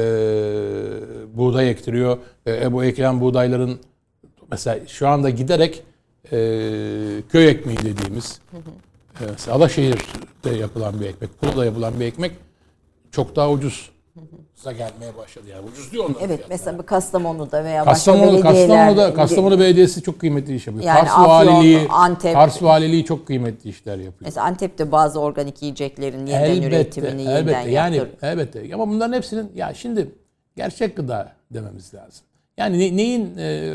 [1.36, 2.18] buğday ektiriyor.
[2.46, 3.78] E, bu ekilen buğdayların
[4.50, 5.82] mesela şu anda giderek
[6.32, 6.38] e,
[7.28, 8.40] köy ekmeği dediğimiz
[9.20, 12.32] e, Alaşehir'de yapılan bir ekmek, Pulu'da yapılan bir ekmek
[13.10, 13.90] çok daha ucuz.
[14.64, 15.68] gelmeye başladı yani.
[15.72, 16.16] Ucuz diyor onlar.
[16.22, 18.86] Evet mesela Kastamonu'da veya Kastamonu, başka belediyeler.
[18.86, 20.84] Kastamonu'da, Kastamonu Belediyesi çok kıymetli iş yapıyor.
[20.84, 22.34] Yani Kars Afyon, Valiliği, Antep.
[22.34, 24.14] Kars Valiliği çok kıymetli işler yapıyor.
[24.20, 27.70] Mesela Antep'te bazı organik yiyeceklerin yeniden üretimini yeniden elbette.
[27.70, 28.26] Yani yaptır.
[28.26, 28.74] elbette.
[28.74, 30.10] Ama bunların hepsinin ya şimdi
[30.56, 32.24] gerçek gıda dememiz lazım.
[32.56, 33.72] Yani ne- neyin e,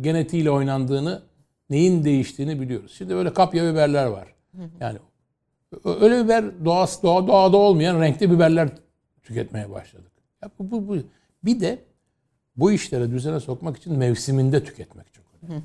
[0.00, 1.22] genetiğiyle oynandığını,
[1.70, 2.94] neyin değiştiğini biliyoruz.
[2.98, 4.33] Şimdi böyle kapya biberler var.
[4.80, 4.98] Yani
[5.84, 8.68] öyle biber doğası doğa, doğada olmayan renkli biberler
[9.22, 10.12] tüketmeye başladık.
[10.42, 10.96] Ya bu, bu, bu.
[11.44, 11.78] Bir de
[12.56, 15.62] bu işleri düzene sokmak için mevsiminde tüketmek çok önemli.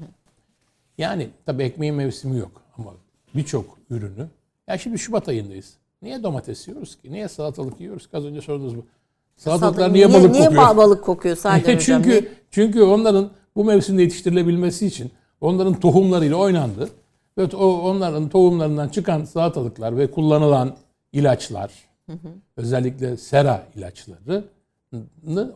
[0.98, 2.94] Yani tabii ekmeğin mevsimi yok ama
[3.36, 4.28] birçok ürünü.
[4.68, 5.74] Ya şimdi Şubat ayındayız.
[6.02, 7.12] Niye domates yiyoruz ki?
[7.12, 8.18] Niye salatalık yiyoruz ki?
[8.18, 8.86] Az önce sordunuz bu.
[9.38, 10.64] Salatalıklar niye, balık niye kokuyor?
[10.64, 11.80] ba- balık kokuyor sadece hocam?
[12.04, 15.12] çünkü Niye- çünkü onların bu mevsimde yetiştirilebilmesi için
[15.42, 16.90] onların tohumlarıyla oynandı.
[17.38, 20.76] Ve o onların tohumlarından çıkan salatalıklar ve kullanılan
[21.14, 21.72] ilaçlar,
[22.58, 24.44] özellikle sera ilaçları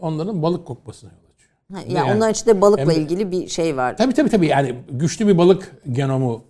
[0.02, 1.54] onların balık kokmasına yol açıyor.
[1.74, 3.98] Ha, ya Yani- onlar içinde balıkla Hem- ilgili bir şey var.
[3.98, 6.44] Tabii tabii tabii yani güçlü bir balık genomu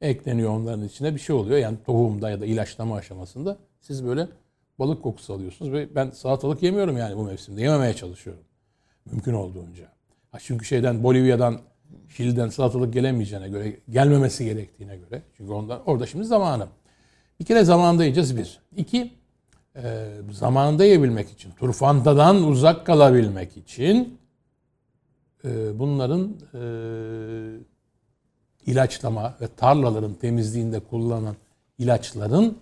[0.00, 1.58] ekleniyor onların içine bir şey oluyor.
[1.58, 4.28] Yani tohumda ya da ilaçlama aşamasında siz böyle
[4.78, 7.62] balık kokusu alıyorsunuz ve ben salatalık yemiyorum yani bu mevsimde.
[7.62, 8.42] Yememeye çalışıyorum.
[9.10, 9.84] Mümkün olduğunca.
[10.32, 11.58] Ha çünkü şeyden Bolivya'dan
[12.08, 15.22] Şili'den salatalık gelemeyeceğine göre, gelmemesi gerektiğine göre.
[15.36, 16.66] Çünkü ondan, orada şimdi zamanı.
[17.40, 18.60] Bir kere zamanında yiyeceğiz bir.
[18.76, 19.12] İki,
[19.76, 24.18] e, zamanında yiyebilmek için, turfantadan uzak kalabilmek için
[25.44, 26.62] e, bunların e,
[28.66, 31.36] ilaçlama ve tarlaların temizliğinde kullanılan
[31.78, 32.58] ilaçların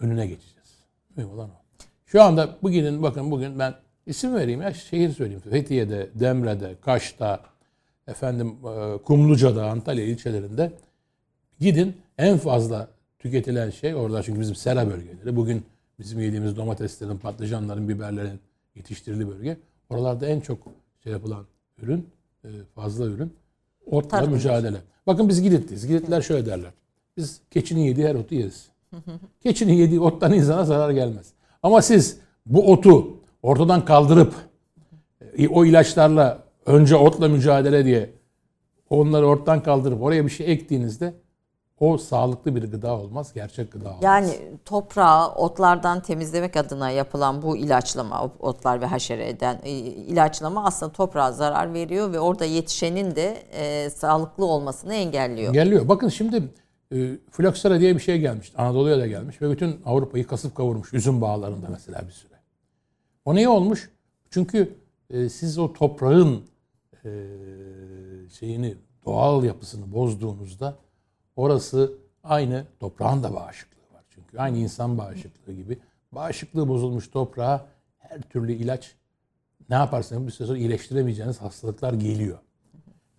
[0.00, 0.78] önüne geçeceğiz.
[1.16, 1.60] Mühim olan o.
[2.06, 3.74] Şu anda bugünün bakın bugün ben
[4.06, 5.42] isim vereyim ya şehir söyleyeyim.
[5.50, 7.40] Fethiye'de, Demre'de, Kaş'ta,
[8.10, 10.72] efendim e, Kumluca'da, Antalya ilçelerinde
[11.60, 12.88] gidin en fazla
[13.18, 15.36] tüketilen şey orada çünkü bizim sera bölgeleri.
[15.36, 15.62] Bugün
[15.98, 18.40] bizim yediğimiz domateslerin, patlıcanların, biberlerin
[18.74, 19.56] yetiştirildiği bölge.
[19.90, 20.58] Oralarda en çok
[21.04, 21.46] şey yapılan
[21.82, 22.08] ürün,
[22.44, 23.32] e, fazla ürün
[23.86, 24.76] otla Tarım mücadele.
[25.06, 25.86] Bakın biz Gidit'teyiz.
[25.86, 26.70] Giditler şöyle derler.
[27.16, 28.68] Biz keçinin yediği her otu yeriz.
[29.42, 31.32] Keçinin yediği ottan insana zarar gelmez.
[31.62, 34.34] Ama siz bu otu ortadan kaldırıp
[35.38, 38.10] e, o ilaçlarla önce otla mücadele diye
[38.90, 41.14] onları ortadan kaldırıp oraya bir şey ektiğinizde
[41.80, 44.02] o sağlıklı bir gıda olmaz, gerçek gıda olmaz.
[44.02, 51.32] Yani toprağı otlardan temizlemek adına yapılan bu ilaçlama, otlar ve haşereden e, ilaçlama aslında toprağa
[51.32, 55.52] zarar veriyor ve orada yetişenin de e, sağlıklı olmasını engelliyor.
[55.52, 55.88] Geliyor.
[55.88, 56.42] Bakın şimdi
[56.92, 58.52] e, floksera diye bir şey gelmiş.
[58.56, 60.94] Anadolu'ya da gelmiş ve bütün Avrupa'yı kasıp kavurmuş.
[60.94, 62.34] Üzüm bağlarında mesela bir süre.
[63.24, 63.90] O niye olmuş?
[64.30, 64.79] Çünkü
[65.10, 66.44] e, siz o toprağın
[67.04, 67.10] e,
[68.38, 70.76] şeyini, doğal yapısını bozduğunuzda
[71.36, 71.92] orası
[72.24, 74.04] aynı toprağın da bağışıklığı var.
[74.10, 75.78] Çünkü aynı insan bağışıklığı gibi
[76.12, 77.66] bağışıklığı bozulmuş toprağa
[77.98, 78.94] her türlü ilaç
[79.70, 82.38] ne yaparsanız bir süre sonra iyileştiremeyeceğiniz hastalıklar geliyor.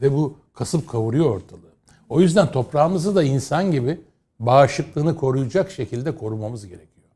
[0.01, 1.71] Ve bu kasıp kavuruyor ortalığı.
[2.09, 4.01] O yüzden toprağımızı da insan gibi
[4.39, 7.07] bağışıklığını koruyacak şekilde korumamız gerekiyor.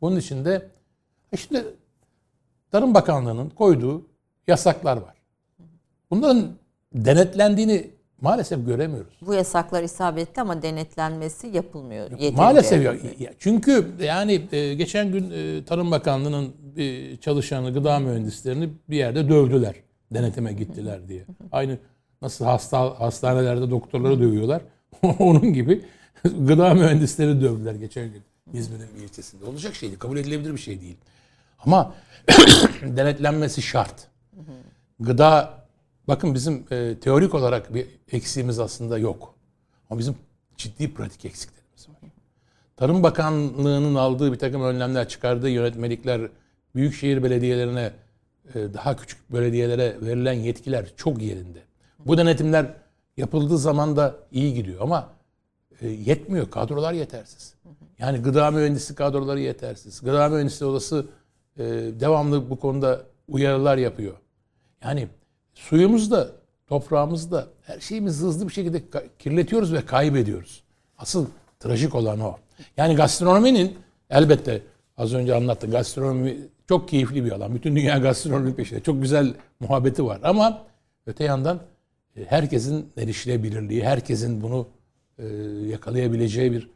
[0.00, 0.70] Bunun için de
[1.32, 1.64] e şimdi
[2.70, 4.02] Tarım Bakanlığı'nın koyduğu
[4.48, 5.14] yasaklar var.
[6.10, 6.48] Bunların
[6.94, 7.90] denetlendiğini
[8.20, 9.14] maalesef göremiyoruz.
[9.20, 12.10] Bu yasaklar isabetli ama denetlenmesi yapılmıyor.
[12.10, 12.36] yeterince.
[12.36, 16.52] Maalesef ya- çünkü yani e, geçen gün e, Tarım Bakanlığı'nın
[17.20, 19.74] çalışanı, gıda mühendislerini bir yerde dövdüler.
[20.14, 21.24] Denetime gittiler diye.
[21.52, 21.78] Aynı
[22.22, 24.62] nasıl hasta hastanelerde doktorları dövüyorlar.
[25.18, 25.84] Onun gibi
[26.24, 28.22] gıda mühendisleri dövdüler geçen gün
[28.52, 29.44] İzmir'in bir ilçesinde.
[29.44, 29.98] Olacak şey değil.
[29.98, 30.96] Kabul edilebilir bir şey değil.
[31.58, 31.94] Ama
[32.82, 33.94] denetlenmesi şart.
[35.00, 35.54] Gıda
[36.08, 39.34] bakın bizim e, teorik olarak bir eksiğimiz aslında yok.
[39.90, 40.16] Ama bizim
[40.56, 41.96] ciddi pratik eksiklerimiz var.
[42.76, 46.30] Tarım Bakanlığı'nın aldığı bir takım önlemler, çıkardığı yönetmelikler,
[46.74, 47.92] büyükşehir belediyelerine,
[48.54, 51.58] e, daha küçük belediyelere verilen yetkiler çok yerinde.
[51.98, 52.74] Bu denetimler
[53.16, 55.08] yapıldığı zaman da iyi gidiyor ama
[55.80, 56.50] e, yetmiyor.
[56.50, 57.54] Kadrolar yetersiz.
[57.98, 60.00] Yani gıda mühendisi kadroları yetersiz.
[60.00, 61.06] Gıda mühendisi odası
[61.58, 61.64] e,
[62.00, 64.14] devamlı bu konuda uyarılar yapıyor.
[64.84, 65.08] Yani
[65.54, 66.30] suyumuzda,
[66.66, 68.82] toprağımızda her şeyimizi hızlı bir şekilde
[69.18, 70.62] kirletiyoruz ve kaybediyoruz.
[70.98, 71.26] Asıl
[71.60, 72.36] trajik olan o.
[72.76, 73.78] Yani gastronominin
[74.10, 74.62] elbette
[74.96, 75.70] az önce anlattım.
[75.70, 76.36] Gastronomi
[76.68, 77.54] çok keyifli bir alan.
[77.54, 78.82] Bütün dünya gastronomi peşinde.
[78.82, 80.62] Çok güzel muhabbeti var ama
[81.06, 81.60] öte yandan
[82.16, 84.66] e, herkesin erişilebilirliği, herkesin bunu
[85.18, 85.26] e,
[85.70, 86.70] yakalayabileceği bir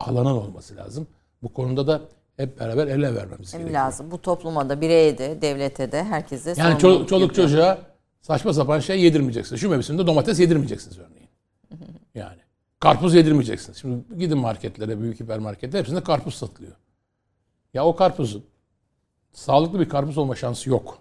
[0.00, 1.06] alanın olması lazım.
[1.42, 2.02] Bu konuda da
[2.36, 3.84] hep beraber ele vermemiz Hem gerekiyor.
[3.84, 4.10] lazım.
[4.10, 7.48] Bu topluma da, bireye de, devlete de, herkese Yani ço- sorumluluk çoluk yüklüyor.
[7.48, 7.78] çocuğa
[8.20, 9.60] saçma sapan şey yedirmeyeceksiniz.
[9.60, 11.28] Şu mevsimde domates yedirmeyeceksiniz örneğin.
[12.14, 12.38] Yani
[12.80, 13.78] Karpuz yedirmeyeceksiniz.
[13.78, 16.72] Şimdi gidin marketlere, büyük hipermarketlere hepsinde karpuz satılıyor.
[17.74, 18.44] Ya o karpuzun
[19.32, 20.98] sağlıklı bir karpuz olma şansı yok.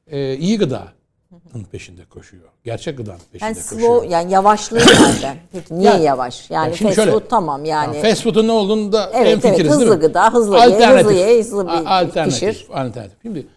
[0.07, 2.43] e, iyi gıdanın peşinde koşuyor.
[2.63, 3.81] Gerçek gıdanın peşinde Yani koşuyor.
[3.81, 5.37] slow yani yavaşlığı nereden?
[5.51, 6.49] Peki niye Yani- yavaş?
[6.49, 7.95] Yani Ya şimdi fast şöyle- food tamam yani.
[7.97, 10.01] Yani fast food'un ne olduğunu da Evet, evet, hemfikiriz değil hızlı mi?
[10.01, 11.71] gıda, hızlı ye, hızlı ye, hızlı bir-
[12.01, 12.67] alternatif, pişir.
[12.73, 13.21] Alternatif.
[13.21, 13.47] Şimdi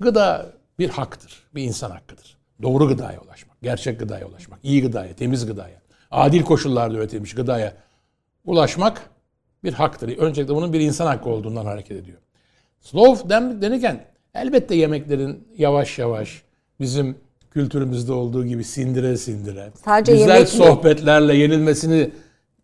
[0.00, 0.46] gıda
[0.78, 1.42] bir haktır.
[1.54, 2.38] Bir insan hakkıdır.
[2.62, 7.72] Doğru gıdaya ulaşmak, gerçek gıdaya ulaşmak, iyi gıdaya, temiz gıdaya, adil koşullarda üretilmiş gıdaya
[8.44, 9.10] ulaşmak
[9.64, 10.18] bir haktır.
[10.18, 12.18] Öncelikle bunun bir insan hakkı olduğundan hareket ediyor.
[12.80, 14.04] Slow den- denirken
[14.34, 16.42] elbette yemeklerin yavaş yavaş
[16.80, 17.16] bizim
[17.50, 20.46] kültürümüzde olduğu gibi sindire sindire Sadece güzel yemek mi?
[20.48, 22.10] sohbetlerle yenilmesini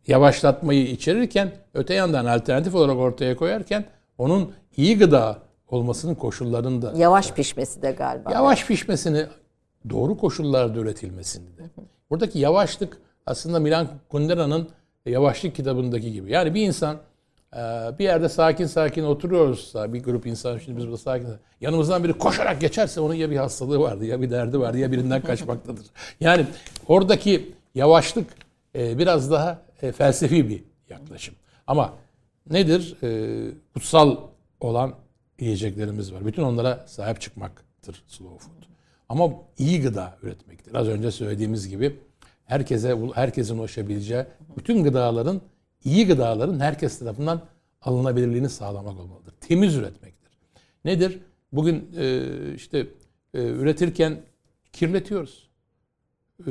[0.06, 3.84] yavaşlatmayı içerirken öte yandan alternatif olarak ortaya koyarken
[4.18, 5.38] onun iyi gıda
[5.68, 8.32] olmasının koşullarını da Yavaş pişmesi de galiba.
[8.32, 9.26] yavaş pişmesini
[9.90, 11.62] doğru koşullarda üretilmesini de.
[12.10, 14.68] Buradaki yavaşlık aslında Milan Kundera'nın
[15.08, 16.32] Yavaşlık kitabındaki gibi.
[16.32, 16.96] Yani bir insan
[17.56, 17.58] e,
[17.98, 21.28] bir yerde sakin sakin oturuyorsa bir grup insan şimdi biz burada sakin
[21.60, 25.22] yanımızdan biri koşarak geçerse onun ya bir hastalığı vardı ya bir derdi vardı ya birinden
[25.22, 25.86] kaçmaktadır.
[26.20, 26.46] Yani
[26.86, 28.26] oradaki yavaşlık
[28.74, 31.34] e, biraz daha e, felsefi bir yaklaşım.
[31.66, 31.92] Ama
[32.50, 32.96] nedir?
[33.02, 34.16] E, kutsal
[34.60, 34.94] olan
[35.40, 36.26] yiyeceklerimiz var.
[36.26, 38.57] Bütün onlara sahip çıkmaktır slow food.
[39.08, 40.74] Ama iyi gıda üretmektir.
[40.74, 41.96] Az önce söylediğimiz gibi
[42.44, 44.24] herkese herkesin ulaşabileceği
[44.56, 45.40] bütün gıdaların
[45.84, 47.42] iyi gıdaların herkes tarafından
[47.82, 49.34] alınabilirliğini sağlamak olmalıdır.
[49.40, 50.32] Temiz üretmektir.
[50.84, 51.18] Nedir?
[51.52, 52.78] Bugün e, işte
[53.34, 54.20] e, üretirken
[54.72, 55.48] kirletiyoruz.
[56.46, 56.50] E,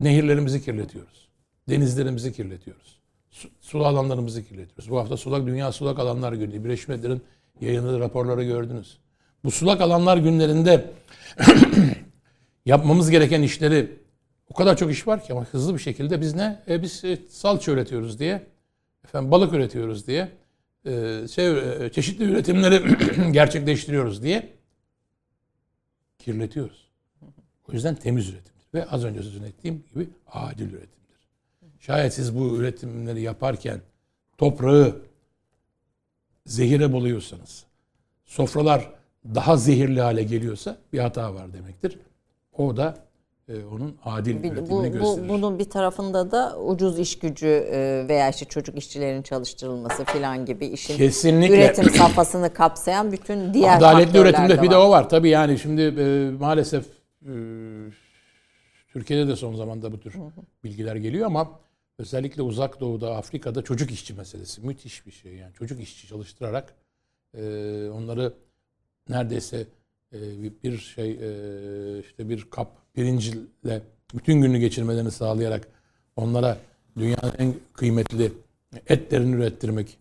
[0.00, 1.28] nehirlerimizi kirletiyoruz.
[1.68, 3.00] Denizlerimizi kirletiyoruz.
[3.30, 4.90] Su, sulu alanlarımızı kirletiyoruz.
[4.90, 6.64] Bu hafta sulak dünya sulak alanlar günü.
[6.64, 7.22] Birleşmiş Milletler'in
[7.60, 8.98] yayınladığı raporları gördünüz.
[9.44, 10.90] Bu sulak alanlar günlerinde
[12.66, 14.00] yapmamız gereken işleri
[14.50, 16.62] o kadar çok iş var ki ama hızlı bir şekilde biz ne?
[16.68, 18.46] E, biz e, salça üretiyoruz diye,
[19.04, 20.28] efendim balık üretiyoruz diye,
[20.86, 22.82] e, şey, e, çeşitli üretimleri
[23.32, 24.52] gerçekleştiriyoruz diye
[26.18, 26.90] kirletiyoruz.
[27.68, 28.66] O yüzden temiz üretimdir.
[28.74, 31.28] Ve az önce sözünü ettiğim gibi adil üretimdir.
[31.80, 33.80] Şayet siz bu üretimleri yaparken
[34.38, 35.02] toprağı
[36.46, 37.64] zehire buluyorsanız,
[38.24, 41.98] sofralar daha zehirli hale geliyorsa bir hata var demektir.
[42.52, 42.94] O da
[43.48, 45.28] e, onun adil Bir- bu, bu, gösterir.
[45.28, 50.66] bunun bir tarafında da ucuz iş gücü e, veya işte çocuk işçilerin çalıştırılması falan gibi
[50.66, 51.54] işin Kesinlikle.
[51.56, 55.08] üretim safhasını kapsayan bütün diğer Adaletli üretimde bir de o var.
[55.08, 56.84] Tabii yani şimdi e, maalesef
[57.22, 57.32] e,
[58.92, 60.14] Türkiye'de de son zamanda bu tür
[60.64, 61.50] bilgiler geliyor ama
[61.98, 65.32] özellikle uzak doğuda, Afrika'da çocuk işçi meselesi müthiş bir şey.
[65.34, 66.74] Yani çocuk işçi çalıştırarak
[67.34, 67.40] e,
[67.94, 68.32] onları
[69.08, 69.66] neredeyse
[70.14, 70.18] e,
[70.62, 73.82] bir- şey e, işte bir kap pirinçle
[74.14, 75.68] bütün günü geçirmelerini sağlayarak
[76.16, 76.58] onlara
[76.98, 78.32] dünyanın en kıymetli
[78.88, 79.98] etlerini ürettirmek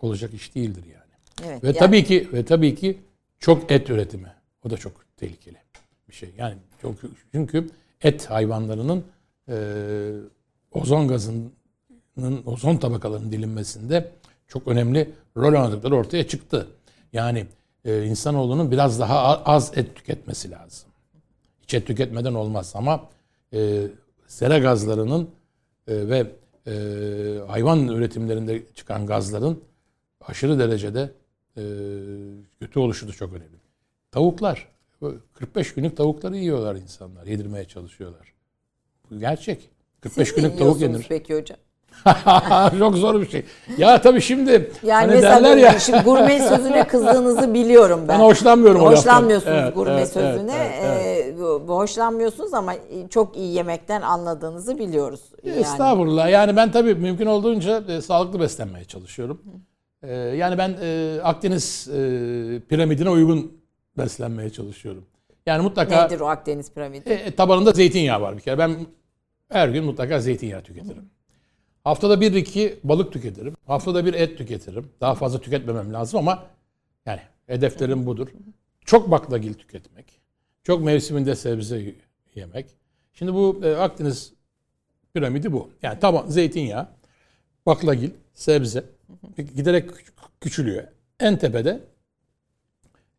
[0.00, 1.48] olacak iş değildir yani.
[1.50, 2.98] Evet, Ve yani- tabii ki ve tabii ki
[3.38, 4.32] çok et üretimi.
[4.64, 5.56] O da çok tehlikeli
[6.08, 6.30] bir şey.
[6.38, 6.94] Yani çok
[7.32, 9.04] çünkü et hayvanlarının
[9.48, 9.56] e,
[10.72, 11.52] ozon gazının
[12.46, 14.10] ozon tabakalarının dilinmesinde
[14.48, 16.66] çok önemli rol oynadıkları ortaya çıktı.
[17.12, 17.46] Yani
[17.84, 20.88] e, insanoğlunun biraz daha az et tüketmesi lazım.
[21.62, 23.08] Hiç et tüketmeden olmaz ama
[23.52, 23.82] e,
[24.26, 25.30] sera gazlarının
[25.88, 26.26] e, ve
[26.66, 26.72] e,
[27.48, 29.64] hayvan üretimlerinde çıkan gazların
[30.20, 31.10] aşırı derecede
[31.56, 31.62] e,
[32.60, 33.56] kötü oluşu da çok önemli.
[34.10, 34.68] Tavuklar.
[35.34, 37.26] 45 günlük tavukları yiyorlar insanlar.
[37.26, 38.32] Yedirmeye çalışıyorlar.
[39.10, 39.70] Bu gerçek.
[40.00, 41.06] 45 Siz günlük tavuk yenir.
[41.08, 41.58] peki hocam?
[42.78, 43.44] çok zor bir şey.
[43.78, 45.78] Ya tabii şimdi Yani hani mesela derler ya.
[45.78, 48.18] şimdi gurme sözüne kızdığınızı biliyorum ben.
[48.18, 48.90] Ben hoşlanmıyorum o.
[48.90, 50.70] Hoşlanmıyorsunuz Evet, gurme evet, sözüne.
[50.82, 51.38] evet, evet,
[51.68, 52.74] bu hoşlanmıyorsunuz ama
[53.10, 55.20] çok iyi yemekten anladığınızı biliyoruz.
[55.44, 55.58] Yani.
[55.58, 56.30] Estağfurullah.
[56.30, 59.42] Yani ben tabii mümkün olduğunca e, sağlıklı beslenmeye çalışıyorum.
[60.02, 61.98] E, yani ben e, Akdeniz e,
[62.68, 63.52] piramidine uygun
[63.98, 65.04] beslenmeye çalışıyorum.
[65.46, 67.10] Yani mutlaka Nedir o Akdeniz piramidi?
[67.10, 68.58] E, e, tabanında zeytinyağı var bir kere.
[68.58, 68.76] Ben
[69.48, 71.10] her gün mutlaka zeytinyağı tüketirim.
[71.84, 73.54] Haftada bir iki balık tüketirim.
[73.66, 74.90] Haftada bir et tüketirim.
[75.00, 76.46] Daha fazla tüketmemem lazım ama
[77.06, 78.28] Yani hedeflerim budur.
[78.84, 80.20] Çok baklagil tüketmek.
[80.62, 81.94] Çok mevsiminde sebze
[82.34, 82.66] yemek.
[83.12, 84.32] Şimdi bu e, Akdeniz
[85.14, 85.70] piramidi bu.
[85.82, 86.88] Yani tamam zeytinyağı,
[87.66, 88.84] baklagil, sebze
[89.36, 90.84] giderek küç- küçülüyor.
[91.20, 91.80] En tepede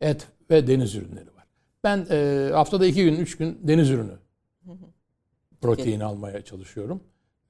[0.02, 1.46] et ve deniz ürünleri var.
[1.84, 4.14] Ben e, haftada iki gün, üç gün deniz ürünü
[5.62, 7.04] protein almaya çalışıyorum.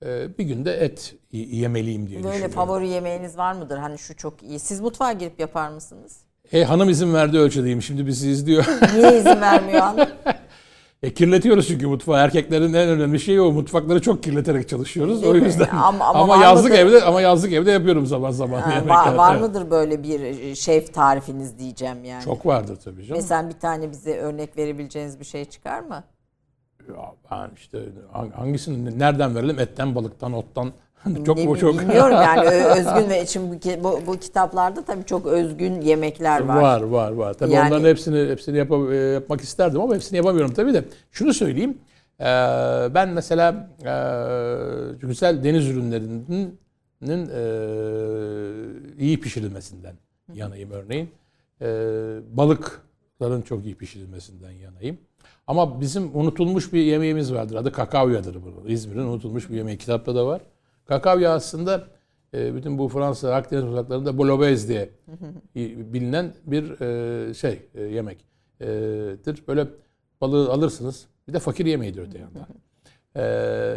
[0.06, 2.56] E, bir günde et yemeliyim diye Böyle düşünüyorum.
[2.56, 3.78] favori yemeğiniz var mıdır?
[3.78, 4.60] Hani şu çok iyi.
[4.60, 6.18] Siz mutfağa girip yapar mısınız?
[6.54, 7.82] E, hanım izin verdiği ölçüdeyim.
[7.82, 8.66] Şimdi bizi izliyor.
[8.96, 10.08] Niye izin vermiyor hanım?
[11.04, 12.18] E, kirletiyoruz çünkü mutfağı.
[12.24, 13.52] Erkeklerin en önemli şeyi o.
[13.52, 15.22] Mutfakları çok kirleterek çalışıyoruz.
[15.24, 15.44] Değil o mi?
[15.46, 15.68] yüzden.
[15.70, 16.82] Ama- Ama, ama var yazlık mıdır?
[16.84, 18.62] evde ama yazlık evde yapıyorum zaman zaman.
[18.62, 18.96] Ha, yemekler.
[18.96, 22.24] var, var mıdır böyle bir e, şef tarifiniz diyeceğim yani.
[22.24, 23.22] Çok vardır tabii canım.
[23.22, 26.04] Mesela bir tane bize örnek verebileceğiniz bir şey çıkar mı?
[26.90, 27.80] Ya ben işte
[28.14, 29.60] hang- hangisini nereden verelim?
[29.60, 30.72] Etten, balıktan, ottan.
[31.26, 35.06] çok Ne bu bi- çok Bilmiyorum yani özgün ve için bu, bu, bu kitaplarda tabii
[35.06, 36.62] çok özgün yemekler var.
[36.62, 37.34] Var var var.
[37.34, 40.84] Tabii Yani- onların hepsini hepsini yapa- e, yapmak isterdim ama hepsini yapamıyorum tabii de.
[41.12, 41.78] Şunu söyleyeyim.
[42.20, 42.26] Ee,
[42.94, 43.94] ben mesela e,
[45.08, 46.60] güzel deniz ürünlerinin
[47.30, 47.44] e,
[49.00, 49.94] iyi pişirilmesinden
[50.34, 51.10] yanayım örneğin.
[51.62, 51.66] E,
[53.24, 54.98] balıkların çok iyi pişirilmesinden yanayım.
[55.48, 57.56] Ama bizim unutulmuş bir yemeğimiz vardır.
[57.56, 58.70] Adı kakavyadır bu.
[58.70, 59.78] İzmir'in unutulmuş bir yemeği.
[59.78, 60.42] Kitapta da var.
[60.86, 61.88] Kakavya aslında
[62.34, 64.90] e, bütün bu Fransa, Akdeniz uzaklarında bolobez diye
[65.56, 69.48] bilinen bir e, şey e, yemektir.
[69.48, 69.68] Böyle
[70.22, 71.08] balığı alırsınız.
[71.28, 72.48] Bir de fakir yemeğidir öte yandan.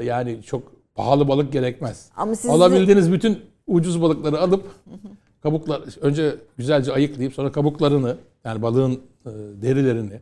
[0.03, 2.11] Yani çok pahalı balık gerekmez.
[2.17, 4.65] Ama siz de- Alabildiğiniz bütün ucuz balıkları alıp
[5.43, 8.93] kabuklar önce güzelce ayıklayıp sonra kabuklarını yani balığın
[9.27, 9.31] e,
[9.63, 10.21] derilerini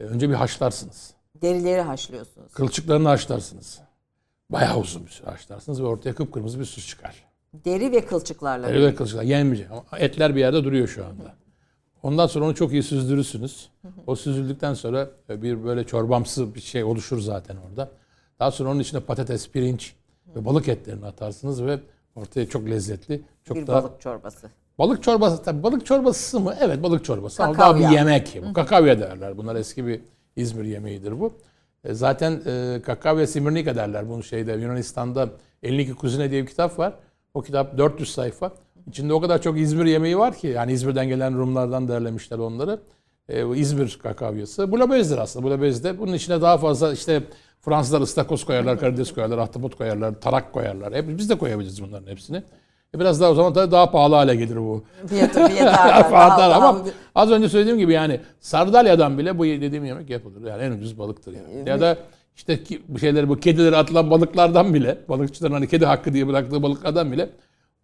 [0.00, 1.14] e, önce bir haşlarsınız.
[1.42, 2.52] Derileri haşlıyorsunuz.
[2.52, 3.80] Kılçıklarını haşlarsınız.
[4.50, 7.24] Bayağı uzun bir süre haşlarsınız ve ortaya kıpkırmızı bir süs çıkar.
[7.64, 8.68] Deri ve kılçıklarla.
[8.68, 11.34] Deri ve kılçıklar yenmeyecek ama etler bir yerde duruyor şu anda.
[12.02, 13.68] Ondan sonra onu çok iyi süzdürürsünüz.
[14.06, 17.90] O süzüldükten sonra bir böyle çorbamsı bir şey oluşur zaten orada.
[18.38, 19.94] Daha sonra onun içine patates, pirinç
[20.36, 21.80] ve balık etlerini atarsınız ve
[22.16, 24.50] ortaya çok lezzetli, çok bir daha balık çorbası.
[24.78, 26.54] Balık çorbası tabii balık çorbası mı?
[26.60, 27.90] Evet balık çorbası ama daha Kakavya.
[27.90, 28.38] bir yemek.
[28.48, 29.36] Bu kakavya derler.
[29.38, 30.00] Bunlar eski bir
[30.36, 31.32] İzmir yemeğidir bu.
[31.84, 35.28] E, Zaten e, kakavya simirnika derler bunu şeyde Yunanistan'da
[35.62, 36.94] 52 Kuzine diye bir kitap var.
[37.34, 38.52] O kitap 400 sayfa.
[38.86, 42.80] İçinde o kadar çok İzmir yemeği var ki yani İzmir'den gelen Rumlardan derlemişler onları.
[43.28, 44.72] E, İzmir kakavyası.
[44.72, 45.46] Bulabezdir aslında.
[45.46, 47.22] Bulabez de bunun içine daha fazla işte
[47.60, 50.94] Fransızlar ıstakoz koyarlar, karides koyarlar, ahtapot koyarlar, tarak koyarlar.
[50.94, 52.42] Hep, biz de koyabiliriz bunların hepsini.
[52.94, 54.84] E, Biraz daha o zaman tabii daha pahalı hale gelir bu.
[55.06, 60.48] Fiyatı fiyatı ama az önce söylediğim gibi yani Sardalya'dan bile bu dediğim yemek yapılır.
[60.48, 61.68] Yani en ucuz balıktır yani.
[61.68, 61.98] Ya da
[62.36, 66.62] işte ki, bu şeyleri bu kedileri atılan balıklardan bile balıkçıların hani kedi hakkı diye bıraktığı
[66.62, 67.30] balıklardan bile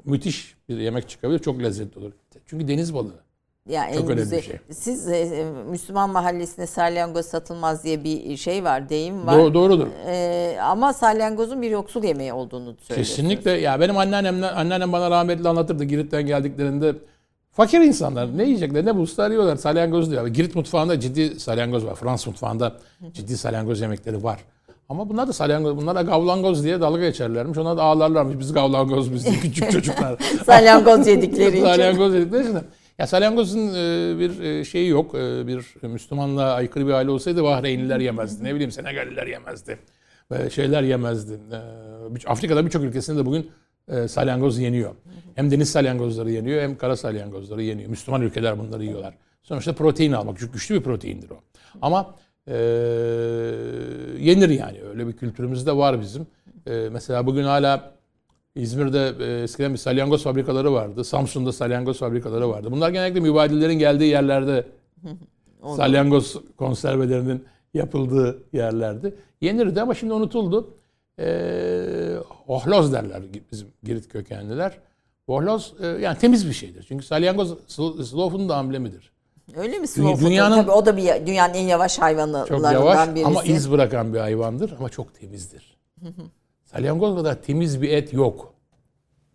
[0.04, 1.38] müthiş bir yemek çıkabilir.
[1.38, 2.12] Çok lezzetli olur.
[2.46, 3.25] Çünkü deniz balığı.
[3.68, 4.38] Ya Çok en önemli güzel.
[4.38, 4.56] bir şey.
[4.70, 9.38] Siz e, e, Müslüman mahallesinde salyangoz satılmaz diye bir şey var, deyim var.
[9.38, 9.86] Doğru, doğrudur.
[10.06, 13.16] E, ama salyangozun bir yoksul yemeği olduğunu söylüyorsunuz.
[13.16, 13.50] Kesinlikle.
[13.50, 16.94] Ya benim anneannem anneannem bana rahmetli anlatırdı Girit'ten geldiklerinde
[17.52, 20.26] fakir insanlar ne yiyecekler ne bulsalar yiyorlar salyangoz diyor.
[20.26, 21.94] Girit mutfağında ciddi salyangoz var.
[21.94, 22.76] Fransız mutfağında
[23.12, 24.38] ciddi salyangoz yemekleri var.
[24.88, 27.58] Ama bunlar da salyangoz, bunlara gavlangoz diye dalga geçerlermiş.
[27.58, 28.38] Ona da ağlarlarmış.
[28.38, 30.18] Biz gavlangoz biz diye küçük çocuklar.
[30.46, 31.62] Salyangoz yedikleri için.
[31.64, 32.58] salyangoz dedikleri için.
[32.98, 35.14] Ya salyangozun e, bir e, şeyi yok.
[35.14, 38.44] E, Bir Müslümanlığa aykırı bir aile olsaydı Bahreynliler yemezdi.
[38.44, 39.78] Ne bileyim Senegaliler yemezdi.
[40.50, 41.38] Şeyler yemezdi.
[42.26, 43.50] Afrika'da birçok ülkesinde de bugün
[44.08, 44.94] salyangoz yeniyor.
[45.34, 47.90] Hem deniz salyangozları yeniyor hem kara salyangozları yeniyor.
[47.90, 49.14] Müslüman ülkeler bunları yiyorlar.
[49.42, 50.38] Sonuçta protein almak.
[50.38, 51.40] Çünkü güçlü bir proteindir o.
[51.82, 52.14] Ama
[52.48, 52.54] e,
[54.20, 54.82] yenir yani.
[54.90, 56.26] Öyle bir kültürümüz de var bizim.
[56.66, 57.95] E, mesela bugün hala
[58.56, 61.04] İzmir'de e, eskiden bir salyangoz fabrikaları vardı.
[61.04, 62.68] Samsun'da salyangoz fabrikaları vardı.
[62.70, 64.66] Bunlar genellikle mübadillerin geldiği yerlerde
[65.76, 67.44] salyangoz konservelerinin
[67.74, 69.14] yapıldığı yerlerdi.
[69.40, 70.74] Yenirdi ama şimdi unutuldu.
[71.18, 74.78] E, ohloz derler bizim Girit kökenliler.
[75.26, 76.84] Ohloz e, yani temiz bir şeydir.
[76.88, 79.12] Çünkü salyangoz sl- slowfood'un da amblemidir.
[79.56, 80.20] Öyle mi food?
[80.20, 83.26] dünyanın- Tabii o da bir dünyanın en yavaş hayvanlarından Çok yavaş birisi.
[83.26, 85.76] ama iz bırakan bir hayvandır ama çok temizdir.
[86.66, 88.54] Salyangoz kadar temiz bir et yok.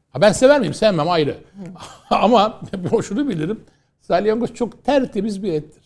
[0.09, 0.73] Ha ben sever miyim?
[0.73, 1.37] Sevmem ayrı.
[2.09, 2.61] ama
[3.03, 3.59] şunu bilirim.
[4.01, 5.83] Salyangoz çok tertemiz bir ettir.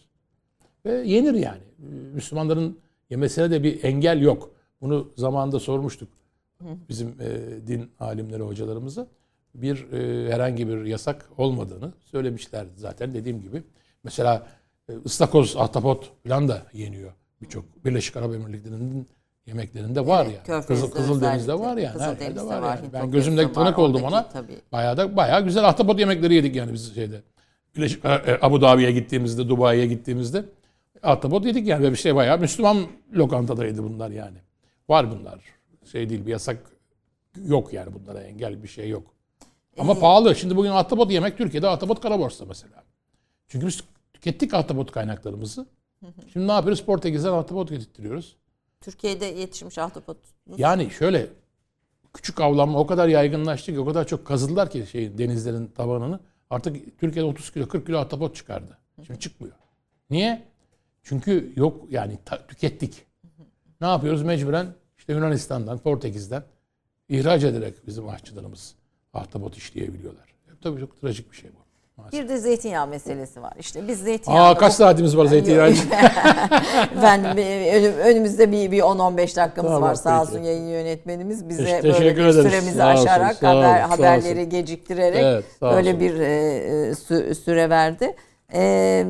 [0.86, 1.64] Ve yenir yani.
[2.14, 2.80] Müslümanların
[3.10, 4.52] yemesine de bir engel yok.
[4.82, 6.10] Bunu zamanında sormuştuk
[6.90, 9.08] bizim e, din alimleri hocalarımıza.
[9.56, 13.64] Bir e, herhangi bir yasak olmadığını söylemişlerdi zaten dediğim gibi.
[14.04, 14.48] Mesela
[14.90, 17.14] e, ıstakoz, ahtapot falan da yeniyor.
[17.42, 19.08] Birçok Birleşik Arap Emirlikleri'nin
[19.46, 20.44] yemeklerinde var Evet, ya.
[20.44, 21.78] Körfez'de Kızıl, Kızıldeniz'de var yani.
[21.78, 22.94] Her yerde Kızıldeniz'de var, var, yani.
[22.94, 24.30] Ben var, tanık oldum ona.
[24.30, 24.62] tabii.
[24.72, 27.22] Bayağı da bayağı güzel ahtapot yemekleri yedik yani biz şeyde.
[27.76, 30.46] Birleşik- e, Abu Dhabi'ye gittiğimizde, Dubai'ye gittiğimizde
[31.04, 31.84] ahtapot yedik yani.
[31.84, 32.78] Ve bir şey bayağı Müslüman
[33.14, 34.38] lokantadaydı bunlar yani.
[34.90, 35.40] Var bunlar.
[35.92, 36.58] Şey değil bir yasak
[37.48, 39.04] yok yani bunlara engel bir şey yok.
[39.78, 40.36] Ama pahalı.
[40.36, 42.84] Şimdi bugün ahtapot yemek Türkiye'de ahtapot kara borsa mesela.
[43.48, 43.84] Çünkü biz
[44.14, 45.66] tükettik ahtapot kaynaklarımızı.
[46.34, 46.84] Şimdi ne yapıyoruz?
[46.84, 48.36] Portekiz'den ahtapot getirtiyoruz.
[48.86, 50.18] Türkiye'de yetişmiş ahtapot.
[50.58, 51.28] Yani şöyle
[52.14, 56.20] küçük avlanma o kadar yaygınlaştı ki o kadar çok kazıdılar ki şey denizlerin tabanını.
[56.50, 58.78] Artık Türkiye'de 30 kilo 40 kilo ahtapot çıkardı.
[59.06, 59.56] Şimdi çıkmıyor.
[60.10, 60.48] Niye?
[61.04, 63.06] Çünkü yok yani ta- tükettik.
[63.82, 64.68] Ne yapıyoruz mecburen
[64.98, 66.44] işte Yunanistan'dan, Portekiz'den
[67.10, 68.76] ihraç ederek bizim aşçılarımız
[69.14, 70.36] ahtapot işleyebiliyorlar.
[70.62, 71.65] Tabii çok trajik bir şey bu.
[71.98, 72.24] Maalesef.
[72.24, 73.54] Bir de zeytinyağı meselesi var.
[73.60, 74.46] İşte biz zeytinyağı.
[74.50, 75.90] Aa kaç saatimiz var zeytinyağı için?
[77.02, 79.96] ben önüm- önümüzde bir, bir 10-15 dakikamız Tamam, var.
[79.96, 83.82] Sağ olsun yayın yönetmenimiz bize Teş- böyle bir süremizi Sağ olsun, aşarak sağ olun, haber,
[83.82, 84.50] sağ haberleri olsun.
[84.50, 86.00] geciktirerek Evet, böyle olsun.
[86.00, 88.16] bir e, e, sü- süre verdi.
[88.54, 89.06] E,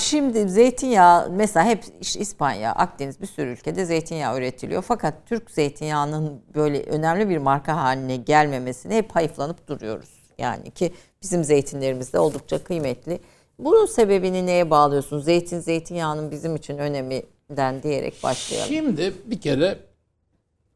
[0.00, 4.82] şimdi zeytinyağı mesela hep işte İspanya, Akdeniz bir sürü ülkede zeytinyağı üretiliyor.
[4.82, 10.21] Fakat Türk zeytinyağının böyle önemli bir marka haline gelmemesine hep hayıflanıp duruyoruz.
[10.42, 13.20] Yani ki bizim zeytinlerimiz de oldukça kıymetli.
[13.58, 15.24] Bunun sebebini neye bağlıyorsunuz?
[15.24, 18.68] Zeytin, zeytinyağının bizim için öneminden diyerek başlayalım.
[18.68, 19.78] Şimdi bir kere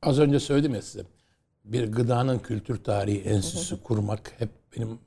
[0.02, 1.04] az önce söyledim ya size.
[1.64, 4.98] Bir gıdanın kültür tarihi enstitüsü kurmak hep benim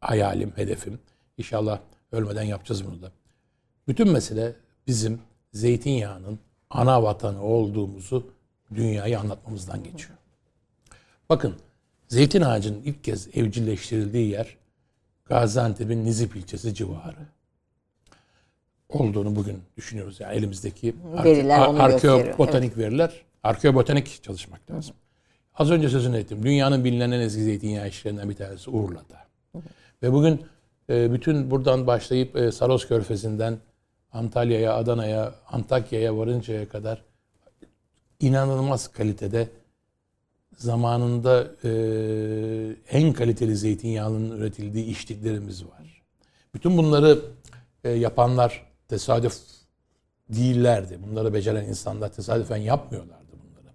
[0.00, 0.98] hayalim, hedefim.
[1.38, 1.78] İnşallah
[2.12, 3.12] ölmeden yapacağız bunu da.
[3.88, 4.54] Bütün mesele
[4.86, 5.20] bizim
[5.52, 6.38] zeytinyağının
[6.70, 8.26] ana vatanı olduğumuzu
[8.74, 10.18] dünyaya anlatmamızdan geçiyor.
[11.28, 11.54] Bakın
[12.08, 14.56] zeytin ağacının ilk kez evcilleştirildiği yer
[15.24, 17.26] Gaziantep'in Nizip ilçesi civarı
[18.88, 20.20] olduğunu bugün düşünüyoruz.
[20.20, 20.94] Yani elimizdeki
[21.24, 24.94] Veriler gösteriyor, arkeobotanik veriler, arkeobotanik çalışmak lazım.
[25.54, 26.42] Az önce sözünü ettim.
[26.42, 29.26] Dünyanın bilinen en eski zeytinyağı işlerinden bir tanesi Urla'da.
[30.02, 30.46] Ve bugün
[30.90, 33.58] e, bütün buradan başlayıp e, Saros Körfezi'nden
[34.12, 37.02] Antalya'ya, Adana'ya, Antakya'ya varıncaya kadar
[38.20, 39.48] inanılmaz kalitede
[40.56, 41.70] zamanında e,
[42.90, 46.02] en kaliteli zeytinyağının üretildiği içliklerimiz var.
[46.54, 47.20] Bütün bunları
[47.84, 49.36] e, yapanlar tesadüf
[50.28, 50.98] değillerdi.
[51.06, 53.72] Bunları beceren insanlar tesadüfen yapmıyorlardı bunları.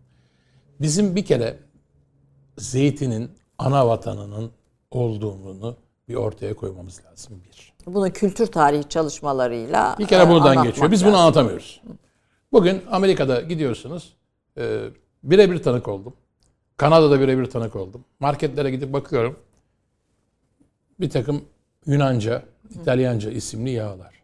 [0.82, 1.58] Bizim bir kere
[2.58, 4.52] zeytinin ana vatanının
[4.92, 5.78] olduğunu
[6.08, 7.74] bir ortaya koymamız lazım bir.
[7.86, 10.92] Bunu kültür tarihi çalışmalarıyla Bir kere e, buradan geçiyor.
[10.92, 11.22] Biz bunu lazım.
[11.22, 11.82] anlatamıyoruz.
[12.52, 14.14] Bugün Amerika'da gidiyorsunuz.
[14.58, 14.84] E,
[15.24, 16.14] birebir tanık oldum.
[16.78, 18.06] Kanada'da birebir tanık oldum.
[18.20, 19.40] Marketlere gidip bakıyorum.
[21.00, 21.46] Bir takım
[21.86, 24.22] Yunanca, İtalyanca isimli yağlar.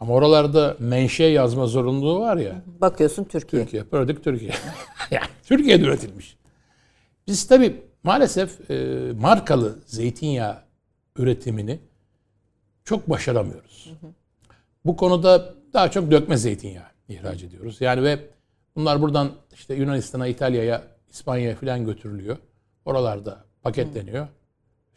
[0.00, 2.62] Ama oralarda menşe yazma zorunluluğu var ya.
[2.80, 3.62] Bakıyorsun Türkiye.
[3.62, 4.52] Türkiye, product Türkiye.
[5.10, 6.36] yani Türkiye'de üretilmiş.
[7.26, 10.58] Biz tabii maalesef e, markalı zeytinyağı
[11.16, 11.80] üretimini
[12.84, 13.92] çok başaramıyoruz.
[14.84, 17.80] Bu konuda daha çok dökme zeytinyağı ihraç ediyoruz.
[17.80, 18.18] Yani ve
[18.76, 22.36] bunlar buradan işte Yunanistan'a, İtalya'ya, İspanya'ya falan götürülüyor.
[22.84, 24.28] Oralarda paketleniyor.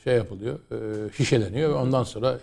[0.03, 2.39] Şey yapılıyor, e, şişeleniyor ve ondan sonra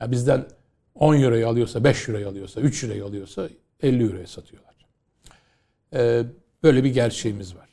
[0.00, 0.46] ya bizden
[0.94, 3.48] 10 euroyu alıyorsa, 5 euroyu alıyorsa, 3 euroyu alıyorsa
[3.82, 4.74] 50 euroya satıyorlar.
[5.94, 6.24] E,
[6.62, 7.68] böyle bir gerçeğimiz var.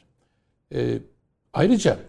[0.74, 1.00] E,
[1.54, 2.00] ayrıca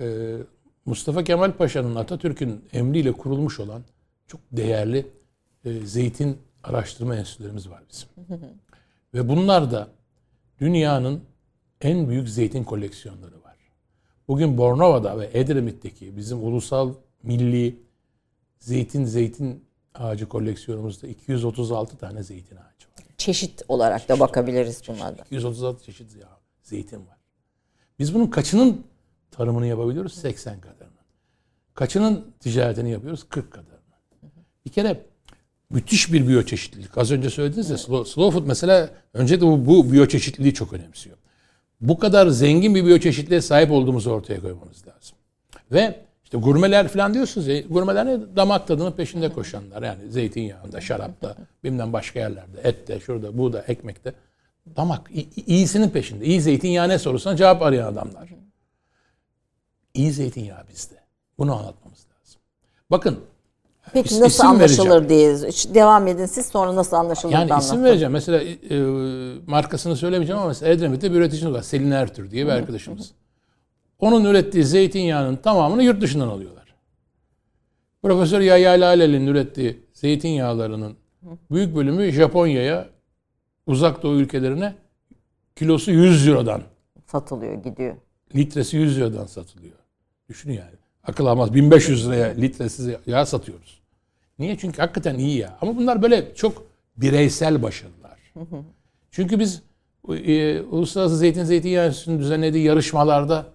[0.00, 0.36] e,
[0.84, 3.82] Mustafa Kemal Paşa'nın Atatürk'ün emriyle kurulmuş olan
[4.26, 5.06] çok değerli
[5.64, 8.08] e, zeytin araştırma enstitülerimiz var bizim.
[9.14, 9.88] Ve bunlar da
[10.60, 11.22] dünyanın
[11.80, 13.56] en büyük zeytin koleksiyonları var.
[14.28, 17.82] Bugün Bornova'da ve Edremit'teki bizim ulusal milli
[18.58, 19.64] zeytin zeytin
[19.94, 23.04] ağacı koleksiyonumuzda 236 tane zeytin ağacı var.
[23.18, 25.22] Çeşit olarak da bakabiliriz buna da.
[25.22, 26.10] 236 çeşit
[26.62, 27.16] zeytin var.
[27.98, 28.84] Biz bunun kaçının
[29.30, 30.14] tarımını yapabiliyoruz?
[30.14, 30.98] 80 kadarını.
[31.74, 33.24] Kaçının ticaretini yapıyoruz?
[33.28, 33.78] 40 kadarını.
[34.66, 35.06] Bir kere
[35.70, 36.98] müthiş bir biyoçeşitlilik.
[36.98, 41.16] Az önce söylediniz ya slow, slow food mesela önce de bu, bu biyoçeşitliliği çok önemsiyor.
[41.80, 45.16] Bu kadar zengin bir biyoçeşitliğe sahip olduğumuzu ortaya koymamız lazım.
[45.72, 48.36] Ve işte gurmeler falan diyorsunuz ya, gurmeler ne?
[48.36, 49.82] Damak tadının peşinde koşanlar.
[49.82, 54.14] Yani zeytinyağında, şarapta, bilmem başka yerlerde, ette, şurada, burada, ekmekte.
[54.76, 55.10] Damak,
[55.46, 56.24] iyisinin peşinde.
[56.24, 58.28] İyi zeytinyağı ne sorusuna cevap arayan adamlar.
[59.94, 60.94] İyi zeytinyağı bizde.
[61.38, 62.40] Bunu anlatmamız lazım.
[62.90, 63.20] Bakın,
[63.92, 65.34] Peki İs- nasıl anlaşılır diye
[65.74, 67.84] devam edin siz sonra nasıl anlaşılır yani isim anlatın.
[67.84, 68.12] vereceğim.
[68.12, 68.76] Mesela e,
[69.46, 71.62] markasını söylemeyeceğim ama mesela Edremit'te bir üreticimiz var.
[71.62, 73.12] Selin Ertür diye bir arkadaşımız.
[73.98, 76.74] Onun ürettiği zeytinyağının tamamını yurt dışından alıyorlar.
[78.02, 80.96] Profesör Yahya Laleli'nin ürettiği zeytinyağlarının
[81.50, 82.88] büyük bölümü Japonya'ya,
[83.66, 84.74] uzak doğu ülkelerine
[85.56, 86.62] kilosu 100 Euro'dan,
[87.06, 87.96] Satılıyor gidiyor.
[88.34, 89.74] litresi 100 Euro'dan satılıyor.
[90.28, 90.70] Düşünün yani.
[91.04, 91.54] Akıl almaz.
[91.54, 93.77] 1500 liraya litresiz yağ satıyoruz.
[94.38, 94.58] Niye?
[94.58, 95.58] Çünkü hakikaten iyi ya.
[95.60, 96.66] Ama bunlar böyle çok
[96.96, 98.18] bireysel başarılar.
[99.10, 99.62] Çünkü biz
[100.08, 103.46] e, Uluslararası Zeytin Zeytinyağı Enstitüsü'nün düzenlediği yarışmalarda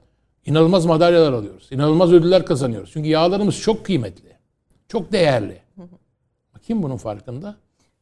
[0.45, 1.67] inanılmaz madalyalar alıyoruz.
[1.71, 2.89] İnanılmaz ödüller kazanıyoruz.
[2.93, 4.33] Çünkü yağlarımız çok kıymetli.
[4.87, 5.57] Çok değerli.
[6.61, 7.55] Kim bunun farkında?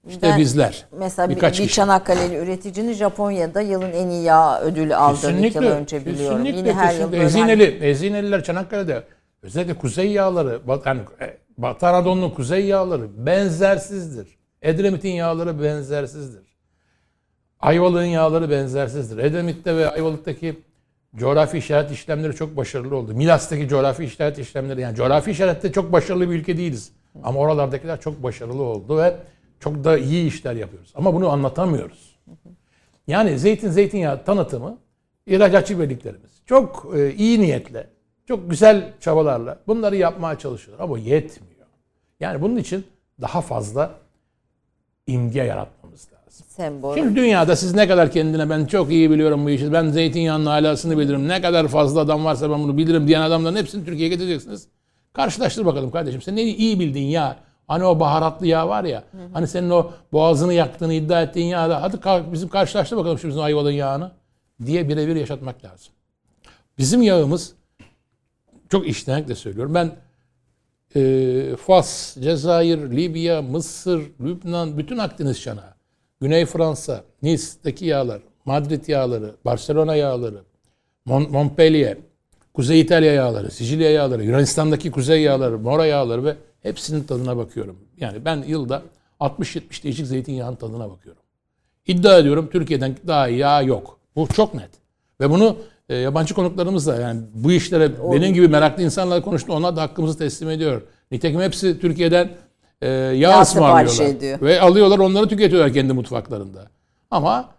[0.10, 0.86] İşte Ben- bizler.
[1.00, 1.76] Mesela bir, Birkaç bir kişi.
[1.76, 6.44] Çanakkale'li üreticinin Japonya'da yılın en iyi yağ ödülü aldığını iki yıl önce biliyorum.
[6.44, 9.04] Kesinlikle, Yine her yıl hani- Ezineli, Ezineliler Çanakkale'de
[9.42, 11.02] özellikle kuzey yağları, yani
[11.62, 14.28] Batı Anadolu'nun kuzey yağları benzersizdir.
[14.62, 16.44] Edremit'in yağları benzersizdir.
[17.60, 19.18] Ayvalık'ın yağları benzersizdir.
[19.18, 20.60] Edremit'te ve Ayvalık'taki
[21.16, 23.14] coğrafi işaret işlemleri çok başarılı oldu.
[23.14, 26.92] Milas'taki coğrafi işaret işlemleri yani coğrafi işarette çok başarılı bir ülke değiliz.
[27.24, 29.18] Ama oralardakiler çok başarılı oldu ve
[29.60, 30.92] çok da iyi işler yapıyoruz.
[30.96, 32.20] Ama bunu anlatamıyoruz.
[33.08, 34.78] Yani zeytin zeytinyağı tanıtımı
[35.28, 37.88] ihracatçı birliklerimiz çok e, iyi niyetle,
[38.28, 41.51] çok güzel çabalarla bunları yapmaya çalışıyorlar ama yetmiyor.
[42.22, 42.88] Yani bunun için
[43.22, 43.92] daha fazla
[45.08, 46.46] imge yaratmamız lazım.
[46.48, 46.96] sembol.
[46.96, 50.98] Şimdi dünyada siz ne kadar kendine ben çok iyi biliyorum bu işi, ben zeytinyağının alasını
[50.98, 54.68] bilirim, ne kadar fazla adam varsa ben bunu bilirim diyen adamların hepsini Türkiye'ye getireceksiniz.
[55.14, 56.22] Karşılaştır bakalım kardeşim.
[56.22, 59.04] Sen neyi iyi bildiğin yağ, hani o baharatlı yağ var ya,
[59.34, 63.28] hani senin o boğazını yaktığını iddia ettiğin yağ da hadi kalk bizim karşılaştır bakalım şu
[63.28, 64.12] bizim Ayvalık'ın yağını
[64.66, 65.94] diye birebir yaşatmak lazım.
[66.78, 67.54] Bizim yağımız
[68.70, 69.74] çok iştenlikle söylüyorum.
[69.74, 69.92] Ben
[70.96, 75.74] e, Fas, Cezayir, Libya, Mısır, Lübnan, bütün Akdeniz çanağı,
[76.22, 80.42] Güney Fransa, Nice'deki yağlar, Madrid yağları, Barcelona yağları,
[81.08, 81.98] Mon- Montpellier,
[82.54, 87.78] Kuzey İtalya yağları, Sicilya yağları, Yunanistan'daki kuzey yağları, Mora yağları ve hepsinin tadına bakıyorum.
[87.98, 88.82] Yani ben yılda
[89.20, 91.22] 60-70 değişik zeytinyağının tadına bakıyorum.
[91.88, 94.00] İddia ediyorum Türkiye'den daha yağ yok.
[94.16, 94.70] Bu çok net.
[95.22, 95.58] Ve bunu
[95.92, 99.54] e, yabancı konuklarımız da yani bu işlere benim gibi meraklı insanlarla konuştu.
[99.54, 100.82] Onlar da hakkımızı teslim ediyor.
[101.12, 102.30] Nitekim hepsi Türkiye'den
[102.82, 104.42] e, yağ, ısmarlıyorlar.
[104.42, 106.68] Ve alıyorlar onları tüketiyorlar kendi mutfaklarında.
[107.12, 107.50] Ama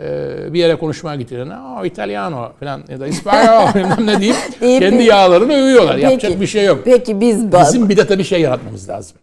[0.00, 5.02] e, bir yere konuşmaya gittiğlerinde o İtalyano falan ya da İspanyol bilmem ne deyip kendi
[5.02, 5.96] yağlarını övüyorlar.
[5.96, 6.80] Yapacak bir şey yok.
[6.84, 9.16] Peki biz Bizim bir de tabii şey yaratmamız lazım.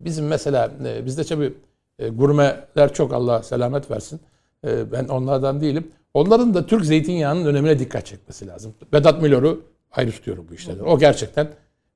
[0.00, 1.52] Bizim mesela e, bizde tabii
[1.98, 4.20] e, gurmeler çok Allah selamet versin.
[4.66, 5.90] E, ben onlardan değilim.
[6.14, 8.74] Onların da Türk zeytinyağının önemine dikkat çekmesi lazım.
[8.92, 10.84] Vedat Milor'u ayrı tutuyorum bu işlerden.
[10.84, 11.48] O gerçekten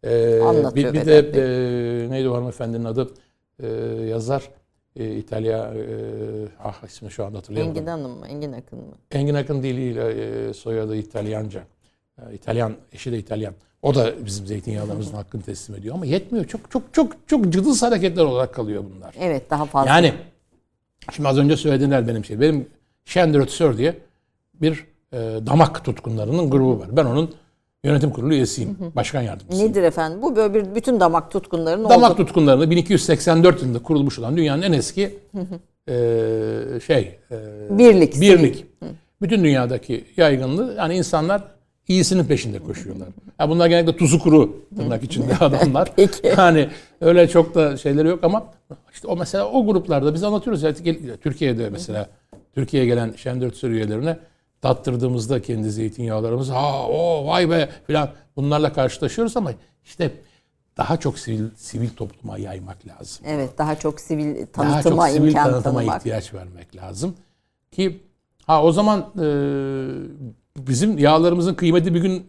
[0.02, 3.10] e, Anlatıyor bir, bir de e, neydi o hanımefendinin adı
[3.62, 3.66] e,
[4.08, 4.50] yazar
[4.96, 5.84] e, İtalya e,
[6.64, 7.76] ah ismini şu anda hatırlayamadım.
[7.76, 8.26] Engin Hanım mı?
[8.28, 8.94] Engin Akın mı?
[9.10, 11.62] Engin Akın değil, e, soyadı İtalyanca.
[12.18, 13.54] E, İtalyan, eşi de İtalyan.
[13.82, 16.44] O da bizim zeytinyağlarımızın hakkını teslim ediyor ama yetmiyor.
[16.44, 19.14] Çok çok çok çok cıdız hareketler olarak kalıyor bunlar.
[19.20, 19.90] Evet daha fazla.
[19.90, 20.14] Yani
[21.12, 22.40] şimdi az önce söylediler benim şey.
[22.40, 22.68] Benim
[23.04, 23.96] Şendrötsör diye
[24.54, 26.88] bir e, damak tutkunlarının grubu var.
[26.96, 27.30] Ben onun
[27.84, 28.76] yönetim kurulu üyesiyim.
[28.96, 29.70] Başkan yardımcısıyım.
[29.70, 30.22] Nedir efendim?
[30.22, 34.72] Bu böyle bir bütün damak tutkunlarının Damak olduğu- tutkunlarını 1284 yılında kurulmuş olan dünyanın en
[34.72, 35.02] eski
[35.88, 35.94] e,
[36.86, 37.36] şey e,
[37.78, 38.66] Birlik, Birlik.
[39.22, 41.42] Bütün dünyadaki yaygınlığı yani insanlar
[41.88, 43.08] iyisinin peşinde koşuyorlar.
[43.40, 45.92] Ya bunlar genellikle tuzu kuru tırnak içinde adamlar.
[45.96, 46.26] Peki.
[46.38, 46.68] Yani
[47.00, 48.44] öyle çok da şeyleri yok ama
[48.92, 50.62] işte o mesela o gruplarda biz anlatıyoruz.
[50.82, 52.08] Gel- Türkiye'de mesela
[52.54, 54.18] Türkiye'ye gelen Şendörtser üyelerine
[54.62, 59.52] tattırdığımızda kendi zeytinyağlarımızı ha o vay be filan bunlarla karşılaşıyoruz ama
[59.84, 60.10] işte
[60.76, 65.28] daha çok sivil sivil topluma yaymak lazım Evet daha çok sivil daha tanıtıma çok sivil
[65.28, 65.98] imkan tanıtıma tanımak.
[66.00, 67.14] ihtiyaç vermek lazım.
[67.72, 68.00] Ki
[68.46, 69.26] ha o zaman e,
[70.58, 72.26] bizim yağlarımızın kıymeti bir gün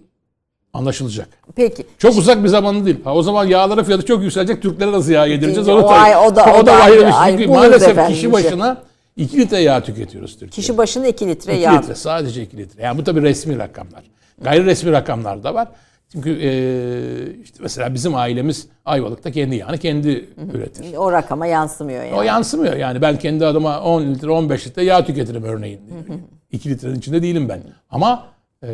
[0.74, 1.28] anlaşılacak.
[1.56, 1.86] Peki.
[1.98, 3.04] Çok uzak bir zamanı değil.
[3.04, 4.62] Ha, o zaman yağların fiyatı çok yükselecek.
[4.62, 5.70] Türklere nasıl yağ yedireceğiz?
[5.70, 7.48] O Onu tabii- ay- o da- o da ayrı bir şey.
[7.48, 8.32] Maalesef kişi şey.
[8.32, 8.78] başına
[9.16, 10.56] 2 litre yağ tüketiyoruz Türkiye'de.
[10.56, 11.72] Kişi başına 2 litre 2 yağ.
[11.80, 12.84] litre sadece 2 litre.
[12.84, 14.04] Yani bu tabii resmi rakamlar.
[14.42, 15.68] Gayri resmi rakamlar da var.
[16.10, 16.52] Çünkü e,
[17.42, 20.96] işte mesela bizim ailemiz Ayvalık'ta kendi yağını kendi üretir.
[20.98, 22.16] O rakama yansımıyor yani.
[22.16, 22.76] O yansımıyor.
[22.76, 25.82] Yani ben kendi adıma 10 litre 15 litre yağ tüketirim örneğin.
[26.52, 27.62] 2 litrenin içinde değilim ben.
[27.90, 28.26] Ama
[28.64, 28.70] e,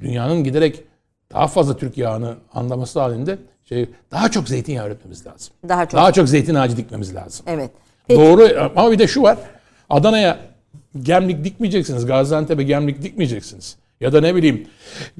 [0.00, 0.84] dünyanın giderek
[1.32, 5.54] daha fazla Türk yağını anlaması halinde şey daha çok zeytinyağı üretmemiz lazım.
[5.68, 6.00] Daha çok.
[6.00, 7.46] Daha çok zeytin ağacı dikmemiz lazım.
[7.48, 7.70] Evet.
[8.08, 8.20] Peki.
[8.20, 9.38] Doğru ama bir de şu var.
[9.88, 10.40] Adana'ya
[11.02, 12.06] gemlik dikmeyeceksiniz.
[12.06, 13.76] Gaziantep'e gemlik dikmeyeceksiniz.
[14.00, 14.68] Ya da ne bileyim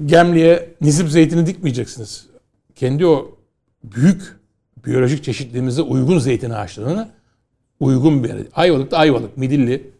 [0.05, 2.27] Gemli'ye nizip zeytini dikmeyeceksiniz.
[2.75, 3.37] Kendi o
[3.83, 4.39] büyük
[4.85, 7.09] biyolojik çeşitliliğimize uygun zeytin ağaçlarını
[7.79, 8.47] uygun bir yere.
[8.55, 9.91] Ayvalık'ta Ayvalık, Midilli,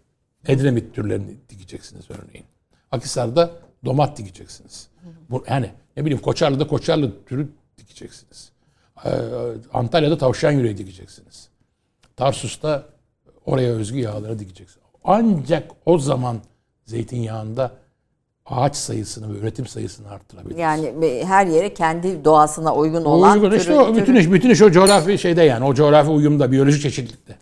[0.48, 2.46] Edremit türlerini dikeceksiniz örneğin.
[2.92, 3.52] Akhisar'da
[3.86, 4.88] domat dikeceksiniz.
[5.30, 8.52] Bu, yani ne bileyim Koçarlı'da Koçarlı türü dikeceksiniz.
[9.06, 9.10] Ee,
[9.74, 11.50] Antalya'da tavşan yüreği dikeceksiniz.
[12.16, 12.86] Tarsus'ta
[13.46, 14.82] oraya özgü yağları dikeceksin.
[15.04, 16.38] Ancak o zaman
[16.86, 17.72] zeytinyağında
[18.46, 20.60] ağaç sayısını ve üretim sayısını arttırabiliriz.
[20.60, 20.94] Yani
[21.26, 24.62] her yere kendi doğasına uygun olan Uygun, türü- işte o, bütün türü- iş bütün iş
[24.62, 27.36] o coğrafi şeyde yani o coğrafi uyumda biyolojik çeşitlilikte.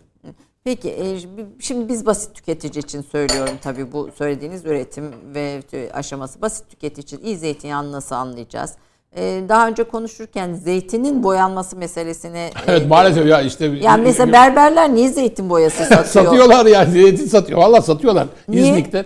[0.64, 1.18] Peki e,
[1.60, 5.62] şimdi biz basit tüketici için söylüyorum tabii bu söylediğiniz üretim ve
[5.92, 6.42] aşaması.
[6.42, 8.74] Basit tüketici için iyi zeytinyağını nasıl anlayacağız?
[9.16, 14.94] E, Daha önce konuşurken zeytinin boyanması meselesine e, Evet maalesef ya işte yani mesela berberler
[14.94, 16.04] niye zeytin boyası satıyor?
[16.04, 17.58] satıyorlar yani zeytin satıyor.
[17.58, 18.62] Vallahi satıyorlar Niye?
[18.62, 19.04] İznik'te.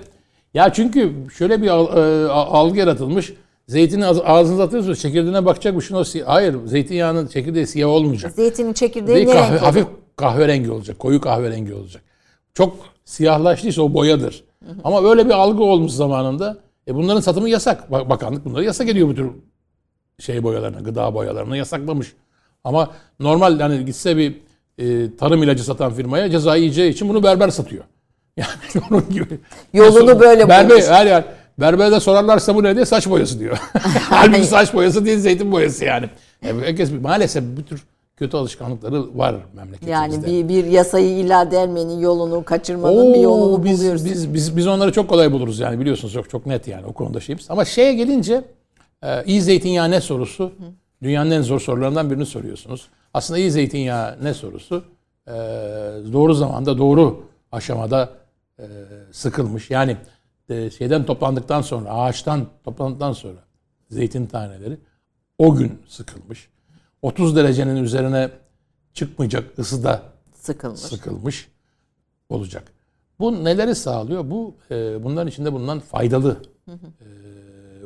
[0.54, 3.32] Ya çünkü şöyle bir e, algı yaratılmış.
[3.68, 8.32] Zeytini ağz- ağzınıza atıyorsunuz çekirdeğine bakacakmışsın o si- Hayır zeytinyağının çekirdeği siyah olmayacak.
[8.32, 10.98] Zeytinin çekirdeği ne kahve, renk hafif kahverengi olacak.
[10.98, 12.02] Koyu kahverengi olacak.
[12.54, 14.44] Çok siyahlaştıysa o boyadır.
[14.84, 16.56] Ama böyle bir algı olmuş zamanında.
[16.88, 17.92] E bunların satımı yasak.
[17.92, 19.26] Bak- Bakanlık bunları yasak ediyor bu tür
[20.22, 22.12] şey boyalarına, gıda boyalarını yasaklamış.
[22.64, 22.90] Ama
[23.20, 24.34] normal yani gitse bir
[24.78, 27.84] e, tarım ilacı satan firmaya ceza yiyeceği için bunu berber satıyor.
[28.36, 29.40] Yani onun gibi.
[29.72, 30.88] Yolunu böyle berber, bulmuş.
[30.88, 31.24] her yer.
[31.60, 33.58] Berbere de sorarlarsa bu ne diye saç boyası diyor.
[34.10, 36.06] Halbuki saç boyası değil zeytin boyası yani.
[36.42, 37.82] E, herkes maalesef bu tür
[38.16, 39.90] kötü alışkanlıkları var memleketimizde.
[39.90, 44.04] Yani bir, bir yasayı illa delmenin yolunu kaçırmanın bir Oo, yolunu biz, buluyoruz.
[44.04, 47.20] Biz, biz, biz onları çok kolay buluruz yani biliyorsunuz çok çok net yani o konuda
[47.20, 47.46] şeyimiz.
[47.50, 48.44] Ama şeye gelince
[49.02, 50.52] e, iyi zeytinyağı ne sorusu
[51.02, 52.88] dünyanın en zor sorularından birini soruyorsunuz.
[53.14, 54.84] Aslında iyi zeytinyağı ne sorusu
[55.26, 55.32] e,
[56.12, 58.10] doğru zamanda doğru aşamada
[58.58, 58.64] e,
[59.12, 59.70] sıkılmış.
[59.70, 59.96] Yani
[60.48, 63.38] e, şeyden toplandıktan sonra ağaçtan toplandıktan sonra
[63.90, 64.78] zeytin taneleri
[65.38, 66.48] o gün sıkılmış.
[67.02, 68.30] 30 derecenin üzerine
[68.94, 70.02] çıkmayacak ısıda
[70.34, 70.80] Sıkılmış.
[70.80, 71.48] sıkılmış
[72.28, 72.72] olacak.
[73.18, 74.30] Bu neleri sağlıyor?
[74.30, 76.36] Bu e, bunların içinde bulunan faydalı
[76.68, 76.74] e,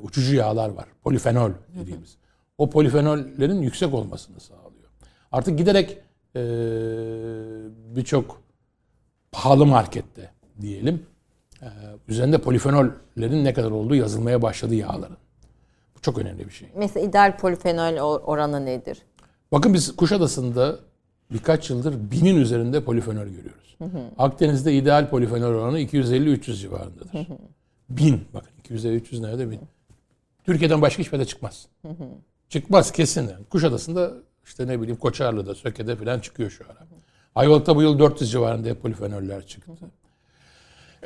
[0.06, 0.86] uçucu yağlar var.
[1.02, 1.50] Polifenol
[1.80, 2.16] dediğimiz.
[2.58, 4.90] O polifenollerin yüksek olmasını sağlıyor.
[5.32, 5.98] Artık giderek
[6.36, 6.40] e,
[7.96, 8.42] birçok
[9.32, 10.30] pahalı markette
[10.60, 11.02] diyelim
[11.62, 11.68] e,
[12.08, 15.16] üzerinde polifenollerin ne kadar olduğu yazılmaya başladı yağların.
[15.96, 16.68] Bu çok önemli bir şey.
[16.76, 19.02] Mesela ideal polifenol oranı nedir?
[19.52, 20.78] Bakın biz Kuşadası'nda
[21.32, 23.76] birkaç yıldır binin üzerinde polifenol görüyoruz.
[24.18, 27.10] Akdeniz'de ideal polifenol oranı 250-300 civarındadır.
[27.90, 28.24] Bin.
[28.34, 29.60] Bakın 250-300 nerede bin?
[30.46, 31.66] Türkiye'den başka hiçbir yerde çıkmaz.
[32.48, 33.28] Çıkmaz kesin.
[33.28, 33.44] Yani.
[33.44, 34.12] Kuşadası'nda
[34.44, 36.86] işte ne bileyim Koçarlı'da, Söke'de falan çıkıyor şu ara.
[37.34, 39.72] Ayvalık'ta bu yıl 400 civarında polifenoller çıktı.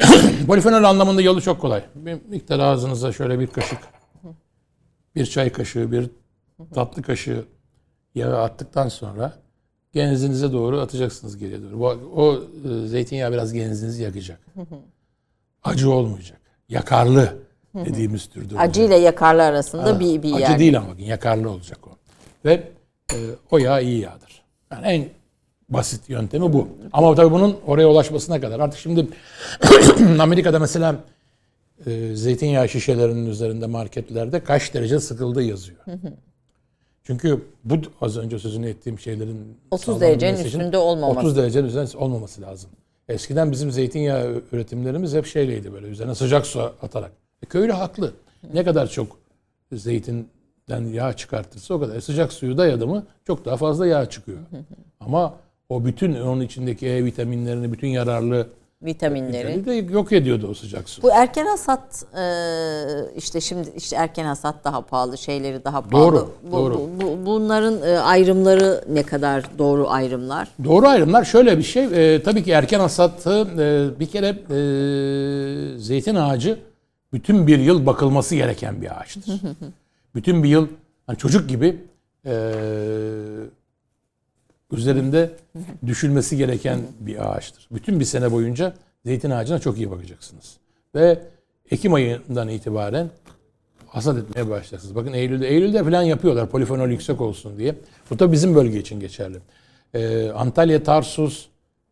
[0.46, 1.84] Polifenol anlamında yolu çok kolay.
[1.94, 3.78] Bir miktar ağzınıza şöyle bir kaşık,
[5.16, 6.10] bir çay kaşığı, bir
[6.74, 7.44] tatlı kaşığı
[8.14, 9.32] yağı attıktan sonra
[9.92, 11.78] genzinize doğru atacaksınız geriye doğru.
[11.78, 14.40] Bu, o e, zeytinyağı biraz genzinizi yakacak.
[15.62, 16.40] Acı olmayacak.
[16.68, 18.58] Yakarlı dediğimiz türde.
[18.58, 20.50] Acı ile yakarlı arasında bir, bir yer.
[20.50, 21.90] Acı değil ama bakın yakarlı olacak o.
[22.44, 22.52] Ve
[23.12, 23.16] e,
[23.50, 24.42] o yağ iyi yağdır.
[24.72, 25.08] Yani en
[25.68, 26.68] basit yöntemi bu.
[26.92, 28.60] Ama tabii bunun oraya ulaşmasına kadar.
[28.60, 29.06] Artık şimdi
[30.20, 30.96] Amerika'da mesela
[31.86, 35.78] e, zeytinyağı şişelerinin üzerinde marketlerde kaç derece sıkıldığı yazıyor.
[37.04, 41.20] Çünkü bu az önce sözünü ettiğim şeylerin 30 derecenin üstünde olmaması.
[41.20, 42.70] 30 derecenin üzerinde olmaması lazım.
[43.08, 47.12] Eskiden bizim zeytinyağı üretimlerimiz hep şeyleydi böyle üzerine sıcak su atarak.
[47.42, 48.12] E, köylü haklı.
[48.54, 49.16] Ne kadar çok
[49.72, 51.96] zeytinden yağ çıkartırsa o kadar.
[51.96, 54.38] E, sıcak suyu dayadı mı çok daha fazla yağ çıkıyor.
[55.00, 55.34] Ama
[55.68, 58.46] o bütün onun içindeki E vitaminlerini, bütün yararlı
[58.82, 59.64] Vitaminleri.
[59.66, 61.02] de yok ediyordu o sıcak su.
[61.02, 62.24] Bu erken hasat e,
[63.16, 66.06] işte şimdi işte erken hasat daha pahalı, şeyleri daha pahalı.
[66.12, 66.74] Doğru, Bu- doğru.
[66.74, 70.48] bu- bu- bunların e, ayrımları ne kadar doğru ayrımlar?
[70.64, 72.14] Doğru ayrımlar şöyle bir şey.
[72.14, 76.58] e, tabii ki erken hasatı e, bir kere e, zeytin ağacı
[77.12, 79.40] bütün bir yıl bakılması gereken bir ağaçtır.
[80.14, 80.68] bütün bir yıl
[81.06, 81.76] hani çocuk gibi
[82.26, 82.52] e,
[84.72, 85.30] üzerinde
[85.86, 87.68] düşülmesi gereken bir ağaçtır.
[87.70, 88.74] Bütün bir sene boyunca
[89.04, 90.56] zeytin ağacına çok iyi bakacaksınız.
[90.94, 91.22] Ve
[91.70, 93.10] Ekim ayından itibaren
[93.86, 94.94] hasat etmeye başlarsınız.
[94.94, 97.74] Bakın Eylül'de, Eylül'de falan yapıyorlar polifenol yüksek olsun diye.
[98.10, 99.38] Bu da bizim bölge için geçerli.
[99.94, 101.46] Ee, Antalya, Tarsus,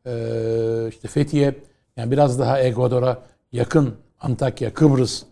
[0.07, 1.55] ee, işte Fethiye,
[1.97, 3.23] yani biraz daha Ekvador'a
[3.53, 5.23] yakın Antakya, Kıbrıs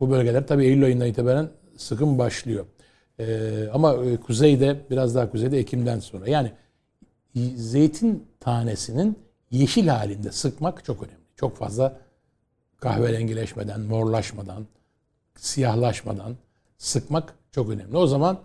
[0.00, 2.66] bu bölgeler tabii Eylül ayından itibaren sıkım başlıyor.
[3.18, 6.28] Ee, ama e, kuzeyde biraz daha kuzeyde Ekim'den sonra.
[6.28, 6.52] Yani
[7.56, 9.18] zeytin tanesinin
[9.50, 11.24] yeşil halinde sıkmak çok önemli.
[11.36, 12.00] Çok fazla
[12.80, 14.66] kahverengileşmeden, morlaşmadan,
[15.36, 16.36] siyahlaşmadan
[16.78, 17.96] sıkmak çok önemli.
[17.96, 18.38] O zaman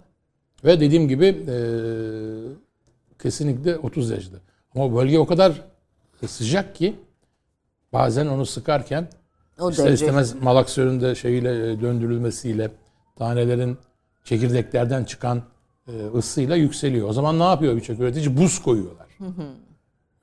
[0.65, 1.55] ve dediğim gibi e,
[3.21, 4.37] kesinlikle 30 derecede.
[4.75, 5.61] Ama bölge o kadar
[6.27, 6.95] sıcak ki
[7.93, 9.09] bazen onu sıkarken
[9.59, 10.05] O ister derece.
[10.05, 12.71] istemez malaksörün de şeyiyle e, döndürülmesiyle
[13.17, 13.77] tanelerin
[14.23, 15.41] çekirdeklerden çıkan
[15.87, 17.09] e, ısıyla yükseliyor.
[17.09, 18.37] O zaman ne yapıyor birçok üretici?
[18.37, 19.07] Buz koyuyorlar.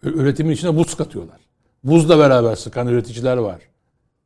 [0.03, 1.37] Ö- Üretimin içine buz katıyorlar.
[1.85, 3.61] Buzla beraber sıkan üreticiler var.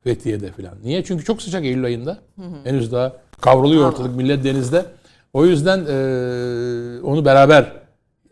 [0.04, 0.74] Fethiye'de falan.
[0.84, 1.04] Niye?
[1.04, 2.18] Çünkü çok sıcak Eylül ayında.
[2.64, 4.86] Henüz daha kavruluyor ortalık millet denizde.
[5.32, 7.72] O yüzden e, onu beraber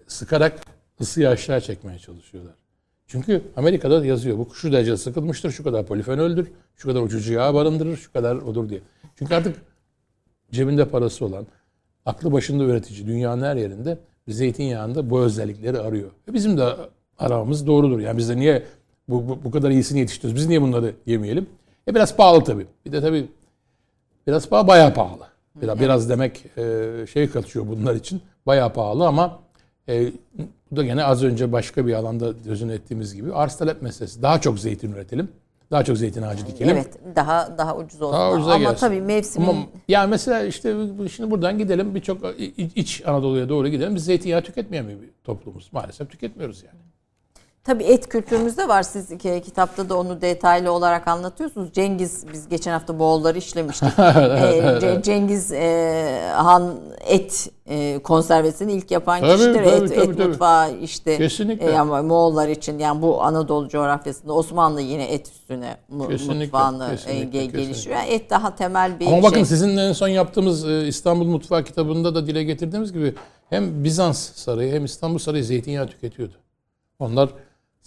[0.06, 0.59] sıkarak
[1.00, 2.55] ısıyı aşağı çekmeye çalışıyorlar.
[3.09, 7.97] Çünkü Amerika'da yazıyor bu şu derece sıkılmıştır, şu kadar polifenoldür, şu kadar uçucu yağ barındırır,
[7.97, 8.80] şu kadar odur diye.
[9.16, 9.56] Çünkü artık
[10.51, 11.47] cebinde parası olan,
[12.06, 13.98] aklı başında üretici dünyanın her yerinde
[14.28, 16.10] zeytinyağında bu özellikleri arıyor.
[16.28, 16.76] Ve bizim de
[17.18, 18.01] aramamız doğrudur.
[18.01, 18.62] Yani biz de niye
[19.09, 20.40] bu, bu, bu kadar iyisini yetiştiriyoruz?
[20.43, 21.47] Biz niye bunları yemeyelim?
[21.89, 22.66] E biraz pahalı tabii.
[22.86, 23.26] Bir de tabii
[24.26, 25.26] biraz pahalı, bayağı pahalı.
[25.62, 28.22] Biraz, biraz demek e, şey kaçıyor bunlar için.
[28.47, 29.39] Bayağı pahalı ama
[29.89, 30.12] e,
[30.70, 34.23] bu da gene az önce başka bir alanda sözünü ettiğimiz gibi arz talep meselesi.
[34.23, 35.28] Daha çok zeytin üretelim.
[35.70, 36.77] Daha çok zeytin ağacı dikelim.
[36.77, 38.19] Evet daha daha ucuz olsun.
[38.19, 38.77] Daha ucuza Ama gelsin.
[38.81, 40.77] tabii mevsimin Ama yani mesela işte
[41.16, 42.19] şimdi buradan gidelim birçok
[42.74, 43.95] iç Anadolu'ya doğru gidelim.
[43.95, 45.69] Biz zeytinyağı tüketmeyen bir toplumuz.
[45.73, 46.78] Maalesef tüketmiyoruz yani.
[47.64, 48.82] Tabii et kültürümüzde var.
[48.82, 51.72] Siz ki- kitapta da onu detaylı olarak anlatıyorsunuz.
[51.72, 53.89] Cengiz, biz geçen hafta Moğolları işlemiştik.
[53.98, 54.02] Ee,
[54.80, 56.74] Ce- Cengiz e, Han
[57.06, 59.55] et e, konservesini ilk yapan Tabii, kişidir.
[59.55, 60.24] tabii, et, tabii, et tabii.
[60.28, 61.70] mutfağı işte Kesinlikle.
[61.70, 66.86] e, ama Moğollar için yani bu Anadolu coğrafyasında Osmanlı yine et üstüne mu- Kesinlikle, mutfağını
[66.86, 67.62] e, kesinlikle, kesinlikle.
[67.62, 67.97] gelişiyor.
[67.97, 69.44] Yani et daha temel bir Ama bakın şey.
[69.44, 73.14] sizin en son yaptığımız e, İstanbul Mutfağı kitabında da dile getirdiğimiz gibi
[73.51, 76.35] hem Bizans sarayı hem İstanbul sarayı zeytinyağı tüketiyordu.
[76.98, 77.28] Onlar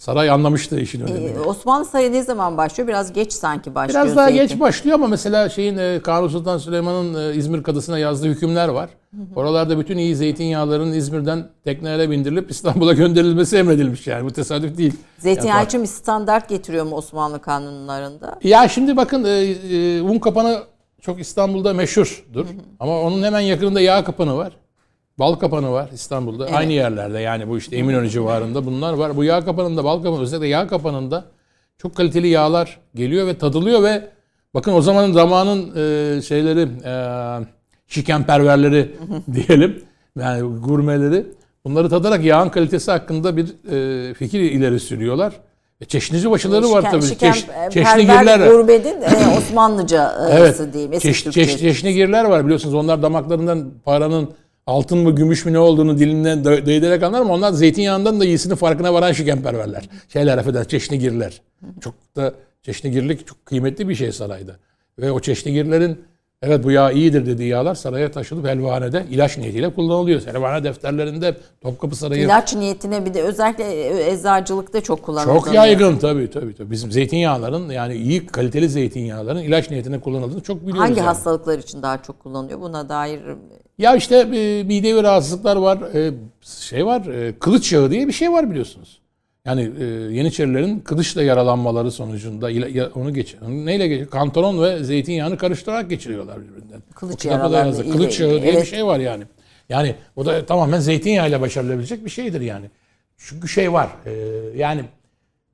[0.02, 1.30] saray anlamıştı işin önemini.
[1.30, 2.88] Ee, Osmanlı sayı ne zaman başlıyor?
[2.88, 4.04] Biraz geç sanki başlıyor.
[4.04, 4.42] Biraz daha zeytin.
[4.42, 8.90] geç başlıyor ama mesela şeyin e, Kanuni Sultan Süleyman'ın e, İzmir Kadısı'na yazdığı hükümler var.
[9.36, 14.24] Oralarda bütün iyi zeytinyağların İzmir'den teknelere bindirilip İstanbul'a gönderilmesi emredilmiş yani.
[14.24, 14.94] Bu tesadüf değil.
[15.18, 18.38] Zeytinyağı Yani- için bir standart getiriyor mu Osmanlı kanunlarında?
[18.42, 20.62] Ya şimdi bakın e, e, un kapanı
[21.00, 22.46] çok İstanbul'da meşhurdur.
[22.80, 24.52] Ama onun hemen yakınında yağ kapanı var.
[25.18, 26.46] Bal kapanı var İstanbul'da.
[26.46, 29.16] Aynı yerlerde yani bu işte Eminönü civarında bunlar var.
[29.16, 31.24] Bu yağ kapanında, bal kapanı özellikle yağ kapanında
[31.78, 34.08] çok kaliteli yağlar geliyor ve tadılıyor ve
[34.54, 36.94] bakın o zamanın zamanın e, şeyleri e,
[37.86, 38.90] şikenperverleri
[39.32, 39.82] diyelim
[40.18, 41.26] yani gurmeleri
[41.64, 43.46] bunları tadarak yağın kalitesi hakkında bir
[44.10, 45.32] e, fikir ileri sürüyorlar.
[45.80, 47.02] E, çeşnici başıları var Şiken- tabii.
[47.04, 48.50] şiken- Çeş, çeşnigirler.
[48.50, 50.72] Gurbedin e, Osmanlıcası Evet.
[50.72, 50.92] diyeyim.
[50.92, 52.74] Eski Çeş, çeş, çeşnigirler var biliyorsunuz.
[52.74, 54.30] Onlar damaklarından paranın
[54.66, 59.12] altın mı gümüş mü ne olduğunu dilinden değdirerek anlar onlar zeytinyağından da iyisinin farkına varan
[59.12, 59.88] şikenperverler.
[60.08, 61.42] Şeyler affeder çeşnigirler.
[61.80, 64.56] Çok da çeşnigirlik çok kıymetli bir şey sarayda.
[64.98, 66.04] Ve o çeşnigirlerin
[66.42, 70.26] evet bu yağ iyidir dediği yağlar saraya taşınıp helvanede ilaç niyetiyle kullanılıyor.
[70.26, 75.44] Helvane defterlerinde Topkapı Sarayı İlaç niyetine bir de özellikle e, eczacılıkta çok kullanılıyor.
[75.44, 76.54] çok yaygın tabii tabii.
[76.54, 76.70] tabii.
[76.70, 80.80] Bizim zeytinyağların yani iyi kaliteli zeytinyağların ilaç niyetine kullanıldığını çok biliyoruz.
[80.82, 81.06] Hangi yani.
[81.06, 82.60] hastalıklar için daha çok kullanılıyor?
[82.60, 83.20] Buna dair
[83.78, 85.78] Ya işte e, midevi rahatsızlıklar var.
[85.94, 86.12] e,
[86.42, 87.06] şey var.
[87.06, 89.01] e, kılıç yağı diye bir şey var biliyorsunuz.
[89.44, 95.90] Yani e, Yeniçerilerin kılıçla yaralanmaları sonucunda ya- onu geç neyle geç kantaron ve zeytinyağını karıştırarak
[95.90, 96.82] geçiriyorlar birbirinden.
[96.94, 97.32] Kılıç ile
[97.92, 98.66] Kılıç yağı diye bir evet.
[98.66, 99.24] şey var yani.
[99.68, 102.70] Yani o da tamamen zeytinyağıyla başarılabilecek bir şeydir yani.
[103.16, 103.88] Çünkü şey var.
[104.06, 104.12] e,
[104.56, 104.84] yani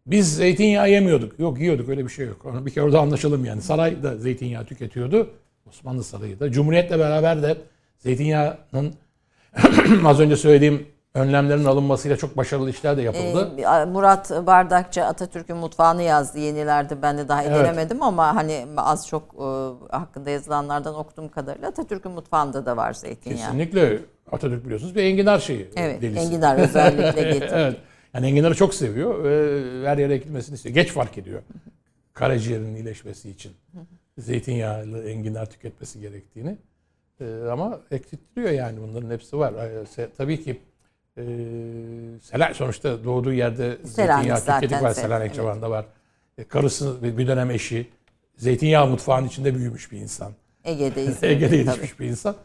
[0.06, 1.38] biz zeytinyağı yemiyorduk.
[1.38, 2.44] Yok yiyorduk öyle bir şey yok.
[2.44, 3.62] Onu bir kere orada anlaşalım yani.
[3.62, 5.30] Saray da zeytinyağı tüketiyordu.
[5.68, 6.52] Osmanlı Sarayı da.
[6.52, 7.56] Cumhuriyet'le beraber de
[7.98, 8.94] zeytinyağının
[10.04, 10.86] az önce söylediğim
[11.18, 13.50] önlemlerin alınmasıyla çok başarılı işler de yapıldı.
[13.58, 17.02] e, Murat Bardakçı Atatürk'ün mutfağını yazdı yenilerde.
[17.02, 17.56] Ben de daha Evet.
[17.56, 19.46] edinemedim ama hani az çok e,
[19.96, 23.38] hakkında yazılanlardan okuduğum kadarıyla Atatürk'ün mutfağında da var zeytinyağı.
[23.38, 23.98] Kesinlikle
[24.32, 25.70] Atatürk biliyorsunuz bir enginar şeyi.
[25.76, 26.20] Evet, delisi.
[26.20, 27.50] enginar özellikle getirdi.
[27.52, 27.76] evet.
[28.14, 30.74] Yani enginarı çok seviyor ve her yere ekilmesini istiyor.
[30.74, 31.42] Geç fark ediyor.
[32.14, 33.52] Karaciğerinin iyileşmesi için.
[34.18, 36.58] Zeytinyağlı enginar tüketmesi gerektiğini.
[37.20, 39.52] Ee, ama eksiltiliyor yani bunların hepsi var.
[39.52, 40.60] Ee, se- tabii ki
[41.18, 41.22] e,
[42.20, 44.90] Selanik sonuçta doğduğu yerde zeytinyağı zaten, tüketik var.
[44.90, 45.36] Sel- Selanik evet.
[45.36, 45.86] civarında var.
[46.38, 47.86] E, karısı bir dönem eşi.
[48.36, 50.32] Zeytinyağı mutfağının içinde büyümüş bir insan.
[50.64, 51.56] Ege'de İzmir'de Ege'de tabii.
[51.56, 52.36] yetişmiş bir insan.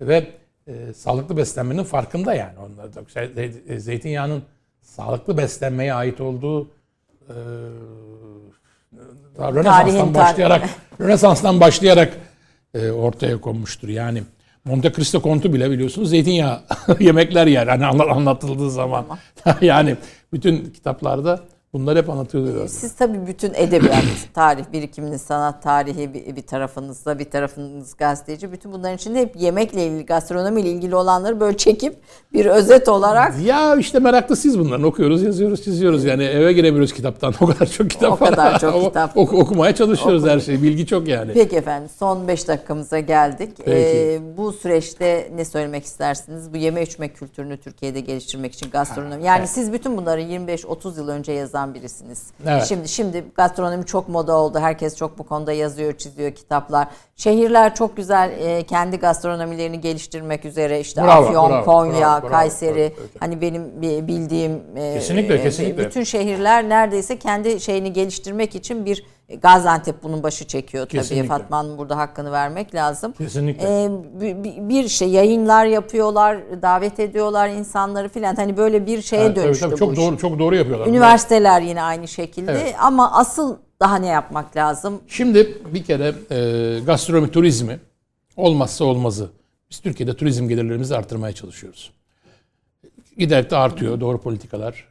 [0.00, 0.26] Ve
[0.66, 2.58] e, sağlıklı beslenmenin farkında yani.
[2.58, 4.42] Onlar da şey, ze- zeytinyağının
[4.80, 6.70] sağlıklı beslenmeye ait olduğu
[7.28, 7.34] e,
[9.38, 10.68] Rönesans'tan başlayarak
[11.00, 12.12] Rönesans'tan başlayarak
[12.74, 13.88] e, ortaya konmuştur.
[13.88, 14.22] Yani
[14.64, 16.60] Monte Cristo kontu bile biliyorsunuz zeytinyağı
[17.00, 17.66] yemekler yer.
[17.66, 19.06] Hani anla- anlatıldığı zaman.
[19.60, 19.96] yani
[20.32, 21.40] bütün kitaplarda
[21.72, 22.68] bunlar hep anlatılıyor.
[22.68, 28.52] Siz tabii bütün edebiyat, tarih birikiminiz, sanat tarihi bir, bir tarafınızda, bir tarafınız gazeteci.
[28.52, 31.96] Bütün bunların içinde hep yemekle ilgili, gastronomiyle ilgili olanları böyle çekip
[32.32, 34.82] bir özet olarak Ya işte meraklısıyız bunların.
[34.84, 36.04] Okuyoruz, yazıyoruz, çiziyoruz.
[36.04, 37.34] Yani eve giremiyoruz kitaptan.
[37.40, 39.16] O kadar çok kitap O kadar çok kitap.
[39.16, 40.62] oku- okumaya çalışıyoruz her şeyi.
[40.62, 41.32] Bilgi çok yani.
[41.32, 43.50] Peki efendim son 5 dakikamıza geldik.
[43.64, 43.70] Peki.
[43.70, 46.52] Ee, bu süreçte ne söylemek istersiniz?
[46.52, 49.24] Bu yeme içme kültürünü Türkiye'de geliştirmek için gastronomi.
[49.24, 52.26] Yani siz bütün bunları 25-30 yıl önce yazan yazarlardan birisiniz.
[52.46, 52.64] Evet.
[52.64, 54.58] Şimdi şimdi gastronomi çok moda oldu.
[54.58, 56.88] Herkes çok bu konuda yazıyor, çiziyor kitaplar.
[57.16, 62.30] Şehirler çok güzel e, kendi gastronomilerini geliştirmek üzere işte Bravo, Afyon, bravo, Konya, bravo, bravo,
[62.30, 63.10] Kayseri bravo, evet.
[63.20, 65.86] hani benim bi- bildiğim e, Kesinlikle, e, kesinlikle.
[65.86, 69.04] bütün şehirler neredeyse kendi şeyini geliştirmek için bir
[69.42, 70.96] Gaziantep bunun başı çekiyor tabii.
[71.00, 71.28] Kesinlikle.
[71.28, 73.12] Fatma Hanım burada hakkını vermek lazım.
[73.12, 73.84] Kesinlikle.
[73.84, 73.90] E,
[74.20, 78.34] bi- bir şey yayınlar yapıyorlar, davet ediyorlar insanları filan.
[78.36, 79.98] Hani böyle bir şeye Evet, tabii, dönüştü tabii, bu çok iş.
[79.98, 80.86] doğru çok doğru yapıyorlar.
[80.86, 82.74] Üniversiteler yine aynı şekilde Evet.
[82.80, 85.00] ama asıl daha ne yapmak lazım?
[85.08, 87.80] Şimdi bir kere e, gastronomi turizmi
[88.36, 89.30] olmazsa olmazı.
[89.70, 91.90] Biz Türkiye'de turizm gelirlerimizi artırmaya çalışıyoruz.
[93.18, 94.88] Giderek de artıyor doğru politikalar.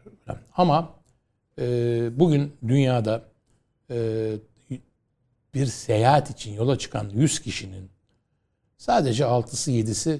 [0.57, 0.89] Ama
[1.61, 1.65] e,
[2.19, 3.21] bugün dünyada
[3.91, 4.35] e,
[5.53, 7.89] bir seyahat için yola çıkan 100 kişinin
[8.77, 10.19] sadece 6'sı 7'si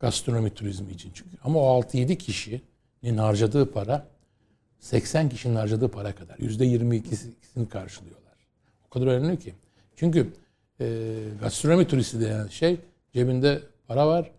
[0.00, 1.10] gastronomi turizmi için.
[1.14, 4.06] Çünkü ama o 6-7 kişinin harcadığı para
[4.78, 6.36] 80 kişinin harcadığı para kadar.
[6.36, 8.34] %22'sini karşılıyorlar.
[8.86, 9.54] O kadar önemli ki.
[9.96, 10.32] Çünkü
[10.80, 11.06] e,
[11.40, 12.80] gastronomi turisti denen şey
[13.12, 14.30] cebinde para var.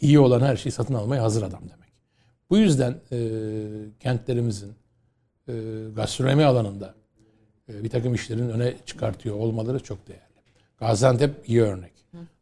[0.00, 1.92] iyi olan her şeyi satın almaya hazır adam demek.
[2.50, 3.18] Bu yüzden e,
[4.00, 4.72] kentlerimizin
[5.48, 5.52] e,
[5.96, 6.94] gastronomi alanında
[7.82, 10.22] bir takım işlerin öne çıkartıyor olmaları çok değerli.
[10.80, 11.92] Gaziantep iyi örnek.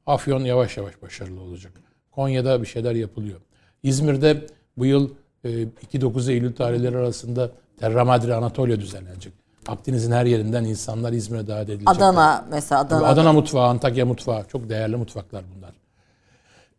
[0.07, 1.73] Afyon yavaş yavaş başarılı olacak.
[2.13, 3.41] Konya'da bir şeyler yapılıyor.
[3.83, 4.47] İzmir'de
[4.77, 5.11] bu yıl
[5.45, 7.51] e, 2-9 Eylül tarihleri arasında
[7.81, 9.33] Terra Madre Anatolia düzenlenecek.
[9.69, 11.89] Akdeniz'in her yerinden insanlar İzmir'e davet edilecek.
[11.89, 13.07] Adana mesela Adana.
[13.07, 15.75] Adana mutfağı, Antakya mutfağı çok değerli mutfaklar bunlar.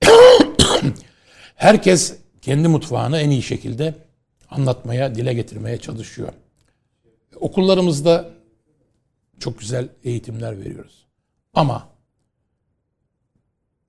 [1.55, 3.93] Herkes kendi mutfağını en iyi şekilde
[4.51, 6.29] anlatmaya, dile getirmeye çalışıyor.
[7.39, 8.29] Okullarımızda
[9.39, 11.07] çok güzel eğitimler veriyoruz.
[11.53, 11.89] Ama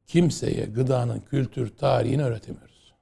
[0.06, 2.94] kimseye gıdanın kültür, tarihini öğretemiyoruz.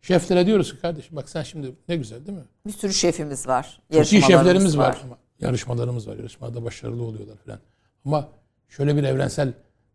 [0.00, 2.44] Şeflere diyoruz ki kardeşim bak sen şimdi ne güzel değil mi?
[2.66, 3.80] Bir sürü şefimiz var.
[3.92, 4.98] Çok iyi şeflerimiz var.
[5.04, 6.16] Ama Yarışmalarımız var.
[6.16, 7.60] Yarışmada başarılı oluyorlar falan.
[8.04, 8.28] Ama
[8.68, 9.52] şöyle bir evrensel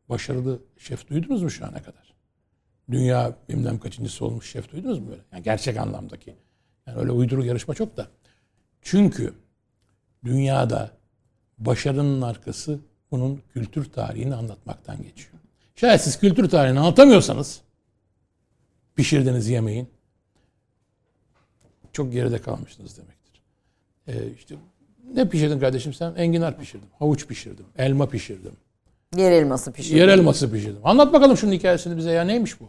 [0.10, 2.14] başarılı şef duydunuz mu şu ana kadar?
[2.92, 5.22] Dünya bilmem kaçıncısı olmuş şef duydunuz mu böyle?
[5.32, 6.36] Yani gerçek anlamdaki.
[6.88, 8.08] Yani öyle uyduruk yarışma çok da.
[8.82, 9.34] Çünkü
[10.26, 10.92] dünyada
[11.66, 12.80] başarının arkası
[13.12, 15.34] bunun kültür tarihini anlatmaktan geçiyor.
[15.76, 17.62] Şayet siz kültür tarihini anlatamıyorsanız
[18.96, 19.90] pişirdiğiniz yemeğin
[21.94, 23.42] çok geride kalmışsınız demektir.
[24.08, 24.56] Ee, işte
[25.14, 26.14] ne pişirdin kardeşim sen?
[26.16, 28.52] Enginar pişirdim, havuç pişirdim, elma pişirdim,
[29.18, 29.98] Yer elması pişirdi.
[30.00, 30.80] yer elması pişirdim.
[30.84, 32.68] Anlat bakalım şunun hikayesini bize ya neymiş bu?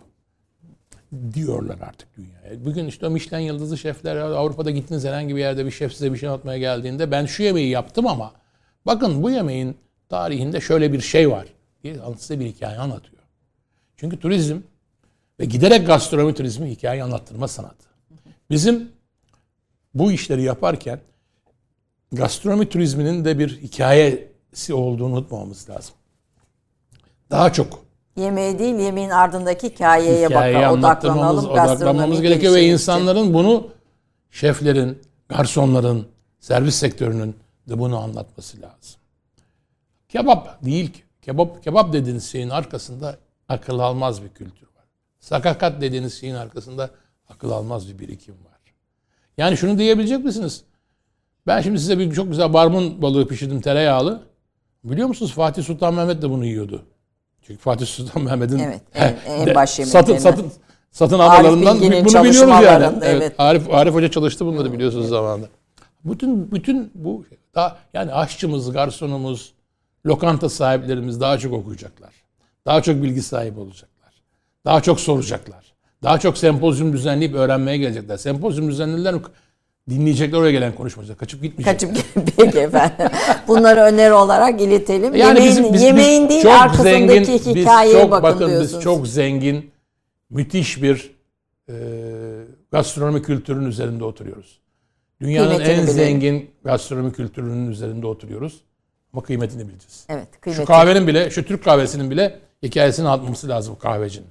[1.35, 2.65] Diyorlar artık dünyaya.
[2.65, 6.19] Bugün işte o Michelin yıldızlı şefler Avrupa'da gittiniz herhangi bir yerde bir şef size bir
[6.19, 8.33] şey anlatmaya geldiğinde ben şu yemeği yaptım ama
[8.87, 9.77] bakın bu yemeğin
[10.09, 11.47] tarihinde şöyle bir şey var
[11.83, 13.23] diye size bir hikaye anlatıyor.
[13.97, 14.59] Çünkü turizm
[15.41, 17.87] ve giderek gastronomi turizmi hikaye anlattırma sanatı.
[18.51, 18.89] Bizim
[19.95, 21.01] bu işleri yaparken
[22.13, 25.95] gastronomi turizminin de bir hikayesi olduğunu unutmamamız lazım.
[27.31, 27.85] Daha çok
[28.17, 30.79] Yemeğe değil yemeğin ardındaki hikayeye bakalım.
[30.79, 31.51] Odaklanalım.
[31.51, 33.69] odaklanmamız gerekiyor ve insanların bunu
[34.31, 34.99] şeflerin,
[35.29, 36.07] garsonların,
[36.41, 37.37] servis sektörünün
[37.69, 39.01] de bunu anlatması lazım.
[40.09, 41.03] Kebap değil ki.
[41.23, 43.19] Kebap, kebap dediğiniz şeyin arkasında
[43.49, 44.85] akıl almaz bir kültür var.
[45.21, 46.91] Sakakat dediğiniz şeyin arkasında
[47.29, 48.61] akıl almaz bir birikim var.
[49.39, 50.65] Yani şunu diyebilecek misiniz?
[51.47, 54.23] Ben şimdi size bir çok güzel barbun balığı pişirdim tereyağlı.
[54.85, 56.83] Biliyor musunuz Fatih Sultan Mehmet de bunu yiyordu.
[57.43, 59.17] Çünkü Fatih Sultan Mehmet'in Evet, en-
[59.55, 60.53] baş satın satın
[60.91, 62.85] satın Bilgin'in bunu biliyoruz yani.
[62.85, 63.03] Evet.
[63.03, 63.35] evet.
[63.39, 65.49] Arif Arif Hoca çalıştı bunları biliyorsunuz zamanında.
[66.05, 67.25] Bütün bütün bu
[67.55, 69.53] daha yani aşçımız, garsonumuz,
[70.07, 72.11] lokanta sahiplerimiz daha çok okuyacaklar.
[72.67, 74.15] Daha çok bilgi sahibi olacaklar.
[74.65, 75.75] Daha çok soracaklar.
[76.03, 78.17] Daha çok sempozyum düzenleyip öğrenmeye gelecekler.
[78.17, 79.15] Sempozyum düzenlediler
[79.91, 81.19] dinleyecekler oraya gelen konuşmacılar.
[81.19, 81.95] Kaçıp gitmeyecekler.
[81.95, 83.07] Kaçıp peki efendim.
[83.49, 85.15] Bunları öneri olarak iletelim.
[85.15, 88.49] Yani yemeğin bizim- biz- yemeğin biz değil çok arkasındaki zengin, biz hikayeye çok, bakın, bakın
[88.49, 88.75] diyorsunuz.
[88.75, 89.71] biz çok zengin,
[90.31, 91.11] müthiş bir
[91.69, 91.75] e,
[92.73, 94.59] gastronomi kültürünün üzerinde oturuyoruz.
[95.21, 95.95] Dünyanın Kıymetini en bilelim.
[95.95, 98.61] zengin gastronomi kültürünün üzerinde oturuyoruz.
[99.13, 100.07] Ama kıymetini bileceğiz.
[100.09, 100.65] Evet, Şu kıymetli.
[100.65, 104.29] kahvenin bile, şu Türk kahvesinin bile hikayesini anlatması lazım kahvecinin.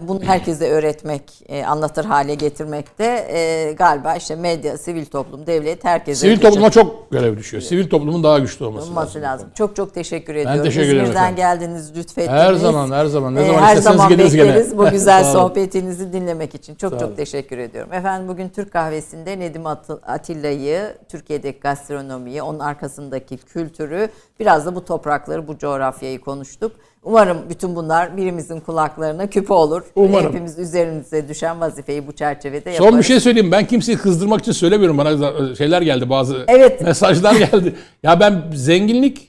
[0.00, 5.84] Bunu herkese öğretmek, e, anlatır hale getirmek de e, galiba işte medya, sivil toplum, devlet
[5.84, 7.62] herkese Sivil topluma çok görev düşüyor.
[7.62, 9.22] Sivil toplumun daha güçlü olması, olması lazım.
[9.22, 9.48] lazım.
[9.54, 10.62] Çok çok teşekkür ediyorum.
[10.64, 11.36] teşekkür ederim İzmir'den efendim.
[11.36, 12.40] geldiniz, lütfettiniz.
[12.40, 13.34] Her zaman, her zaman.
[13.34, 14.48] Ne Ee, zaman her zaman geliriz gene.
[14.48, 16.74] bekleriz bu güzel sohbetinizi dinlemek için.
[16.74, 17.16] Çok Sağ çok olun.
[17.16, 17.92] teşekkür ediyorum.
[17.92, 24.08] Efendim bugün Türk kahvesinde Nedim At- Atilla'yı, Türkiye'deki gastronomiyi, onun arkasındaki kültürü,
[24.40, 26.72] biraz da bu toprakları, bu coğrafyayı konuştuk.
[27.02, 29.82] Umarım bütün bunlar birimizin kulaklarına küpe olur.
[29.94, 30.28] Umarım.
[30.28, 32.90] Hepimiz üzerimize düşen vazifeyi bu çerçevede yaparız.
[32.90, 33.52] Son bir şey söyleyeyim.
[33.52, 34.98] Ben kimseyi kızdırmak için söylemiyorum.
[34.98, 36.80] Bana şeyler geldi bazı Evet.
[36.80, 37.74] mesajlar geldi.
[38.02, 39.28] ya ben zenginlik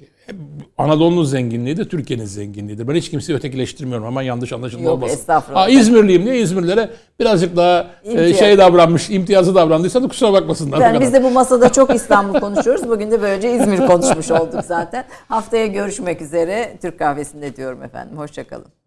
[0.78, 2.88] Anadolu'nun zenginliğidir, Türkiye'nin zenginliğidir.
[2.88, 4.06] Ben hiç kimseyi ötekileştirmiyorum.
[4.06, 5.14] Hemen yanlış anlaşılma Yok, olmasın.
[5.14, 5.62] estağfurullah.
[5.62, 6.90] Ha, İzmirliyim diye İzmirlilere
[7.20, 10.80] birazcık daha e, şey davranmış, imtiyazı davrandıysa da kusura bakmasınlar.
[10.80, 11.02] kadar.
[11.02, 12.90] biz de bu masada çok İstanbul konuşuyoruz.
[12.90, 15.06] Bugün de böylece İzmir konuşmuş olduk zaten.
[15.28, 16.78] Haftaya görüşmek üzere.
[16.82, 18.18] Türk kahvesinde diyorum efendim.
[18.18, 18.81] Hoşçakalın.